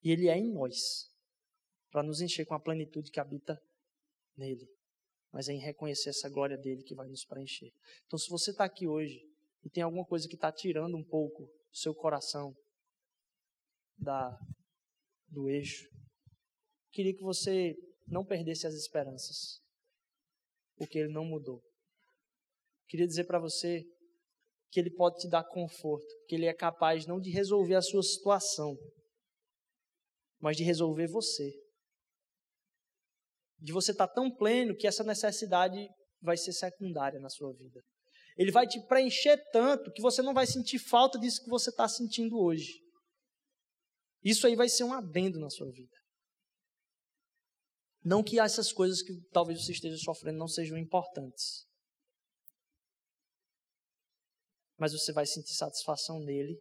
E 0.01 0.11
Ele 0.11 0.27
é 0.27 0.35
em 0.35 0.51
nós. 0.51 1.07
Para 1.91 2.03
nos 2.03 2.19
encher 2.19 2.45
com 2.45 2.55
a 2.55 2.59
plenitude 2.59 3.11
que 3.11 3.19
habita 3.19 3.61
nele, 4.39 4.65
mas 5.31 5.49
é 5.49 5.53
em 5.53 5.59
reconhecer 5.59 6.09
essa 6.09 6.29
glória 6.29 6.57
dele 6.57 6.81
que 6.81 6.95
vai 6.95 7.07
nos 7.07 7.25
preencher. 7.25 7.71
Então, 8.05 8.17
se 8.17 8.29
você 8.29 8.51
está 8.51 8.63
aqui 8.63 8.87
hoje 8.87 9.19
e 9.63 9.69
tem 9.69 9.83
alguma 9.83 10.05
coisa 10.05 10.27
que 10.27 10.35
está 10.35 10.51
tirando 10.51 10.95
um 10.95 11.03
pouco 11.03 11.43
do 11.43 11.77
seu 11.77 11.93
coração 11.93 12.55
da, 13.97 14.35
do 15.27 15.49
eixo, 15.49 15.87
queria 16.91 17.13
que 17.13 17.21
você 17.21 17.75
não 18.07 18.25
perdesse 18.25 18.65
as 18.65 18.73
esperanças, 18.73 19.61
porque 20.77 20.97
ele 20.97 21.11
não 21.11 21.25
mudou. 21.25 21.61
Queria 22.87 23.05
dizer 23.05 23.25
para 23.25 23.39
você 23.39 23.83
que 24.71 24.79
ele 24.79 24.89
pode 24.91 25.19
te 25.19 25.29
dar 25.29 25.43
conforto, 25.43 26.07
que 26.27 26.35
ele 26.35 26.45
é 26.45 26.53
capaz 26.53 27.05
não 27.05 27.19
de 27.19 27.29
resolver 27.29 27.75
a 27.75 27.81
sua 27.81 28.01
situação, 28.01 28.75
mas 30.39 30.55
de 30.57 30.63
resolver 30.63 31.07
você 31.07 31.51
de 33.59 33.73
você 33.73 33.91
estar 33.91 34.07
tá 34.07 34.13
tão 34.13 34.33
pleno 34.33 34.75
que 34.75 34.87
essa 34.87 35.03
necessidade 35.03 35.87
vai 36.21 36.37
ser 36.37 36.53
secundária 36.53 37.19
na 37.19 37.29
sua 37.29 37.53
vida. 37.53 37.81
Ele 38.37 38.51
vai 38.51 38.65
te 38.65 38.79
preencher 38.87 39.37
tanto 39.51 39.91
que 39.91 40.01
você 40.01 40.21
não 40.21 40.33
vai 40.33 40.47
sentir 40.47 40.79
falta 40.79 41.19
disso 41.19 41.43
que 41.43 41.49
você 41.49 41.69
está 41.69 41.87
sentindo 41.87 42.39
hoje. 42.39 42.81
Isso 44.23 44.47
aí 44.47 44.55
vai 44.55 44.69
ser 44.69 44.83
um 44.83 44.93
adendo 44.93 45.39
na 45.39 45.49
sua 45.49 45.69
vida. 45.71 45.95
Não 48.03 48.23
que 48.23 48.39
essas 48.39 48.71
coisas 48.71 49.01
que 49.01 49.13
talvez 49.31 49.63
você 49.63 49.73
esteja 49.73 49.97
sofrendo 49.97 50.37
não 50.37 50.47
sejam 50.47 50.77
importantes. 50.77 51.65
Mas 54.77 54.93
você 54.93 55.11
vai 55.11 55.25
sentir 55.25 55.53
satisfação 55.53 56.19
nele. 56.19 56.57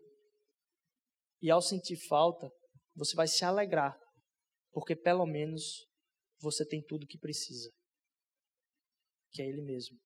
E 1.40 1.50
ao 1.50 1.62
sentir 1.62 1.96
falta, 2.08 2.50
você 2.94 3.14
vai 3.14 3.28
se 3.28 3.44
alegrar. 3.44 3.96
Porque 4.72 4.96
pelo 4.96 5.24
menos 5.24 5.87
você 6.40 6.64
tem 6.64 6.82
tudo 6.82 7.04
o 7.04 7.06
que 7.06 7.18
precisa, 7.18 7.70
que 9.32 9.42
é 9.42 9.48
Ele 9.48 9.62
mesmo. 9.62 9.98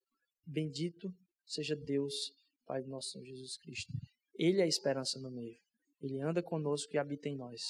Bendito 0.45 1.13
seja 1.45 1.75
Deus, 1.75 2.13
Pai 2.65 2.81
do 2.81 2.89
nosso 2.89 3.09
Senhor 3.09 3.25
Jesus 3.25 3.57
Cristo. 3.57 3.91
Ele 4.35 4.61
é 4.61 4.63
a 4.63 4.67
esperança 4.67 5.19
no 5.19 5.29
meio. 5.29 5.57
Ele 6.01 6.21
anda 6.21 6.41
conosco 6.41 6.93
e 6.93 6.97
habita 6.97 7.29
em 7.29 7.35
nós. 7.35 7.61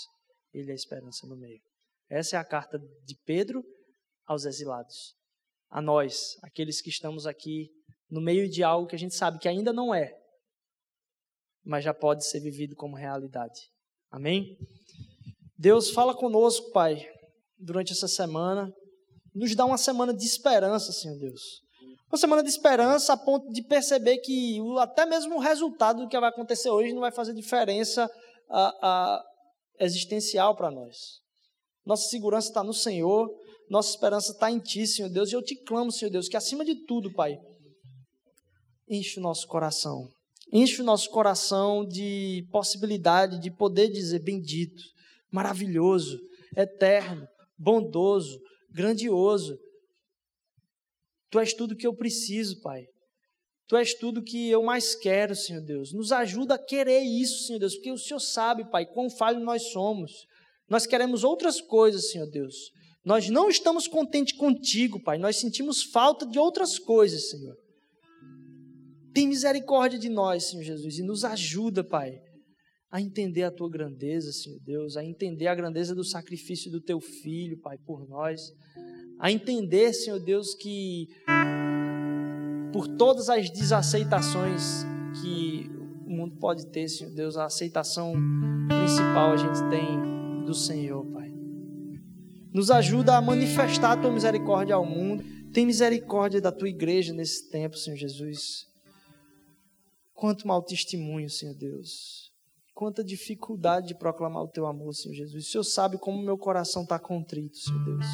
Ele 0.53 0.69
é 0.69 0.73
a 0.73 0.75
esperança 0.75 1.27
no 1.27 1.35
meio. 1.35 1.61
Essa 2.09 2.37
é 2.37 2.39
a 2.39 2.45
carta 2.45 2.77
de 2.77 3.15
Pedro 3.25 3.63
aos 4.25 4.45
exilados. 4.45 5.15
A 5.69 5.81
nós, 5.81 6.37
aqueles 6.43 6.81
que 6.81 6.89
estamos 6.89 7.25
aqui 7.25 7.69
no 8.09 8.21
meio 8.21 8.47
de 8.49 8.63
algo 8.63 8.87
que 8.87 8.95
a 8.95 8.99
gente 8.99 9.15
sabe 9.15 9.39
que 9.39 9.47
ainda 9.47 9.73
não 9.73 9.93
é, 9.93 10.15
mas 11.63 11.83
já 11.83 11.93
pode 11.93 12.27
ser 12.27 12.39
vivido 12.39 12.75
como 12.75 12.95
realidade. 12.95 13.59
Amém? 14.11 14.55
Deus 15.57 15.89
fala 15.89 16.15
conosco, 16.15 16.71
Pai, 16.71 17.03
durante 17.57 17.93
essa 17.93 18.07
semana. 18.07 18.71
Nos 19.33 19.55
dá 19.55 19.65
uma 19.65 19.77
semana 19.77 20.13
de 20.13 20.25
esperança, 20.25 20.91
Senhor 20.91 21.17
Deus. 21.17 21.41
Uma 22.11 22.17
semana 22.17 22.43
de 22.43 22.49
esperança 22.49 23.13
a 23.13 23.17
ponto 23.17 23.51
de 23.51 23.63
perceber 23.63 24.19
que 24.19 24.59
até 24.79 25.05
mesmo 25.05 25.35
o 25.35 25.39
resultado 25.39 26.03
do 26.03 26.07
que 26.07 26.19
vai 26.19 26.29
acontecer 26.29 26.69
hoje 26.69 26.93
não 26.93 27.01
vai 27.01 27.11
fazer 27.11 27.33
diferença 27.33 28.07
a, 28.49 28.67
a 28.81 29.23
existencial 29.79 30.55
para 30.55 30.69
nós. 30.69 30.95
Nossa 31.85 32.07
segurança 32.09 32.49
está 32.49 32.63
no 32.63 32.73
Senhor, 32.73 33.27
nossa 33.69 33.89
esperança 33.89 34.31
está 34.31 34.51
em 34.51 34.59
Ti, 34.59 34.85
Senhor 34.85 35.09
Deus. 35.09 35.31
E 35.31 35.35
eu 35.35 35.41
te 35.41 35.55
clamo, 35.63 35.91
Senhor 35.91 36.11
Deus, 36.11 36.27
que 36.27 36.37
acima 36.37 36.63
de 36.63 36.85
tudo, 36.85 37.11
Pai, 37.13 37.35
enche 38.87 39.19
o 39.19 39.23
nosso 39.23 39.47
coração. 39.47 40.07
Enche 40.51 40.81
o 40.81 40.85
nosso 40.85 41.09
coração 41.09 41.83
de 41.83 42.45
possibilidade 42.51 43.39
de 43.39 43.49
poder 43.49 43.89
dizer 43.89 44.19
bendito 44.19 44.83
maravilhoso, 45.31 46.19
eterno, 46.55 47.27
bondoso, 47.63 48.39
grandioso. 48.69 49.57
Tu 51.31 51.39
és 51.39 51.53
tudo 51.53 51.75
que 51.75 51.87
eu 51.87 51.95
preciso, 51.95 52.59
Pai. 52.61 52.85
Tu 53.67 53.77
és 53.77 53.93
tudo 53.93 54.23
que 54.23 54.49
eu 54.49 54.61
mais 54.61 54.93
quero, 54.93 55.35
Senhor 55.35 55.61
Deus. 55.61 55.93
Nos 55.93 56.11
ajuda 56.11 56.55
a 56.55 56.63
querer 56.63 57.01
isso, 57.01 57.47
Senhor 57.47 57.59
Deus, 57.59 57.75
porque 57.75 57.91
o 57.91 57.97
Senhor 57.97 58.19
sabe, 58.19 58.69
Pai, 58.69 58.85
quão 58.85 59.09
falho 59.09 59.39
nós 59.39 59.71
somos. 59.71 60.11
Nós 60.69 60.85
queremos 60.85 61.23
outras 61.23 61.61
coisas, 61.61 62.11
Senhor 62.11 62.29
Deus. 62.29 62.55
Nós 63.05 63.29
não 63.29 63.49
estamos 63.49 63.87
contentes 63.87 64.37
contigo, 64.37 65.01
Pai. 65.01 65.17
Nós 65.17 65.37
sentimos 65.37 65.83
falta 65.83 66.25
de 66.25 66.37
outras 66.37 66.77
coisas, 66.77 67.29
Senhor. 67.29 67.55
Tem 69.13 69.27
misericórdia 69.27 69.99
de 69.99 70.09
nós, 70.09 70.45
Senhor 70.45 70.63
Jesus, 70.63 70.97
e 70.97 71.03
nos 71.03 71.23
ajuda, 71.23 71.83
Pai, 71.83 72.19
a 72.93 73.01
entender 73.01 73.41
a 73.41 73.49
tua 73.49 73.67
grandeza, 73.67 74.31
Senhor 74.31 74.59
Deus, 74.59 74.95
a 74.95 75.03
entender 75.03 75.47
a 75.47 75.55
grandeza 75.55 75.95
do 75.95 76.03
sacrifício 76.03 76.69
do 76.69 76.79
teu 76.79 77.01
filho, 77.01 77.57
Pai, 77.57 77.75
por 77.75 78.07
nós. 78.07 78.53
A 79.17 79.31
entender, 79.31 79.91
Senhor 79.93 80.19
Deus, 80.19 80.53
que 80.53 81.07
por 82.71 82.87
todas 82.87 83.29
as 83.29 83.49
desaceitações 83.49 84.85
que 85.19 85.71
o 86.05 86.11
mundo 86.11 86.35
pode 86.35 86.67
ter, 86.67 86.87
Senhor 86.87 87.11
Deus, 87.15 87.35
a 87.35 87.45
aceitação 87.45 88.13
principal 88.67 89.31
a 89.31 89.37
gente 89.37 89.69
tem 89.71 90.45
do 90.45 90.53
Senhor, 90.53 91.03
Pai. 91.07 91.33
Nos 92.53 92.69
ajuda 92.69 93.17
a 93.17 93.21
manifestar 93.23 93.93
a 93.93 93.97
tua 93.97 94.11
misericórdia 94.11 94.75
ao 94.75 94.85
mundo. 94.85 95.23
Tem 95.51 95.65
misericórdia 95.65 96.39
da 96.39 96.51
tua 96.51 96.69
igreja 96.69 97.11
nesse 97.11 97.49
tempo, 97.49 97.75
Senhor 97.75 97.97
Jesus. 97.97 98.67
Quanto 100.13 100.47
mau 100.47 100.61
testemunho, 100.61 101.27
Senhor 101.27 101.55
Deus. 101.55 102.32
Quanta 102.83 103.01
dificuldade 103.01 103.87
de 103.87 103.95
proclamar 103.95 104.43
o 104.43 104.47
teu 104.49 104.65
amor, 104.67 104.93
Senhor 104.93 105.15
Jesus. 105.15 105.47
O 105.47 105.49
Senhor 105.49 105.63
sabe 105.63 105.97
como 105.97 106.21
meu 106.21 106.37
coração 106.37 106.83
está 106.83 106.99
contrito, 106.99 107.57
Senhor 107.57 107.81
Deus 107.85 108.05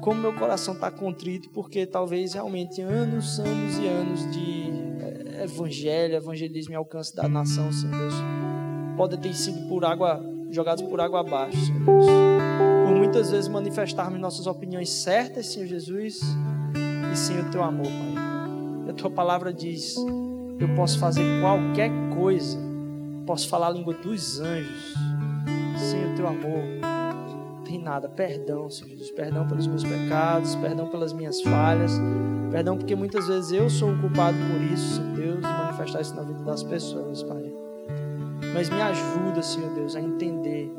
como 0.00 0.20
meu 0.20 0.34
coração 0.34 0.72
está 0.72 0.90
contrito, 0.90 1.50
porque 1.50 1.86
talvez 1.86 2.32
realmente 2.32 2.80
anos, 2.80 3.38
anos 3.38 3.78
e 3.78 3.86
anos 3.86 4.32
de 4.32 4.70
eh, 5.00 5.44
evangelho, 5.44 6.16
evangelismo 6.16 6.72
e 6.72 6.76
alcance 6.76 7.14
da 7.14 7.28
nação, 7.28 7.70
Senhor 7.70 7.96
Deus, 7.96 8.14
podem 8.96 9.20
ter 9.20 9.34
sido 9.34 9.68
por 9.68 9.84
água, 9.84 10.20
jogados 10.50 10.82
por 10.82 10.98
água 10.98 11.20
abaixo, 11.20 11.56
Senhor 11.56 11.84
Deus. 11.84 12.06
Por 12.86 12.96
muitas 12.96 13.30
vezes 13.30 13.48
manifestarmos 13.48 14.18
nossas 14.18 14.46
opiniões 14.46 14.88
certas, 14.88 15.46
Senhor 15.46 15.66
Jesus, 15.66 16.20
e 17.12 17.16
sem 17.16 17.38
o 17.38 17.50
teu 17.50 17.62
amor, 17.62 17.86
Pai. 17.86 18.90
A 18.90 18.94
tua 18.94 19.10
palavra 19.10 19.52
diz: 19.52 19.94
eu 20.58 20.74
posso 20.76 20.98
fazer 20.98 21.24
qualquer 21.40 21.90
coisa, 22.14 22.56
posso 23.32 23.48
falar 23.48 23.68
a 23.68 23.70
língua 23.70 23.94
dos 23.94 24.40
anjos, 24.40 24.92
sem 25.78 26.12
o 26.12 26.14
teu 26.14 26.28
amor 26.28 26.62
tem 27.64 27.78
nada. 27.78 28.06
Perdão, 28.06 28.68
Senhor 28.68 28.90
Jesus. 28.90 29.10
Perdão 29.10 29.48
pelos 29.48 29.66
meus 29.66 29.82
pecados, 29.82 30.54
perdão 30.56 30.86
pelas 30.90 31.14
minhas 31.14 31.40
falhas. 31.40 31.92
Perdão 32.50 32.76
porque 32.76 32.94
muitas 32.94 33.28
vezes 33.28 33.52
eu 33.52 33.70
sou 33.70 33.90
o 33.90 33.98
culpado 34.02 34.36
por 34.36 34.60
isso, 34.70 34.96
Senhor 34.96 35.16
Deus, 35.16 35.40
manifestar 35.40 36.02
isso 36.02 36.14
na 36.14 36.24
vida 36.24 36.42
das 36.42 36.62
pessoas, 36.62 37.22
Pai. 37.22 37.42
Mas 38.52 38.68
me 38.68 38.82
ajuda, 38.82 39.40
Senhor 39.40 39.72
Deus, 39.76 39.96
a 39.96 40.00
entender 40.02 40.70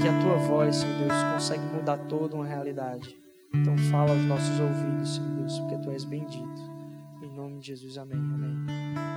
que 0.00 0.08
a 0.08 0.18
tua 0.22 0.36
voz, 0.48 0.76
Senhor 0.76 1.08
Deus, 1.08 1.22
consegue 1.34 1.64
mudar 1.76 1.98
toda 2.08 2.36
uma 2.36 2.46
realidade. 2.46 3.14
Então 3.52 3.76
fala 3.90 4.12
aos 4.12 4.24
nossos 4.24 4.58
ouvidos, 4.58 5.14
Senhor 5.16 5.30
Deus, 5.32 5.58
porque 5.58 5.76
tu 5.76 5.90
és 5.90 6.04
bendito. 6.04 6.62
Em 7.22 7.36
nome 7.36 7.58
de 7.58 7.66
Jesus, 7.66 7.98
amém. 7.98 8.16
Amém. 8.16 9.11